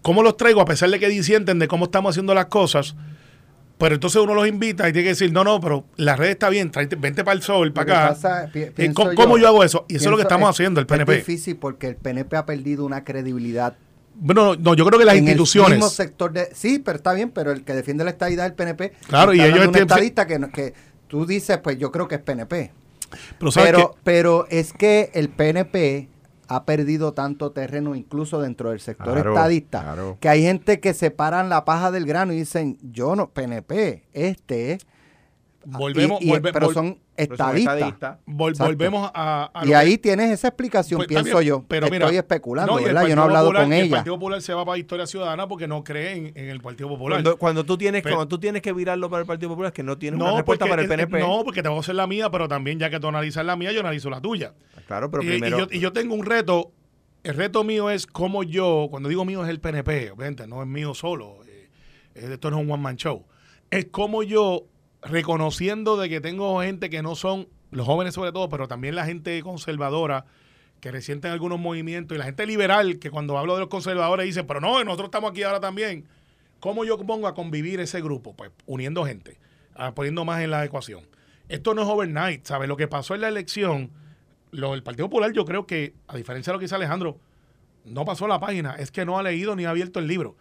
¿Cómo 0.06 0.22
los 0.22 0.36
traigo? 0.36 0.60
A 0.60 0.64
pesar 0.64 0.88
de 0.88 1.00
que 1.00 1.08
disienten 1.08 1.58
de 1.58 1.66
cómo 1.66 1.86
estamos 1.86 2.10
haciendo 2.10 2.32
las 2.32 2.46
cosas, 2.46 2.94
pero 3.76 3.96
entonces 3.96 4.22
uno 4.22 4.34
los 4.34 4.46
invita 4.46 4.88
y 4.88 4.92
tiene 4.92 5.02
que 5.02 5.08
decir, 5.10 5.32
no, 5.32 5.42
no, 5.42 5.60
pero 5.60 5.84
la 5.96 6.14
red 6.14 6.28
está 6.30 6.48
bien, 6.48 6.70
tráete- 6.70 6.94
vente 6.96 7.24
para 7.24 7.34
el 7.34 7.42
sol, 7.42 7.72
para 7.72 8.04
acá. 8.04 8.08
pasa, 8.14 8.48
pi- 8.52 8.60
Eh, 8.76 8.92
¿Cómo, 8.94 9.36
yo 9.36 9.48
hago 9.48 9.64
eso? 9.64 9.84
Y 9.88 9.96
eso 9.96 10.04
es 10.04 10.10
lo 10.12 10.16
que 10.16 10.22
estamos 10.22 10.48
haciendo, 10.48 10.78
el 10.78 10.84
Es 10.86 10.88
PNP. 10.88 11.16
difícil 11.16 11.56
porque 11.56 11.88
el 11.88 11.96
PNP 11.96 12.36
ha 12.36 12.46
perdido 12.46 12.84
una 12.84 13.02
credibilidad 13.02 13.74
Bueno, 14.14 14.54
no, 14.54 14.74
yo 14.74 14.86
creo 14.86 14.96
que 15.00 15.04
las 15.04 15.16
en 15.16 15.24
el 15.28 15.34
mismo 15.34 15.42
instituciones. 15.42 15.92
sector 15.92 16.32
de 16.32 16.50
sí 16.54 16.78
pero 16.78 16.98
está 16.98 17.12
bien 17.12 17.30
pero 17.30 17.50
el 17.50 17.64
que 17.64 17.74
defiende 17.74 18.04
la 18.04 18.10
estadidad 18.10 18.46
es 18.46 18.50
el 18.52 18.56
PNP 18.56 18.92
Claro, 19.08 19.34
y 19.34 19.40
ellos 19.40 19.66
un 19.66 19.76
estadista 19.76 20.26
que, 20.28 20.38
que 20.54 20.72
tú 21.08 21.26
dices 21.26 21.58
pues 21.58 21.78
yo 21.78 21.90
creo 21.90 22.06
que 22.06 22.14
es 22.14 22.20
PNP 22.22 22.70
Pero, 23.54 23.96
pero 24.04 24.46
es 24.50 24.72
que 24.72 25.10
el 25.14 25.28
PNP 25.28 26.08
ha 26.48 26.64
perdido 26.64 27.12
tanto 27.12 27.50
terreno 27.52 27.94
incluso 27.94 28.40
dentro 28.40 28.70
del 28.70 28.80
sector 28.80 29.14
Claro, 29.14 29.30
estadista 29.34 29.82
claro. 29.82 30.16
que 30.20 30.28
hay 30.28 30.42
gente 30.42 30.80
que 30.80 30.94
separan 30.94 31.48
la 31.48 31.64
paja 31.64 31.90
del 31.90 32.06
grano 32.06 32.32
y 32.32 32.36
dicen 32.36 32.78
yo 32.82 33.16
no 33.16 33.30
PNP 33.30 34.04
este 34.12 34.78
volvemos, 35.64 36.20
y- 36.22 36.26
y- 36.28 36.30
volve- 36.30 36.52
pero 36.52 36.68
vol- 36.70 36.74
son 36.74 36.98
Pero 37.16 37.34
son 37.36 37.56
estadistas 37.56 38.18
vol- 38.26 38.56
volvemos 38.58 39.10
a, 39.14 39.50
a 39.52 39.64
y 39.64 39.68
que- 39.68 39.74
ahí 39.76 39.98
tienes 39.98 40.30
esa 40.30 40.48
explicación 40.48 40.98
Pues, 40.98 41.08
pienso 41.08 41.38
bien, 41.38 41.48
yo 41.48 41.64
pero 41.66 41.88
mira, 41.90 42.04
estoy 42.04 42.18
especulando 42.18 42.76
no, 42.76 42.82
¿verdad? 42.84 43.06
yo 43.06 43.16
no 43.16 43.22
he 43.22 43.24
hablado 43.24 43.46
Popular- 43.46 43.62
con 43.64 43.72
y 43.72 43.76
El 43.76 43.82
ella 43.86 43.96
Partido 43.96 44.14
Popular 44.16 44.42
se 44.42 44.54
va 44.54 44.64
para 44.64 44.78
Historia 44.78 45.06
Ciudadana 45.06 45.48
porque 45.48 45.66
no 45.66 45.82
cree 45.82 46.12
en, 46.12 46.26
en 46.36 46.48
el 46.50 46.60
Partido 46.60 46.88
Popular. 46.90 47.16
Cuando, 47.22 47.36
cuando 47.38 47.64
tú 47.64 47.76
tienes, 47.78 48.02
Pero- 48.02 48.16
cuando 48.16 48.28
tú 48.28 48.38
tienes 48.38 48.62
que 48.62 48.72
virarlo 48.72 49.08
para 49.10 49.22
el 49.22 49.26
Partido 49.26 49.48
Popular, 49.48 49.68
es 49.70 49.74
que 49.74 49.82
no 49.82 49.96
tienes 49.98 50.20
una 50.20 50.30
no, 50.30 50.36
respuesta 50.36 50.66
porque, 50.66 50.70
para 50.70 50.82
el 50.82 50.88
PNP. 50.88 51.18
no, 51.18 51.42
porque 51.42 51.62
te 51.62 51.68
voy 51.68 51.78
a 51.78 51.80
hacer 51.80 51.94
la 51.96 52.06
mía, 52.06 52.30
pero 52.30 52.46
también 52.48 52.78
ya 52.78 52.88
que 52.90 53.00
tú 53.00 53.08
analizas 53.08 53.44
la 53.44 53.56
mía, 53.56 53.72
yo 53.72 53.80
analizo 53.80 54.08
la 54.10 54.20
tuya. 54.20 54.52
Claro, 54.86 55.10
pero 55.10 55.22
y, 55.22 55.26
y 55.26 55.30
primero. 55.30 55.58
yo, 55.58 55.66
y 55.70 55.80
yo 55.80 55.92
tengo 55.92 56.14
un 56.14 56.24
reto. 56.24 56.72
El 57.24 57.34
reto 57.34 57.64
mío 57.64 57.90
es 57.90 58.06
cómo 58.06 58.44
yo, 58.44 58.86
cuando 58.90 59.08
digo 59.08 59.24
mío 59.24 59.42
es 59.44 59.50
el 59.50 59.60
PNP, 59.60 60.12
obviamente, 60.12 60.46
no 60.46 60.62
es 60.62 60.68
mío 60.68 60.94
solo. 60.94 61.40
eh, 61.46 61.68
esto 62.14 62.50
no 62.50 62.58
es 62.58 62.64
un 62.64 62.70
one 62.70 62.82
man 62.82 62.96
show. 62.96 63.26
Es 63.70 63.86
como 63.86 64.22
yo, 64.22 64.66
reconociendo 65.02 65.96
de 65.96 66.08
que 66.08 66.20
tengo 66.20 66.60
gente 66.60 66.88
que 66.88 67.02
no 67.02 67.14
son, 67.14 67.48
los 67.70 67.86
jóvenes 67.86 68.14
sobre 68.14 68.32
todo, 68.32 68.48
pero 68.48 68.68
también 68.68 68.94
la 68.94 69.04
gente 69.04 69.42
conservadora, 69.42 70.24
que 70.80 70.92
resienten 70.92 71.32
algunos 71.32 71.58
movimientos, 71.58 72.14
y 72.14 72.18
la 72.18 72.26
gente 72.26 72.46
liberal, 72.46 72.98
que 72.98 73.10
cuando 73.10 73.38
hablo 73.38 73.54
de 73.54 73.60
los 73.60 73.68
conservadores 73.68 74.26
dice, 74.26 74.44
pero 74.44 74.60
no, 74.60 74.82
nosotros 74.84 75.06
estamos 75.06 75.30
aquí 75.32 75.42
ahora 75.42 75.60
también. 75.60 76.06
¿Cómo 76.60 76.84
yo 76.84 76.96
pongo 76.98 77.26
a 77.26 77.34
convivir 77.34 77.80
ese 77.80 78.00
grupo? 78.00 78.34
Pues 78.34 78.50
uniendo 78.66 79.04
gente, 79.04 79.38
ah, 79.74 79.94
poniendo 79.94 80.24
más 80.24 80.42
en 80.42 80.50
la 80.50 80.64
ecuación. 80.64 81.06
Esto 81.48 81.74
no 81.74 81.82
es 81.82 81.88
overnight, 81.88 82.44
¿sabes? 82.44 82.68
Lo 82.68 82.76
que 82.76 82.88
pasó 82.88 83.14
en 83.14 83.20
la 83.20 83.28
elección, 83.28 83.90
lo, 84.52 84.74
el 84.74 84.82
Partido 84.82 85.08
Popular, 85.08 85.32
yo 85.32 85.44
creo 85.44 85.66
que, 85.66 85.94
a 86.08 86.16
diferencia 86.16 86.50
de 86.50 86.54
lo 86.54 86.58
que 86.58 86.64
dice 86.64 86.74
Alejandro, 86.74 87.18
no 87.84 88.04
pasó 88.04 88.26
la 88.26 88.40
página, 88.40 88.74
es 88.76 88.90
que 88.90 89.04
no 89.04 89.18
ha 89.18 89.22
leído 89.22 89.54
ni 89.56 89.64
ha 89.64 89.70
abierto 89.70 89.98
el 90.00 90.06
libro. 90.06 90.36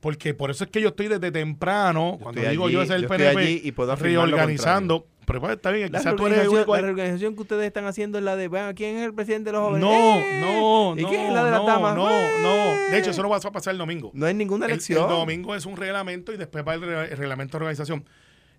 Porque 0.00 0.34
por 0.34 0.50
eso 0.50 0.64
es 0.64 0.70
que 0.70 0.80
yo 0.80 0.88
estoy 0.88 1.08
desde 1.08 1.32
temprano, 1.32 2.18
cuando 2.22 2.40
digo 2.42 2.64
allí, 2.66 2.74
yo 2.74 2.82
es 2.82 2.90
el 2.90 3.02
yo 3.02 3.08
PNP, 3.08 3.60
y 3.64 3.72
puedo 3.72 3.96
reorganizando. 3.96 5.06
Pero 5.26 5.40
pues, 5.40 5.54
está 5.54 5.72
bien, 5.72 5.90
La 5.90 5.98
quizás 5.98 6.14
tú 6.14 6.26
eres 6.28 6.38
el 6.38 6.44
reorganización, 6.44 6.56
único 6.60 6.76
la 6.76 6.82
reorganización 6.82 7.34
que 7.34 7.42
ustedes 7.42 7.66
están 7.66 7.86
haciendo 7.86 8.18
es 8.18 8.22
la 8.24 8.36
de, 8.36 8.46
bueno, 8.46 8.72
¿quién 8.76 8.96
es 8.98 9.06
el 9.06 9.12
presidente 9.14 9.48
de 9.50 9.52
los 9.54 9.62
jóvenes? 9.62 9.80
No, 9.80 9.90
¡Eh! 10.18 10.40
no, 10.40 10.94
¿Y 10.96 11.02
no, 11.02 11.08
quién 11.08 11.26
es 11.26 11.32
la 11.32 11.44
de 11.44 11.50
las 11.50 11.60
no, 11.62 11.66
damas? 11.66 11.96
no, 11.96 12.08
¡Eh! 12.08 12.30
no. 12.42 12.90
De 12.92 12.98
hecho, 12.98 13.10
eso 13.10 13.22
no 13.22 13.28
va 13.30 13.38
a 13.38 13.40
pasar 13.40 13.72
el 13.72 13.78
domingo. 13.78 14.12
No 14.14 14.26
hay 14.26 14.34
ninguna 14.34 14.66
El- 14.66 14.72
elección. 14.72 15.02
El, 15.02 15.08
domingo 15.16 15.56
es 15.56 15.66
un 15.66 15.76
reglamento 15.76 16.32
y 16.32 16.36
después 16.36 16.64
va 16.64 16.74
el, 16.74 16.82
re- 16.82 17.10
el 17.10 17.16
reglamento 17.16 17.58
de 17.58 17.64
organización. 17.64 18.04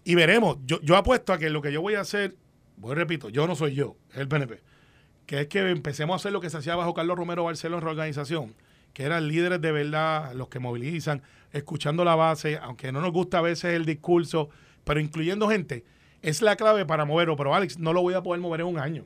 Y 0.04 0.15
veremos. 0.15 0.58
Yo, 0.65 0.82
yo 0.82 0.97
apuesto 0.97 1.32
a 1.32 1.38
que 1.38 1.50
lo 1.50 1.62
que 1.62 1.71
yo 1.71 1.82
voy 1.82 1.95
a 1.95 2.02
hacer, 2.02 2.36
voy 2.76 2.95
repito, 2.95 3.30
yo 3.30 3.47
no 3.47 3.56
soy 3.56 3.73
yo, 3.73 3.95
es 4.12 4.17
el 4.17 4.28
PNP. 4.28 4.60
Que 5.28 5.42
es 5.42 5.48
que 5.48 5.70
empecemos 5.70 6.13
a 6.13 6.16
hacer 6.16 6.32
lo 6.32 6.42
que 6.42 6.50
se 6.50 6.58
hacía 6.58 6.76
bajo 6.76 6.94
Carlos 6.96 7.16
Romero 7.18 7.44
Barceló 7.44 7.76
en 7.78 7.84
reorganización, 7.84 8.56
que 8.94 9.04
eran 9.04 9.28
líderes 9.28 9.62
de 9.62 9.72
verdad, 9.72 10.34
los 10.34 10.48
que 10.48 10.58
movilizan, 10.60 11.22
escuchando 11.52 12.04
la 12.04 12.16
base, 12.16 12.58
aunque 12.58 12.92
no 12.92 13.00
nos 13.02 13.12
gusta 13.12 13.38
a 13.38 13.42
veces 13.42 13.76
el 13.76 13.86
discurso, 13.86 14.50
pero 14.86 15.00
incluyendo 15.00 15.48
gente, 15.50 15.84
es 16.24 16.42
la 16.42 16.56
clave 16.56 16.86
para 16.86 17.06
moverlo. 17.06 17.36
Pero 17.36 17.54
Alex, 17.54 17.78
no 17.78 17.94
lo 17.94 18.02
voy 18.02 18.16
a 18.16 18.24
poder 18.24 18.42
mover 18.42 18.62
en 18.62 18.68
un 18.68 18.80
año. 18.80 19.06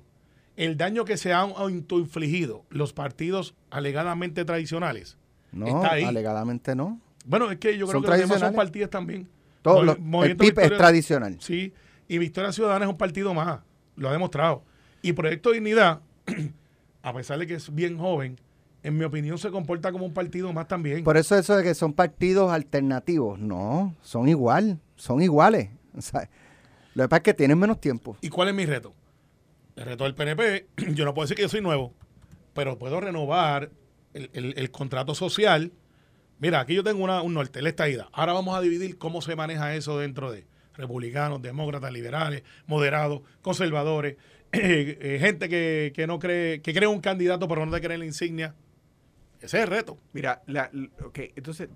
El 0.55 0.77
daño 0.77 1.03
que 1.05 1.17
se 1.17 1.33
han 1.33 1.53
infligido 1.89 2.63
los 2.69 2.93
partidos 2.93 3.55
alegadamente 3.71 4.45
tradicionales. 4.45 5.17
no 5.51 5.65
Está 5.67 5.93
ahí. 5.93 6.03
alegadamente 6.05 6.75
no 6.75 6.99
Bueno, 7.25 7.51
es 7.51 7.57
que 7.57 7.77
yo 7.77 7.87
creo 7.87 8.01
que 8.01 8.07
los 8.07 8.17
demás 8.19 8.39
son 8.39 8.53
partidos 8.55 8.89
también. 8.89 9.27
Todo 9.61 9.81
Movi- 9.83 9.85
lo- 10.05 10.23
el 10.23 10.31
es 10.71 10.77
tradicional 10.77 11.37
Sí, 11.39 11.73
y 12.07 12.17
Victoria 12.17 12.51
Ciudadana 12.51 12.85
es 12.85 12.91
un 12.91 12.97
partido 12.97 13.33
más, 13.33 13.59
lo 13.95 14.07
ha 14.09 14.11
demostrado. 14.11 14.63
Y 15.01 15.13
Proyecto 15.13 15.51
Dignidad, 15.51 16.01
a 17.03 17.13
pesar 17.13 17.39
de 17.39 17.47
que 17.47 17.55
es 17.55 17.73
bien 17.73 17.97
joven, 17.97 18.39
en 18.83 18.97
mi 18.97 19.03
opinión, 19.05 19.37
se 19.37 19.51
comporta 19.51 19.91
como 19.91 20.05
un 20.05 20.13
partido 20.13 20.51
más 20.53 20.67
también. 20.67 21.03
Por 21.03 21.17
eso 21.17 21.35
eso 21.37 21.55
de 21.55 21.63
que 21.63 21.73
son 21.75 21.93
partidos 21.93 22.51
alternativos, 22.51 23.37
no, 23.39 23.95
son 24.01 24.27
igual, 24.29 24.79
son 24.95 25.21
iguales. 25.21 25.69
O 25.97 26.01
sea, 26.01 26.29
lo 26.95 27.03
que 27.03 27.09
pasa 27.09 27.17
es 27.17 27.23
que 27.23 27.33
tienen 27.33 27.59
menos 27.59 27.81
tiempo. 27.81 28.15
¿Y 28.21 28.29
cuál 28.29 28.47
es 28.47 28.55
mi 28.55 28.65
reto? 28.65 28.93
El 29.75 29.83
reto 29.85 30.05
del 30.05 30.15
PNP, 30.15 30.67
yo 30.95 31.03
no 31.03 31.13
puedo 31.13 31.25
decir 31.25 31.35
que 31.35 31.41
yo 31.43 31.49
soy 31.49 31.59
nuevo, 31.61 31.93
pero 32.53 32.77
puedo 32.79 33.01
renovar 33.01 33.71
el, 34.13 34.29
el- 34.33 34.53
el 34.57 34.71
contrato 34.71 35.13
social. 35.15 35.73
Mira, 36.39 36.61
aquí 36.61 36.73
yo 36.75 36.83
tengo 36.83 37.03
una, 37.03 37.21
un 37.21 37.33
norte, 37.33 37.61
la 37.61 37.67
estadía. 37.69 38.07
Ahora 38.13 38.31
vamos 38.33 38.57
a 38.57 38.61
dividir 38.61 38.97
cómo 38.97 39.21
se 39.21 39.35
maneja 39.35 39.75
eso 39.75 39.97
dentro 39.99 40.31
de 40.31 40.45
republicanos, 40.75 41.41
demócratas, 41.41 41.91
liberales, 41.91 42.43
moderados, 42.67 43.21
conservadores, 43.41 44.15
eh, 44.53 44.97
eh, 45.01 45.17
gente 45.19 45.47
que, 45.49 45.91
que 45.95 46.07
no 46.07 46.19
cree, 46.19 46.61
que 46.61 46.73
cree 46.73 46.87
un 46.87 47.01
candidato 47.01 47.47
pero 47.47 47.65
no 47.65 47.71
te 47.71 47.81
cree 47.81 47.93
en 47.95 47.99
la 48.01 48.05
insignia. 48.05 48.53
Ese 49.39 49.57
es 49.57 49.63
el 49.63 49.67
reto. 49.69 49.97
Mira, 50.13 50.41
la, 50.47 50.69
entonces, 51.35 51.69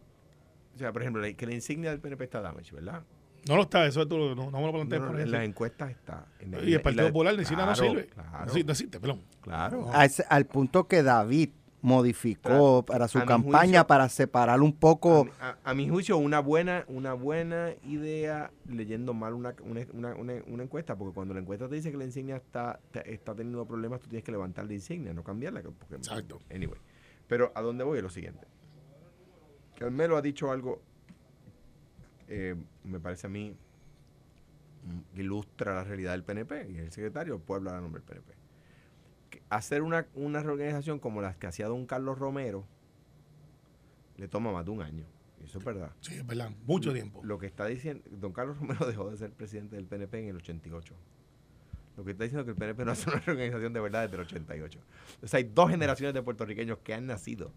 o 0.75 0.77
sea, 0.77 0.91
por 0.93 1.01
ejemplo, 1.01 1.21
la- 1.21 1.33
que 1.33 1.45
la 1.47 1.53
insignia 1.53 1.89
del 1.91 1.99
PNP 1.99 2.23
está 2.25 2.41
damage, 2.41 2.73
¿verdad? 2.75 3.01
No 3.47 3.55
lo 3.55 3.63
está, 3.63 3.85
eso 3.85 4.07
tú 4.07 4.17
no, 4.35 4.49
no 4.51 4.59
me 4.59 4.65
lo 4.65 4.73
plantees 4.73 4.99
No, 5.01 5.05
no, 5.07 5.11
por 5.13 5.21
en 5.21 5.31
las 5.31 5.43
encuestas 5.43 5.91
está. 5.91 6.25
En 6.39 6.51
la- 6.51 6.63
Y 6.63 6.73
el 6.73 6.81
Partido 6.81 7.03
la- 7.05 7.09
Popular 7.09 7.35
siquiera 7.39 7.65
no 7.65 7.73
claro, 7.73 7.89
sirve. 7.89 8.07
Claro, 8.07 8.45
No 8.45 8.51
sirve, 8.51 8.63
no 8.65 8.71
existe, 8.71 8.99
perdón. 8.99 9.21
claro. 9.41 9.89
A 9.93 10.05
ese- 10.05 10.25
al 10.29 10.45
punto 10.45 10.87
que 10.87 11.01
David 11.03 11.49
modificó 11.85 12.83
Tra- 12.83 12.85
para 12.85 13.07
su 13.07 13.19
campaña 13.23 13.61
juicio- 13.81 13.87
para 13.87 14.09
separar 14.09 14.59
un 14.61 14.73
poco. 14.73 15.21
A, 15.21 15.23
mi- 15.23 15.31
a- 15.39 15.57
a 15.63 15.73
mi 15.75 15.87
juicio, 15.87 16.17
una 16.17 16.39
buena, 16.39 16.83
una 16.87 17.13
buena 17.13 17.69
idea 17.83 18.51
leyendo 18.67 19.13
mal 19.13 19.33
una, 19.35 19.55
una, 19.63 19.85
una- 19.93 20.15
una- 20.15 20.43
una 20.47 20.63
encuesta, 20.63 20.95
porque 20.95 21.13
cuando 21.13 21.33
la 21.35 21.41
encuesta 21.41 21.69
te 21.69 21.75
dice 21.75 21.91
que 21.91 21.97
la 21.97 22.05
insignia 22.05 22.37
está, 22.37 22.79
te- 22.91 23.13
está 23.13 23.35
teniendo 23.35 23.65
problemas, 23.67 23.99
tú 24.01 24.07
tienes 24.09 24.23
que 24.23 24.31
levantar 24.31 24.65
la 24.65 24.73
insignia, 24.73 25.13
no 25.13 25.23
cambiarla. 25.23 25.61
que- 25.61 25.69
Porque, 25.69 25.95
Exacto. 25.95 26.39
Anyway. 26.53 26.79
Pero 27.27 27.51
a 27.55 27.61
dónde 27.61 27.83
voy 27.83 27.97
es 27.97 28.03
lo 28.03 28.09
siguiente. 28.09 28.47
Carmelo 29.77 30.17
ha 30.17 30.21
dicho 30.21 30.51
algo, 30.51 30.81
eh, 32.27 32.55
me 32.83 32.99
parece 32.99 33.27
a 33.27 33.29
mí, 33.29 33.55
que 35.13 35.21
ilustra 35.21 35.75
la 35.75 35.83
realidad 35.83 36.11
del 36.13 36.23
PNP, 36.23 36.67
y 36.71 36.77
el 36.77 36.91
secretario 36.91 37.39
puede 37.39 37.59
hablar 37.59 37.75
a 37.75 37.81
nombre 37.81 38.01
del 38.01 38.07
PNP. 38.21 38.33
Hacer 39.49 39.81
una, 39.81 40.07
una 40.15 40.41
reorganización 40.41 40.99
como 40.99 41.21
las 41.21 41.37
que 41.37 41.47
hacía 41.47 41.67
don 41.67 41.85
Carlos 41.85 42.17
Romero 42.17 42.65
le 44.17 44.27
toma 44.27 44.51
más 44.51 44.65
de 44.65 44.71
un 44.71 44.81
año. 44.81 45.05
Eso 45.43 45.59
es 45.59 45.65
verdad. 45.65 45.91
Sí, 46.01 46.15
es 46.15 46.25
verdad. 46.25 46.51
Mucho 46.65 46.91
tiempo. 46.91 47.23
Lo 47.23 47.37
que 47.37 47.45
está 47.45 47.65
diciendo, 47.65 48.03
don 48.11 48.33
Carlos 48.33 48.57
Romero 48.57 48.85
dejó 48.87 49.09
de 49.09 49.17
ser 49.17 49.31
presidente 49.31 49.75
del 49.75 49.85
PNP 49.85 50.19
en 50.19 50.29
el 50.29 50.37
88. 50.37 50.93
Lo 51.97 52.03
que 52.03 52.11
está 52.11 52.23
diciendo 52.23 52.41
es 52.41 52.45
que 52.45 52.51
el 52.51 52.57
PNP 52.57 52.85
no 52.85 52.91
hace 52.93 53.09
una 53.09 53.19
reorganización 53.19 53.73
de 53.73 53.79
verdad 53.79 54.03
desde 54.03 54.15
el 54.15 54.21
88. 54.21 54.79
O 55.21 55.27
sea, 55.27 55.37
hay 55.37 55.43
dos 55.43 55.69
generaciones 55.69 56.13
de 56.13 56.21
puertorriqueños 56.23 56.79
que 56.79 56.93
han 56.93 57.05
nacido. 57.05 57.51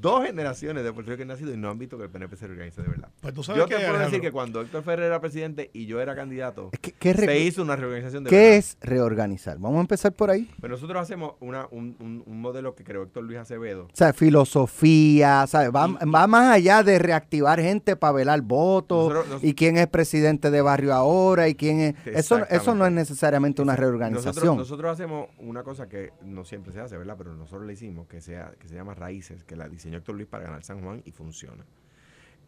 Dos 0.00 0.24
generaciones 0.24 0.84
de 0.84 0.92
puertorriqueños 0.92 1.16
que 1.16 1.22
han 1.22 1.28
nacido 1.28 1.54
y 1.54 1.56
no 1.56 1.70
han 1.70 1.78
visto 1.78 1.98
que 1.98 2.04
el 2.04 2.10
PNP 2.10 2.36
se 2.36 2.46
reorganice 2.46 2.82
de 2.82 2.88
verdad. 2.88 3.07
Pues 3.20 3.34
tú 3.34 3.42
sabes 3.42 3.60
Yo 3.62 3.68
que, 3.68 3.74
te 3.76 3.86
puedo 3.88 3.98
decir 3.98 4.20
que 4.20 4.30
cuando 4.30 4.60
Héctor 4.60 4.82
Ferrer 4.84 5.06
era 5.06 5.20
presidente 5.20 5.70
y 5.72 5.86
yo 5.86 6.00
era 6.00 6.14
candidato, 6.14 6.70
¿Qué, 7.00 7.14
se 7.14 7.40
hizo 7.40 7.62
una 7.62 7.74
reorganización 7.74 8.22
de 8.24 8.30
qué 8.30 8.36
verdad. 8.36 8.54
es 8.58 8.76
reorganizar? 8.80 9.58
Vamos 9.58 9.78
a 9.78 9.80
empezar 9.80 10.12
por 10.12 10.30
ahí. 10.30 10.48
Pero 10.60 10.74
nosotros 10.74 11.02
hacemos 11.02 11.34
una, 11.40 11.66
un, 11.72 11.96
un- 11.98 12.22
un 12.24 12.40
modelo 12.40 12.76
que 12.76 12.84
creó 12.84 13.02
Héctor 13.02 13.24
Luis 13.24 13.38
Acevedo. 13.38 13.84
O 13.86 13.90
sea, 13.96 14.12
filosofía, 14.12 15.46
¿sabes? 15.46 15.70
Va, 15.74 15.86
va 15.88 16.26
más 16.26 16.54
allá 16.54 16.82
de 16.82 16.98
reactivar 16.98 17.60
gente 17.60 17.96
para 17.96 18.12
velar 18.12 18.40
votos 18.42 19.08
Nosotros- 19.12 19.28
nos- 19.42 19.44
y 19.44 19.54
quién 19.54 19.76
es 19.78 19.88
presidente 19.88 20.50
de 20.50 20.60
barrio 20.62 20.94
ahora 20.94 21.48
y 21.48 21.54
quién 21.54 21.80
es... 21.80 21.94
Eso, 22.06 22.38
eso 22.48 22.74
no 22.74 22.86
es 22.86 22.92
necesariamente 22.92 23.62
una 23.62 23.76
reorganización. 23.76 24.34
Nosotros, 24.34 24.56
nosotros 24.56 24.92
hacemos 24.92 25.28
una 25.38 25.62
cosa 25.62 25.88
que 25.88 26.12
no 26.22 26.44
siempre 26.44 26.72
se 26.72 26.80
hace, 26.80 26.96
¿verdad? 26.96 27.16
Pero 27.18 27.34
nosotros 27.34 27.66
le 27.66 27.72
hicimos, 27.72 28.06
que, 28.06 28.20
sea, 28.20 28.52
que 28.60 28.68
se 28.68 28.74
llama 28.74 28.94
Raíces, 28.94 29.44
que 29.44 29.56
la 29.56 29.68
diseñó 29.68 29.98
Héctor 29.98 30.14
Luis 30.14 30.28
para 30.28 30.44
ganar 30.44 30.62
San 30.62 30.80
Juan 30.82 31.02
y 31.04 31.10
funciona. 31.12 31.64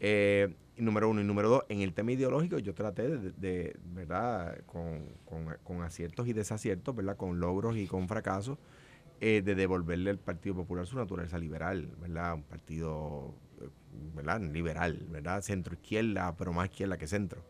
Eh, 0.01 0.55
número 0.77 1.09
uno. 1.11 1.21
Y 1.21 1.25
número 1.25 1.49
dos, 1.51 1.65
en 1.69 1.81
el 1.83 1.93
tema 1.95 2.13
ideológico 2.13 2.59
yo 2.59 2.75
traté 2.75 3.09
de, 3.19 3.77
¿verdad? 3.95 4.59
Con, 4.67 5.07
con- 5.65 5.83
aciertos 5.83 6.27
y 6.29 6.33
desaciertos, 6.33 6.95
¿verdad? 6.97 7.17
Con 7.17 7.41
logros 7.41 7.77
y 7.77 7.87
con 7.87 8.09
fracasos, 8.09 8.59
eh, 9.21 9.43
de 9.45 9.55
devolverle 9.55 10.11
al 10.11 10.19
Partido 10.19 10.55
Popular 10.57 10.87
su 10.87 10.97
naturaleza 10.97 11.39
liberal, 11.39 11.89
¿verdad? 12.01 12.35
Un 12.35 12.43
partido, 12.45 13.35
eh, 13.61 13.69
¿verdad? 14.15 14.41
Liberal, 14.41 15.07
¿verdad? 15.11 15.43
Centro 15.43 15.75
izquierda, 15.75 16.35
pero 16.37 16.53
más 16.53 16.67
izquierda 16.71 16.97
que 16.99 17.07
centro 17.07 17.45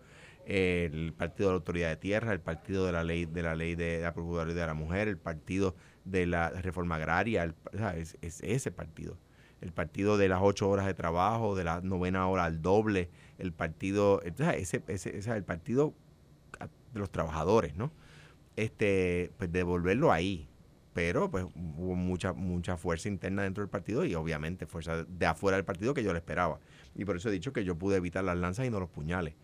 el 0.46 1.12
partido 1.16 1.50
de 1.50 1.52
la 1.52 1.56
autoridad 1.58 1.88
de 1.90 1.96
tierra, 1.96 2.32
el 2.32 2.40
partido 2.40 2.86
de 2.86 2.92
la 2.92 3.04
ley 3.04 3.26
de 3.26 3.42
la 3.42 3.54
ley 3.54 3.74
de 3.76 4.00
la 4.00 4.12
procuraduría 4.14 4.54
de 4.62 4.66
la 4.66 4.74
mujer, 4.74 5.06
el 5.06 5.18
partido 5.18 5.76
de 6.04 6.26
la 6.26 6.50
reforma 6.50 6.96
agraria, 6.96 7.54
o 7.72 7.76
sea, 7.76 7.96
es, 7.96 8.16
es 8.22 8.40
ese 8.42 8.72
partido. 8.72 9.16
El 9.60 9.72
partido 9.72 10.16
de 10.16 10.28
las 10.28 10.40
ocho 10.42 10.68
horas 10.70 10.86
de 10.86 10.94
trabajo, 10.94 11.54
de 11.54 11.64
la 11.64 11.80
novena 11.82 12.26
hora 12.28 12.44
al 12.44 12.62
doble, 12.62 13.10
el 13.38 13.52
partido, 13.52 14.22
ese, 14.22 14.82
ese, 14.88 15.16
ese- 15.18 15.30
el 15.36 15.44
partido 15.44 15.94
de 16.92 16.98
los 17.00 17.10
trabajadores, 17.10 17.76
¿no? 17.76 17.92
Este, 18.56 19.30
pues 19.38 19.52
devolverlo 19.52 20.12
ahí. 20.12 20.46
Pero 20.92 21.30
pues 21.30 21.44
hubo 21.54 21.94
mucha, 21.94 22.32
mucha 22.32 22.76
fuerza 22.76 23.08
interna 23.08 23.42
dentro 23.44 23.62
del 23.62 23.70
partido 23.70 24.04
y 24.04 24.14
obviamente 24.16 24.66
fuerza 24.66 25.04
de 25.04 25.26
afuera 25.26 25.56
del 25.56 25.64
partido 25.64 25.94
que 25.94 26.02
yo 26.02 26.12
le 26.12 26.18
esperaba. 26.18 26.58
Y 26.96 27.04
por 27.04 27.16
eso 27.16 27.28
he 27.28 27.32
dicho 27.32 27.52
que 27.52 27.64
yo 27.64 27.76
pude 27.78 27.96
evitar 27.96 28.24
las 28.24 28.36
lanzas 28.36 28.66
y 28.66 28.70
no 28.70 28.80
los 28.80 28.88
puñales. 28.90 29.34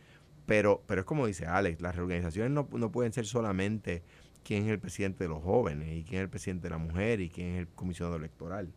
Pero, 0.45 0.83
pero 0.87 1.03
es 1.03 1.05
como 1.07 1.27
dice 1.27 1.47
Alex, 1.47 1.81
las 1.81 1.95
reorganizaciones 1.95 2.51
no, 2.51 2.69
no 2.73 2.91
pueden 2.91 3.13
ser 3.13 3.27
solamente 3.27 4.03
quién 4.43 4.65
es 4.65 4.71
el 4.71 4.81
presidente 4.81 5.25
de 5.25 5.29
los 5.29 5.43
jóvenes 5.43 5.89
y 5.97 6.03
quién 6.03 6.21
es 6.21 6.25
el 6.25 6.31
presidente 6.31 6.65
de 6.65 6.71
la 6.71 6.79
mujer 6.79 7.21
y 7.21 7.31
quién 7.31 7.55
es 7.55 7.59
el 7.61 7.69
comisionado 7.69 8.17
electoral. 8.17 8.73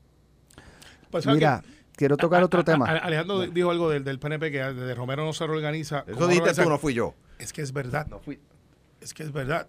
Pues, 1.12 1.24
¿sabes 1.24 1.38
Mira, 1.38 1.64
quiero 1.96 2.18
tocar 2.18 2.42
A- 2.42 2.46
otro 2.46 2.62
a- 2.62 2.64
tema. 2.64 2.86
a- 2.88 2.98
Alejandro 2.98 3.42
dijo 3.48 3.72
algo 3.72 3.90
del, 3.90 4.04
del 4.04 4.20
PNP 4.20 4.52
que 4.52 4.60
desde 4.64 4.96
Romero 4.96 5.26
no 5.26 5.34
se 5.34 5.46
reorganiza. 5.48 6.04
Eso 6.08 6.16
¿Cómo 6.18 6.28
dijiste 6.28 6.64
tú, 6.64 6.70
no 6.70 6.78
fui 6.78 6.94
yo. 6.94 7.14
Es 7.38 7.54
que 7.54 7.62
es 7.62 7.72
verdad. 7.74 8.08
No 8.08 8.20
fui. 8.20 8.40
Es 9.02 9.14
que 9.14 9.24
es 9.24 9.32
verdad. 9.32 9.68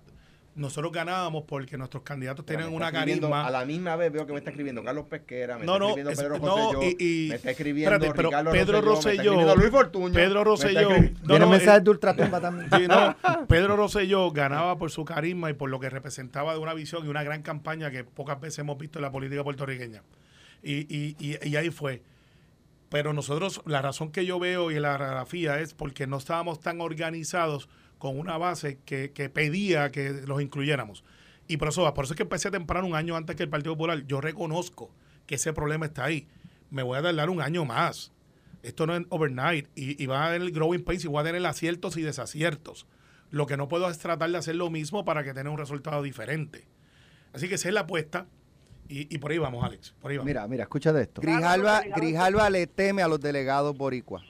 Nosotros 0.56 0.92
ganábamos 0.92 1.44
porque 1.46 1.78
nuestros 1.78 2.02
candidatos 2.02 2.44
tienen 2.44 2.68
Me 2.70 2.74
una 2.76 2.90
carisma. 2.90 3.46
A 3.46 3.50
la 3.52 3.64
misma 3.64 3.94
vez 3.94 4.12
veo 4.12 4.26
que 4.26 4.32
me 4.32 4.38
está 4.40 4.50
escribiendo 4.50 4.82
Carlos 4.82 5.06
Pesquera, 5.08 5.56
me 5.56 5.64
No, 5.64 5.74
está 5.74 5.78
no, 5.78 5.86
escribiendo 5.90 6.10
es- 6.10 6.18
Pedro 6.18 6.38
no, 6.40 6.72
Rosselló, 6.72 6.82
y- 6.82 6.96
y- 6.98 7.28
me 7.28 7.34
está 7.36 7.50
escribiendo 7.52 7.94
espérate, 7.94 8.16
pero 8.16 8.28
Ricardo 8.30 8.50
Pedro 8.50 8.80
Rosselló, 8.80 9.36
me 9.36 9.56
Luis 9.56 9.70
Fortuño. 9.70 10.12
Pedro 10.12 10.40
me 10.40 10.44
Rosselló- 10.44 10.80
escribiendo- 10.90 11.20
No, 11.22 11.28
Viene 11.28 11.44
no, 11.44 11.50
mensajes 11.52 11.80
eh, 11.80 11.84
de 11.84 11.90
ultratumba 11.90 12.40
también. 12.40 12.68
Sí, 12.76 12.88
no, 12.88 13.16
Pedro 13.46 13.76
Rosselló 13.76 14.30
ganaba 14.32 14.76
por 14.76 14.90
su 14.90 15.04
carisma 15.04 15.50
y 15.50 15.54
por 15.54 15.70
lo 15.70 15.78
que 15.78 15.88
representaba 15.88 16.52
de 16.52 16.58
una 16.58 16.74
visión 16.74 17.06
y 17.06 17.08
una 17.08 17.22
gran 17.22 17.42
campaña 17.42 17.92
que 17.92 18.02
pocas 18.02 18.40
veces 18.40 18.58
hemos 18.58 18.76
visto 18.76 18.98
en 18.98 19.04
la 19.04 19.12
política 19.12 19.44
puertorriqueña. 19.44 20.02
Y, 20.62 20.94
y, 20.94 21.16
y, 21.18 21.56
ahí 21.56 21.70
fue. 21.70 22.02
Pero 22.88 23.12
nosotros, 23.12 23.62
la 23.66 23.82
razón 23.82 24.10
que 24.10 24.26
yo 24.26 24.38
veo 24.38 24.70
y 24.70 24.78
la 24.80 24.98
radiografía 24.98 25.60
es 25.60 25.74
porque 25.74 26.06
no 26.06 26.18
estábamos 26.18 26.60
tan 26.60 26.80
organizados 26.80 27.68
con 27.98 28.18
una 28.18 28.36
base 28.36 28.78
que, 28.84 29.12
que 29.12 29.28
pedía 29.28 29.90
que 29.90 30.22
los 30.26 30.42
incluyéramos. 30.42 31.04
Y 31.50 31.56
por 31.56 31.68
eso, 31.68 31.92
por 31.94 32.04
eso 32.04 32.14
es 32.14 32.16
que 32.16 32.22
empecé 32.22 32.50
temprano, 32.50 32.86
un 32.86 32.94
año 32.94 33.16
antes 33.16 33.34
que 33.34 33.42
el 33.42 33.48
Partido 33.48 33.74
Popular. 33.74 34.06
Yo 34.06 34.20
reconozco 34.20 34.90
que 35.26 35.34
ese 35.34 35.52
problema 35.52 35.86
está 35.86 36.04
ahí. 36.04 36.28
Me 36.70 36.84
voy 36.84 36.98
a 36.98 37.02
tardar 37.02 37.28
un 37.28 37.40
año 37.40 37.64
más. 37.64 38.12
Esto 38.62 38.86
no 38.86 38.96
es 38.96 39.04
overnight. 39.08 39.66
Y, 39.74 40.06
va 40.06 40.22
a 40.22 40.26
haber 40.28 40.42
el 40.42 40.52
growing 40.52 40.84
pace 40.84 41.06
y 41.06 41.06
voy 41.08 41.20
a 41.20 41.24
tener 41.24 41.44
aciertos 41.44 41.96
y 41.96 42.02
desaciertos. 42.02 42.86
Lo 43.30 43.46
que 43.46 43.56
no 43.56 43.68
puedo 43.68 43.88
es 43.90 43.98
tratar 43.98 44.30
de 44.30 44.38
hacer 44.38 44.56
lo 44.56 44.70
mismo 44.70 45.04
para 45.04 45.24
que 45.24 45.34
tenga 45.34 45.50
un 45.50 45.58
resultado 45.58 46.02
diferente. 46.02 46.68
Así 47.32 47.48
que 47.48 47.56
esa 47.56 47.68
es 47.68 47.74
la 47.74 47.80
apuesta. 47.80 48.26
Y, 48.90 49.14
y 49.14 49.18
por 49.18 49.30
ahí 49.30 49.38
vamos, 49.38 49.64
Alex. 49.64 49.92
Por 50.00 50.10
ahí 50.10 50.16
vamos. 50.16 50.26
Mira, 50.26 50.46
mira, 50.48 50.64
escucha 50.64 50.92
de 50.92 51.02
esto. 51.02 51.20
Grijalva, 51.22 51.82
Grijalva 51.96 52.50
le 52.50 52.66
teme 52.66 53.02
a 53.02 53.08
los 53.08 53.20
delegados 53.20 53.76
boricuas. 53.76 54.22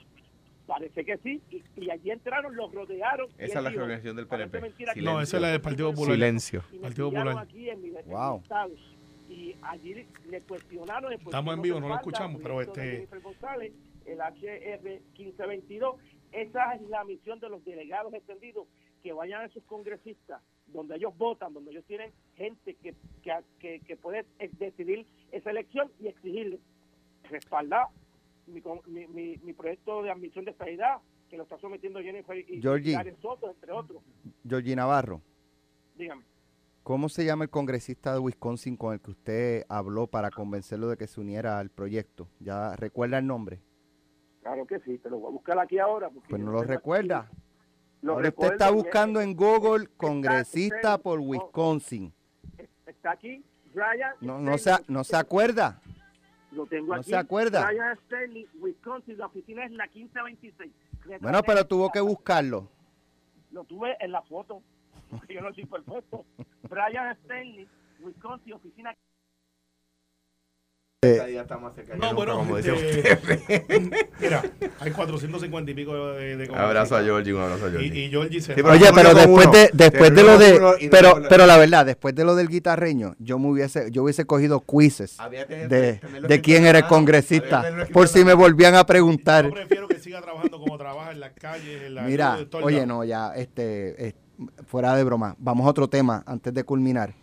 Parece 0.67 1.03
que 1.03 1.17
sí. 1.17 1.41
Y, 1.49 1.63
y 1.83 1.89
allí 1.89 2.11
entraron, 2.11 2.55
los 2.55 2.71
rodearon. 2.71 3.27
Esa 3.37 3.57
es 3.57 3.63
la 3.63 3.69
dijo, 3.71 3.79
reorganización 3.79 4.15
del 4.15 4.27
"Parece 4.27 4.49
PNP. 4.59 5.01
no, 5.01 5.19
esa 5.19 5.37
es 5.37 5.41
la 5.41 5.47
del 5.49 5.61
Partido 5.61 5.89
Popular. 5.91 6.13
Silencio. 6.13 6.63
y 6.71 6.75
me 6.75 6.81
Partido 6.83 7.09
Popular. 7.11 7.37
aquí 7.39 7.69
en 7.69 7.81
mi 7.81 7.89
Wow. 8.05 8.43
Y 9.29 9.55
allí 9.63 9.93
le- 9.95 10.07
le 10.29 10.41
cuestionaron. 10.41 11.11
Estamos 11.13 11.55
en 11.55 11.61
vivo, 11.61 11.79
no 11.79 11.87
lo 11.87 11.95
escuchamos, 11.95 12.39
pero 12.41 12.61
este- 12.61 13.07
González, 13.23 13.71
el 14.05 14.19
HR 14.21 15.01
1522. 15.17 15.95
Esa 16.31 16.73
es 16.75 16.81
la 16.89 17.03
misión 17.03 17.39
de 17.41 17.49
los 17.49 17.63
delegados 17.65 18.13
extendidos, 18.13 18.67
que 19.01 19.13
vayan 19.13 19.43
a 19.43 19.49
sus 19.49 19.63
congresistas, 19.63 20.41
donde 20.67 20.95
ellos 20.95 21.17
votan, 21.17 21.53
donde 21.53 21.71
ellos 21.71 21.85
tienen 21.85 22.11
gente 22.35 22.75
que, 22.75 22.95
que, 23.21 23.33
que, 23.59 23.79
que 23.81 23.97
puede 23.97 24.25
decidir 24.59 25.05
esa 25.31 25.49
elección 25.51 25.91
y 25.99 26.07
exigirle 26.07 26.59
respaldar 27.29 27.87
mi, 28.47 28.61
mi, 29.07 29.37
mi, 29.37 29.53
proyecto 29.53 30.03
de 30.03 30.11
admisión 30.11 30.45
de 30.45 30.51
estabilidad 30.51 30.97
que 31.29 31.37
lo 31.37 31.43
está 31.43 31.57
sometiendo 31.59 31.99
Jennifer 32.01 32.37
y 32.37 32.61
Georgie. 32.61 32.97
Soto, 33.21 33.49
entre 33.49 33.71
otros. 33.71 34.01
Georgie 34.47 34.75
Navarro, 34.75 35.21
Dígame. 35.95 36.23
¿cómo 36.83 37.07
se 37.07 37.23
llama 37.23 37.45
el 37.45 37.49
congresista 37.49 38.13
de 38.13 38.19
Wisconsin 38.19 38.75
con 38.75 38.93
el 38.93 38.99
que 38.99 39.11
usted 39.11 39.63
habló 39.69 40.07
para 40.07 40.29
convencerlo 40.31 40.89
de 40.89 40.97
que 40.97 41.07
se 41.07 41.21
uniera 41.21 41.59
al 41.59 41.69
proyecto? 41.69 42.27
¿Ya 42.39 42.75
recuerda 42.75 43.17
el 43.19 43.27
nombre? 43.27 43.61
Claro 44.41 44.65
que 44.65 44.79
sí, 44.79 44.97
te 44.97 45.09
lo 45.09 45.19
voy 45.19 45.29
a 45.29 45.31
buscar 45.33 45.59
aquí 45.59 45.77
ahora. 45.77 46.09
porque 46.09 46.29
Pues 46.29 46.41
no 46.41 46.51
lo 46.51 46.59
aquí- 46.59 46.67
recuerda. 46.67 47.29
Lo 48.01 48.13
Ahora 48.13 48.29
usted 48.29 48.51
está 48.53 48.69
buscando 48.71 49.21
en 49.21 49.35
Google 49.35 49.83
está- 49.85 49.97
congresista 49.97 50.91
usted- 50.95 51.03
por 51.03 51.19
Wisconsin. 51.19 52.13
está 52.85 53.11
aquí 53.11 53.43
Brian 53.73 54.13
No, 54.21 54.39
no, 54.39 54.57
se, 54.57 54.69
Stanley, 54.71 54.85
no 54.89 55.03
se 55.03 55.15
acuerda. 55.15 55.81
Lo 56.51 56.65
tengo 56.65 56.93
no 56.93 56.99
aquí. 57.01 57.09
se 57.11 57.15
acuerda. 57.15 57.65
Brian 57.67 57.97
Stanley, 58.05 58.47
Wisconsin. 58.59 59.17
La 59.17 59.27
oficina 59.27 59.65
es 59.65 59.71
la 59.71 59.85
1526. 59.85 60.71
Bueno, 61.21 61.41
pero 61.43 61.65
tuvo 61.65 61.89
que 61.89 62.01
buscarlo. 62.01 62.67
Lo 63.51 63.63
tuve 63.63 63.95
en 63.99 64.11
la 64.11 64.21
foto. 64.23 64.61
Yo 65.29 65.41
no 65.41 65.53
soy 65.53 65.65
perfecto. 65.65 66.25
Brian 66.69 67.11
Stanley, 67.23 67.67
Wisconsin, 68.01 68.53
oficina 68.53 68.95
No, 71.97 72.13
bueno, 72.13 72.37
como 72.37 72.59
este, 72.59 72.71
decía 72.73 73.15
usted. 73.17 73.89
mira, 74.21 74.43
hay 74.79 74.91
450 74.91 75.71
y 75.71 75.73
pico 75.73 75.95
de, 76.13 76.37
de 76.37 76.55
Abrazo 76.55 76.95
a 76.95 77.01
Georgie, 77.01 77.33
un 77.33 77.41
abrazo 77.41 77.65
a 77.65 77.69
Y, 77.69 77.71
Georgie. 77.71 78.05
y 78.05 78.09
Georgie 78.11 78.39
se 78.39 78.53
Sí, 78.53 78.61
va. 78.61 78.69
pero 78.69 78.73
Oye, 78.79 78.85
yo 78.85 78.93
pero 78.93 79.13
después 79.15 79.47
uno. 79.47 79.57
de, 79.57 79.69
después 79.73 80.13
de 80.13 80.23
lo 80.23 80.37
de, 80.37 80.75
y 80.79 80.89
pero, 80.89 81.23
pero 81.27 81.47
la 81.47 81.57
verdad, 81.57 81.87
después 81.87 82.13
de 82.13 82.23
lo 82.23 82.35
del 82.35 82.49
guitarreño, 82.49 83.15
yo 83.17 83.39
me 83.39 83.47
hubiese, 83.47 83.89
yo 83.89 84.03
hubiese 84.03 84.25
cogido 84.25 84.59
quizzes 84.63 85.17
de, 85.31 85.67
de 85.67 85.89
escrito 85.93 86.41
quién 86.43 86.65
que 86.71 86.83
congresista, 86.83 87.63
por 87.91 88.07
si 88.07 88.23
me 88.23 88.35
volvían 88.35 88.75
a 88.75 88.81
Yo 88.81 88.85
preguntar. 88.85 89.49
prefiero 89.49 89.87
que 89.87 89.97
siga 89.97 90.21
trabajando 90.21 90.59
como 90.59 90.77
trabaja 90.77 91.13
en 91.13 91.19
las 91.19 91.31
calles, 91.31 91.81
en 91.81 91.95
la 91.95 92.03
Mira, 92.03 92.37
oye, 92.61 92.85
no, 92.85 93.03
ya, 93.03 93.33
este, 93.35 94.07
eh, 94.09 94.13
fuera 94.67 94.95
de 94.95 95.03
broma, 95.03 95.35
vamos 95.39 95.65
a 95.65 95.69
otro 95.71 95.87
tema 95.87 96.21
antes 96.27 96.53
de 96.53 96.63
culminar. 96.63 97.15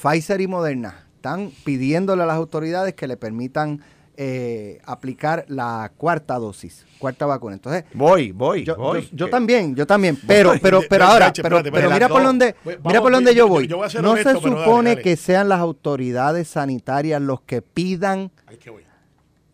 Pfizer 0.00 0.40
y 0.40 0.46
Moderna 0.46 1.08
están 1.22 1.52
pidiéndole 1.64 2.24
a 2.24 2.26
las 2.26 2.36
autoridades 2.36 2.94
que 2.94 3.06
le 3.06 3.16
permitan 3.16 3.80
eh, 4.16 4.80
aplicar 4.84 5.44
la 5.48 5.92
cuarta 5.96 6.34
dosis, 6.36 6.84
cuarta 6.98 7.26
vacuna. 7.26 7.54
Entonces, 7.54 7.84
Voy, 7.94 8.32
voy, 8.32 8.64
yo, 8.64 8.76
voy. 8.76 9.08
yo- 9.12 9.30
también, 9.30 9.74
yo 9.76 9.86
también, 9.86 10.18
pero, 10.26 10.52
pero, 10.60 10.80
pero 10.90 11.04
ahora, 11.04 11.32
pero, 11.32 11.58
espérate, 11.60 11.70
pero 11.70 11.76
espérate, 11.88 11.94
mira 11.94 12.08
por 12.08 12.22
Pues, 12.64 12.76
mira 12.78 12.80
vamos, 12.82 13.00
por 13.02 13.12
dónde 13.12 13.34
yo- 13.36 13.46
voy. 13.48 13.68
yo 13.68 13.76
no 14.02 14.10
honesto, 14.10 14.40
se 14.40 14.48
dale, 14.50 14.64
supone 14.64 14.90
dale. 14.90 15.02
que 15.02 15.16
sean 15.16 15.48
las 15.48 15.60
autoridades 15.60 16.48
sanitarias 16.48 17.22
los 17.22 17.40
que 17.42 17.62
pidan 17.62 18.32
que 18.60 18.72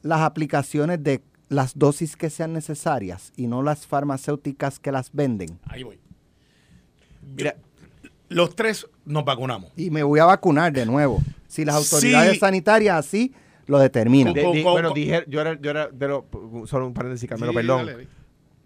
las 0.03 0.21
aplicaciones 0.23 1.03
de 1.05 1.21
las 1.51 1.79
dosis 1.79 2.16
que 2.16 2.31
sean 2.31 2.55
necesarias 2.55 3.33
y 3.37 3.47
no 3.47 3.62
las 3.62 3.87
farmacéuticas 3.87 4.79
que 4.81 4.91
las 4.91 5.11
venden. 5.12 5.59
Ahí 5.66 5.83
voy. 5.83 6.01
Mira, 7.37 7.55
Los 8.31 8.55
tres 8.57 8.87
nos 9.05 9.25
vacunamos. 9.25 9.71
Y 9.77 9.91
me 9.91 10.03
voy 10.03 10.19
a 10.21 10.25
vacunar 10.25 10.73
de 10.73 10.85
nuevo. 10.85 11.21
Si 11.49 11.64
las 11.64 11.74
autoridades 11.74 12.34
Sí. 12.34 12.38
sanitarias 12.38 12.96
así 12.96 13.32
lo 13.66 13.78
determinan. 13.80 14.32
de- 14.34 14.62
bueno, 14.62 14.88
con- 14.90 14.94
dije, 14.94 15.24
yo 15.26 15.40
era, 15.40 15.61
yo 15.61 15.70
era 15.70 15.88
de 15.88 16.22
solo 16.66 16.86
un 16.86 16.94
paréntesis, 16.94 17.28
Carmelo, 17.28 17.51
Sí, 17.53 17.57
perdón. 17.57 17.86
dale. 17.86 18.09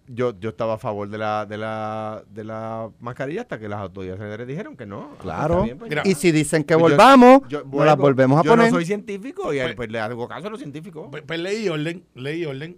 Yo, 0.09 0.39
yo 0.39 0.51
estaba 0.51 0.75
a 0.75 0.79
favor 0.79 1.09
de 1.09 1.17
la, 1.17 1.47
de 1.47 1.57
la, 1.57 2.23
de 2.29 2.45
la 2.45 2.91
mascarilla 3.01 3.43
hasta 3.43 3.59
que 3.59 3.69
las 3.69 3.81
autoridades 3.81 4.19
sanitarias 4.19 4.49
dijeron 4.49 4.77
que 4.77 4.85
no. 4.85 5.17
Claro. 5.21 5.55
Está 5.55 5.65
bien, 5.65 5.79
pues. 5.79 5.89
Mira, 5.89 6.03
y 6.05 6.15
si 6.15 6.33
dicen 6.33 6.65
que 6.65 6.75
Pues 6.77 6.91
yo- 6.91 6.97
volvamos, 6.97 7.41
yo 7.49 7.65
vuelvo- 7.65 7.85
las 7.87 7.97
volvemos 7.97 8.41
a 8.41 8.43
yo 8.43 8.51
poner. 8.51 8.67
no 8.71 8.77
soy 8.77 8.85
científico 8.85 9.55
y 9.55 9.61
Pues- 9.61 9.75
pues, 9.77 9.91
le 9.91 10.01
hago 10.01 10.29
caso 10.29 10.49
a 10.49 10.51
los 10.51 10.59
científicos. 10.61 11.09
Pues, 11.11 11.23
pues 11.27 11.39
leí 11.41 11.69
orden, 11.69 12.05
leí 12.15 12.45
orden. 12.45 12.77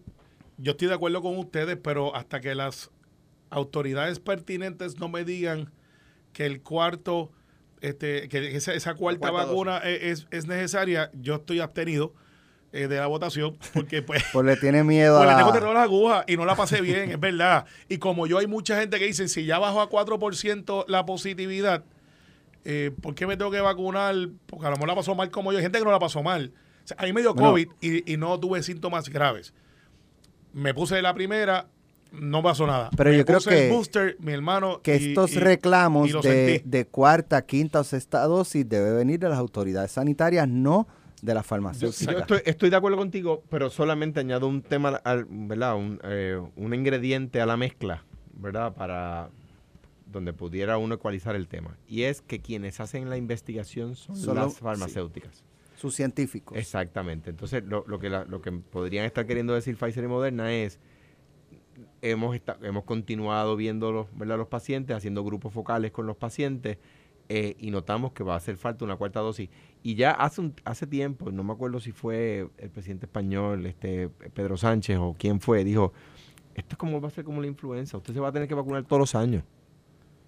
Yo 0.58 0.72
estoy 0.72 0.88
de 0.88 0.94
acuerdo 0.94 1.22
con 1.22 1.36
ustedes, 1.38 1.76
pero 1.82 2.14
hasta 2.14 2.40
que 2.40 2.54
las 2.54 2.90
autoridades 3.50 4.20
pertinentes 4.20 4.98
no 5.00 5.08
me 5.08 5.24
digan 5.24 5.70
que 6.32 6.46
el 6.46 6.60
cuarto, 6.62 7.30
este, 7.88 8.28
que 8.28 8.56
esa, 8.56 8.72
esa 8.72 8.94
cuarta, 8.94 9.30
cuarta 9.30 9.46
vacuna 9.46 9.78
es, 9.78 10.26
es 10.30 10.46
necesaria, 10.46 11.10
yo 11.14 11.36
estoy 11.36 11.60
abstenido 11.60 12.14
eh, 12.72 12.88
de 12.88 12.96
la 12.96 13.06
votación 13.06 13.56
porque 13.72 14.02
pues... 14.02 14.24
Pues 14.32 14.46
le 14.46 14.56
tiene 14.56 14.82
miedo 14.82 15.18
Pues 15.18 15.28
a 15.28 15.32
le 15.32 15.38
tengo 15.38 15.52
terror 15.52 15.70
a 15.70 15.74
las 15.74 15.82
agujas 15.84 16.24
y 16.26 16.36
no 16.36 16.44
la 16.44 16.56
pasé 16.56 16.80
bien, 16.80 17.10
es 17.12 17.20
verdad. 17.20 17.66
Y 17.88 17.98
como 17.98 18.26
yo 18.26 18.38
hay 18.38 18.46
mucha 18.46 18.80
gente 18.80 18.98
que 18.98 19.04
dice, 19.04 19.28
si 19.28 19.44
ya 19.44 19.58
bajó 19.58 19.80
a 19.80 19.90
4% 19.90 20.86
la 20.88 21.06
positividad, 21.06 21.84
eh, 22.64 22.90
¿por 23.00 23.14
qué 23.14 23.26
me 23.26 23.36
tengo 23.36 23.50
que 23.50 23.60
vacunar? 23.60 24.14
Porque 24.46 24.66
a 24.66 24.70
lo 24.70 24.76
mejor 24.76 24.88
la 24.88 24.94
pasó 24.96 25.14
mal 25.14 25.30
como 25.30 25.52
yo. 25.52 25.58
Hay 25.58 25.64
gente 25.64 25.78
que 25.78 25.84
no 25.84 25.92
la 25.92 25.98
pasó 25.98 26.22
mal. 26.22 26.52
O 26.84 26.88
sea, 26.88 26.96
a 26.98 27.04
mí 27.04 27.12
me 27.12 27.20
dio 27.20 27.34
Bueno. 27.34 27.50
COVID 27.50 27.68
y, 27.80 28.12
y 28.12 28.16
no 28.16 28.40
tuve 28.40 28.62
síntomas 28.62 29.08
graves. 29.08 29.54
Me 30.52 30.72
puse 30.72 31.00
la 31.02 31.12
primera, 31.14 31.68
no 32.20 32.42
pasó 32.42 32.66
nada. 32.66 32.90
Pero 32.96 33.10
Me 33.10 33.18
yo 33.18 33.24
creo 33.24 33.40
que- 33.40 33.66
el 33.68 33.72
booster, 33.72 34.16
mi 34.20 34.32
hermano. 34.32 34.80
que 34.82 34.96
y- 34.96 35.08
estos 35.08 35.32
y- 35.34 35.38
reclamos 35.38 36.10
y 36.10 36.12
de, 36.64 36.86
cuarta, 36.90 37.44
quinta 37.44 37.80
o 37.80 37.84
sexta 37.84 38.22
dosis 38.24 38.68
debe 38.68 38.92
venir 38.92 39.18
de 39.20 39.28
las 39.28 39.38
autoridades 39.38 39.92
sanitarias, 39.92 40.48
no 40.48 40.86
de 41.22 41.34
las 41.34 41.46
farmacéuticas. 41.46 42.12
yo 42.14 42.18
estoy, 42.20 42.40
estoy 42.44 42.70
de 42.70 42.76
acuerdo 42.76 42.98
contigo, 42.98 43.42
pero 43.48 43.70
solamente 43.70 44.20
añado 44.20 44.46
un 44.46 44.60
tema, 44.62 45.00
al, 45.04 45.26
¿verdad? 45.28 45.76
Un, 45.76 45.98
eh, 46.04 46.40
un 46.56 46.74
ingrediente 46.74 47.40
a 47.40 47.46
la 47.46 47.56
mezcla, 47.56 48.04
¿verdad? 48.34 48.74
Para 48.74 49.30
donde 50.06 50.32
pudiera 50.32 50.78
uno 50.78 50.94
ecualizar 50.94 51.34
el 51.34 51.48
tema. 51.48 51.76
Y 51.88 52.02
es 52.02 52.20
que 52.20 52.40
quienes 52.40 52.78
hacen 52.80 53.08
la 53.10 53.16
investigación 53.16 53.96
son 53.96 54.16
Solo- 54.16 54.42
las 54.44 54.58
farmacéuticas. 54.58 55.42
Sus 55.76 55.94
científicos. 55.96 56.56
Exactamente. 56.56 57.30
Entonces, 57.30 57.64
lo, 57.64 57.84
lo 57.88 57.98
que 57.98 58.08
la- 58.10 58.24
lo 58.24 58.40
que 58.40 58.52
podrían 58.52 59.04
estar 59.06 59.26
queriendo 59.26 59.54
decir 59.54 59.76
Pfizer 59.76 60.04
y 60.04 60.06
Moderna 60.08 60.52
es 60.52 60.78
hemos 62.02 62.34
esta- 62.34 62.58
hemos 62.62 62.84
continuado 62.84 63.56
viendo 63.56 63.92
los, 63.92 64.06
¿verdad? 64.16 64.38
los 64.38 64.48
pacientes, 64.48 64.96
haciendo 64.96 65.24
grupos 65.24 65.52
focales 65.52 65.90
con 65.92 66.06
los 66.06 66.16
pacientes 66.16 66.78
eh, 67.28 67.56
y 67.58 67.70
notamos 67.70 68.12
que 68.12 68.22
va 68.22 68.34
a 68.34 68.36
hacer 68.36 68.56
falta 68.56 68.84
una 68.84 68.96
cuarta 68.96 69.20
dosis. 69.20 69.48
Y 69.82 69.94
ya 69.94 70.10
hace 70.10 70.40
un, 70.40 70.54
hace 70.64 70.86
tiempo, 70.86 71.30
no 71.30 71.42
me 71.42 71.52
acuerdo 71.52 71.80
si 71.80 71.92
fue 71.92 72.48
el 72.58 72.70
presidente 72.70 73.06
español, 73.06 73.66
este 73.66 74.08
Pedro 74.08 74.56
Sánchez 74.56 74.98
o 74.98 75.16
quién 75.18 75.40
fue, 75.40 75.64
dijo, 75.64 75.92
esto 76.54 76.74
es 76.74 76.76
como 76.78 77.00
va 77.00 77.08
a 77.08 77.10
ser 77.10 77.24
como 77.24 77.40
la 77.40 77.46
influenza, 77.46 77.96
usted 77.96 78.12
se 78.14 78.20
va 78.20 78.28
a 78.28 78.32
tener 78.32 78.46
que 78.46 78.54
vacunar 78.54 78.84
todos 78.84 79.00
los 79.00 79.14
años. 79.14 79.42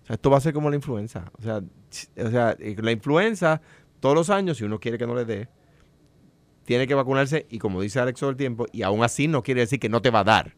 O 0.03 0.07
sea, 0.07 0.15
esto 0.15 0.31
va 0.31 0.39
a 0.39 0.41
ser 0.41 0.53
como 0.55 0.71
la 0.71 0.77
influenza. 0.77 1.31
O 1.39 1.43
sea, 1.43 1.59
o 1.59 2.31
sea, 2.31 2.57
eh, 2.59 2.77
la 2.81 2.93
influenza 2.93 3.61
todos 4.01 4.15
los 4.15 4.31
años, 4.31 4.57
si 4.57 4.65
uno 4.65 4.79
quiere 4.81 4.99
que 4.99 5.07
no 5.07 5.15
le 5.15 5.25
dé, 5.25 5.49
tiene 6.65 6.87
que 6.87 6.95
vacunarse 6.95 7.47
y 7.51 7.59
como 7.59 7.81
dice 7.81 8.01
Alex 8.01 8.21
todo 8.21 8.31
el 8.31 8.37
tiempo, 8.37 8.67
y 8.73 8.83
aún 8.83 9.03
así 9.05 9.29
no 9.29 9.43
quiere 9.43 9.61
decir 9.61 9.79
que 9.79 9.89
no 9.89 10.03
te 10.03 10.11
va 10.11 10.21
a 10.21 10.25
dar. 10.25 10.55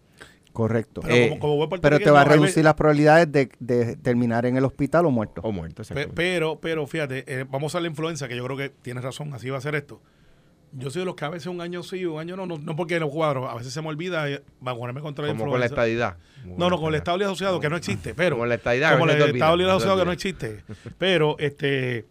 Correcto. 0.58 1.02
Pero 1.02 1.14
Eh, 1.14 1.28
como, 1.28 1.40
como 1.40 1.66
buen 1.68 1.80
Pero 1.80 2.00
te 2.00 2.10
va 2.10 2.22
a 2.22 2.24
reducir 2.24 2.64
las 2.64 2.74
probabilidades 2.74 3.30
de, 3.30 3.48
de 3.60 3.94
terminar 3.94 4.44
en 4.44 4.56
el 4.56 4.64
hospital 4.64 5.06
o 5.06 5.10
muerto. 5.12 5.40
O 5.44 5.52
muerto, 5.52 5.82
exactamente. 5.82 6.12
Pero, 6.16 6.58
pero 6.58 6.84
fíjate, 6.84 7.22
eh, 7.28 7.44
vamos 7.48 7.76
a 7.76 7.80
la 7.80 7.86
influenza, 7.86 8.26
que 8.26 8.36
yo 8.36 8.44
creo 8.44 8.56
que 8.56 8.68
tienes 8.70 9.04
razón, 9.04 9.32
así 9.34 9.48
va 9.50 9.58
a 9.58 9.60
ser 9.60 9.76
esto. 9.76 10.02
Yo 10.72 10.90
soy 10.90 11.02
de 11.02 11.06
los 11.06 11.14
que 11.14 11.24
a 11.24 11.28
veces 11.28 11.46
un 11.46 11.60
año 11.60 11.84
sí, 11.84 12.04
un 12.06 12.18
año 12.18 12.36
no, 12.36 12.44
no, 12.44 12.58
no 12.58 12.74
porque 12.74 12.98
los 12.98 13.08
cuadros, 13.08 13.48
a 13.48 13.54
veces 13.54 13.72
se 13.72 13.80
me 13.80 13.86
olvida 13.86 14.28
eh, 14.28 14.42
vacunarme 14.60 15.00
contra 15.00 15.24
la 15.26 15.32
como 15.32 15.44
con 15.48 15.60
la 15.60 15.66
influenza. 15.66 15.74
estadidad. 15.86 16.16
No, 16.58 16.68
no, 16.70 16.76
con 16.80 16.88
el 16.88 16.96
Estado 16.96 17.24
Asociado, 17.24 17.60
que 17.60 17.70
no 17.70 17.76
existe, 17.76 18.14
pero. 18.14 18.34
Como 18.34 18.46
la 18.46 18.56
estadidad, 18.56 18.98
Como 18.98 19.04
el 19.08 19.10
Estado 19.22 19.54
Asociado, 19.70 19.96
que 19.96 20.04
no 20.06 20.12
existe. 20.12 20.64
Pero, 20.98 21.36
este. 21.38 22.04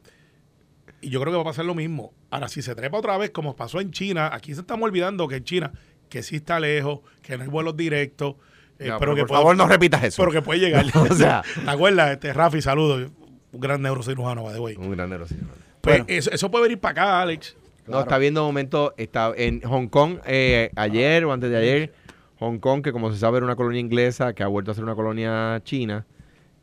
Y 1.01 1.09
yo 1.09 1.19
creo 1.19 1.33
que 1.33 1.35
va 1.35 1.41
a 1.41 1.45
pasar 1.45 1.65
lo 1.65 1.75
mismo. 1.75 2.13
Ahora, 2.29 2.47
si 2.47 2.61
se 2.61 2.73
trepa 2.75 2.97
otra 2.97 3.17
vez, 3.17 3.29
como 3.31 3.57
pasó 3.57 3.81
en 3.81 3.91
China, 3.91 4.29
aquí 4.33 4.55
se 4.55 4.61
estamos 4.61 4.85
olvidando 4.87 5.27
que 5.27 5.35
en 5.35 5.43
China, 5.43 5.71
que 6.09 6.23
sí 6.23 6.37
está 6.37 6.59
lejos, 6.59 6.99
que 7.21 7.37
no 7.37 7.43
hay 7.43 7.49
vuelos 7.49 7.75
directos, 7.77 8.35
eh, 8.79 8.89
No, 8.89 8.99
pero 8.99 9.15
que 9.15 9.21
por 9.21 9.29
puede- 9.29 9.39
favor, 9.41 9.57
no 9.57 9.67
repitas 9.67 10.03
eso. 10.03 10.21
Pero 10.21 10.31
que 10.31 10.41
puede 10.41 10.59
llegar. 10.59 10.85
O 11.09 11.13
sea. 11.15 11.43
¿te 11.65 11.69
acuerdas? 11.69 12.11
Este, 12.11 12.33
Rafi, 12.33 12.61
saludos. 12.61 13.09
Un 13.51 13.59
gran 13.61 13.81
neurocirujano, 13.81 14.43
by 14.43 14.53
the 14.53 14.59
way. 14.59 14.75
Un 14.75 14.91
gran 14.91 15.09
neurocirujano. 15.09 15.53
Pues 15.81 15.99
Bueno. 15.99 16.05
eso, 16.07 16.31
eso 16.31 16.51
puede 16.51 16.63
venir 16.63 16.79
para 16.79 16.91
acá, 16.91 17.21
Alex. 17.21 17.55
No, 17.87 18.01
está 18.01 18.17
viendo 18.17 18.41
un 18.41 18.47
momento, 18.47 18.93
está 18.97 19.31
en 19.37 19.61
Hong 19.61 19.87
Kong 19.87 20.19
eh, 20.25 20.69
ayer 20.75 21.23
o 21.23 21.31
antes 21.31 21.49
de 21.49 21.55
ayer, 21.57 21.93
Hong 22.39 22.59
Kong, 22.59 22.83
que 22.83 22.91
como 22.91 23.11
se 23.13 23.17
sabe 23.17 23.37
era 23.37 23.45
una 23.45 23.55
colonia 23.55 23.79
inglesa, 23.79 24.33
que 24.33 24.43
ha 24.43 24.47
vuelto 24.47 24.71
a 24.71 24.73
ser 24.73 24.83
una 24.83 24.93
colonia 24.93 25.61
china, 25.63 26.05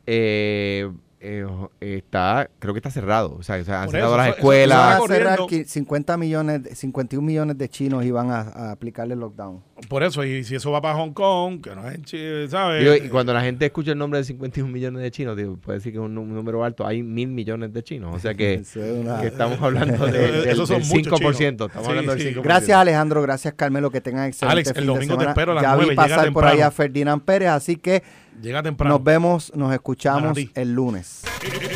eh, 0.05 0.89
eh, 1.25 1.97
está, 1.97 2.49
creo 2.59 2.73
que 2.73 2.79
está 2.79 2.89
cerrado. 2.91 3.35
O 3.37 3.43
sea, 3.43 3.57
o 3.57 3.63
sea, 3.63 3.83
han 3.83 3.89
cerrado 3.89 4.11
eso, 4.11 4.17
las 4.17 4.25
eso- 4.27 4.33
eso 4.35 4.39
escuelas. 4.39 4.99
Van 4.99 5.03
a 5.11 5.13
cerrar 5.15 5.39
qui- 5.39 5.65
50 5.65 6.17
millones, 6.17 6.63
de- 6.63 6.75
51 6.75 7.25
millones 7.25 7.57
de 7.57 7.69
chinos 7.69 8.05
y 8.05 8.11
van 8.11 8.31
a, 8.31 8.39
a 8.41 8.71
aplicarle 8.71 9.15
lockdown. 9.15 9.61
Por 9.89 10.03
eso, 10.03 10.23
y 10.23 10.43
si 10.43 10.55
eso 10.55 10.71
va 10.71 10.81
para 10.81 10.95
Hong 10.95 11.11
Kong, 11.11 11.61
que 11.61 11.75
no 11.75 11.87
es 11.87 11.95
en 11.95 12.03
Chile, 12.05 12.47
¿sabes? 12.49 12.81
Digo, 12.81 12.95
y 13.05 13.09
cuando 13.09 13.33
la 13.33 13.41
gente 13.41 13.65
escucha 13.65 13.91
el 13.91 13.97
nombre 13.97 14.19
de 14.19 14.25
51 14.25 14.71
millones 14.71 15.01
de 15.01 15.11
chinos, 15.11 15.35
digo, 15.35 15.57
puede 15.57 15.79
decir 15.79 15.91
que 15.91 15.97
es 15.99 16.03
un, 16.03 16.15
nú- 16.15 16.25
número 16.25 16.63
alto. 16.63 16.85
Hay 16.87 17.03
mil 17.03 17.27
millones 17.27 17.73
de 17.73 17.83
chinos. 17.83 18.15
O 18.15 18.19
sea 18.19 18.33
que, 18.33 18.53
Eso 18.61 18.83
es 18.83 18.91
una- 18.97 19.19
que 19.21 19.27
estamos 19.27 19.61
hablando 19.61 20.05
de- 20.05 20.11
del, 20.45 20.55
son 20.55 20.79
del 20.79 20.87
muchos 20.87 21.19
5%. 21.19 21.37
chinos. 21.37 21.51
Estamos 21.67 21.71
Sí, 21.85 21.89
hablando 21.89 22.11
del 22.15 22.21
sí. 22.21 22.27
5%. 22.35 22.41
Gracias 22.43 22.77
Alejandro, 22.77 23.21
gracias 23.21 23.53
Carmelo, 23.55 23.91
que 23.91 24.01
tengan 24.01 24.25
excelente 24.27 24.51
Alex, 24.53 24.69
el 24.69 24.75
fin 24.75 24.81
de 24.83 24.87
domingo 24.87 25.13
te 25.15 25.19
semana. 25.19 25.29
espero 25.31 25.51
a 25.51 25.55
las 25.55 25.63
ya 25.63 25.75
vi 25.75 25.85
9, 25.85 25.89
llega 25.91 26.01
pasar 26.03 26.17
por 26.17 26.25
temprano. 26.25 26.53
ahí 26.55 26.61
a 26.61 26.71
Ferdinand 26.71 27.21
Pérez, 27.23 27.49
así 27.49 27.75
que 27.75 28.03
Llega 28.41 28.61
temprano. 28.61 28.95
nos 28.95 29.03
vemos, 29.03 29.51
nos 29.55 29.73
escuchamos 29.73 30.37
el 30.53 30.73
lunes. 30.73 31.23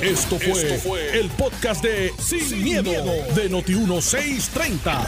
Esto 0.02 0.38
fue, 0.40 1.20
el 1.20 1.30
podcast 1.30 1.84
de 1.84 2.12
Sin, 2.18 2.64
miedo, 2.64 2.92
de 2.92 3.50
Noti1630. 3.50 5.08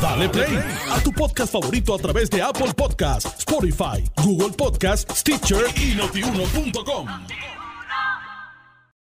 Dale 0.00 0.28
play 0.28 0.58
a 0.90 1.00
tu 1.02 1.12
podcast 1.12 1.52
favorito 1.52 1.94
a 1.94 1.98
través 1.98 2.30
de 2.30 2.42
Apple 2.42 2.72
Podcasts, 2.74 3.38
Spotify, 3.38 4.04
Google 4.24 4.52
Podcasts, 4.56 5.20
Stitcher 5.20 5.64
y 5.76 5.94
notiuno.com. 5.94 7.06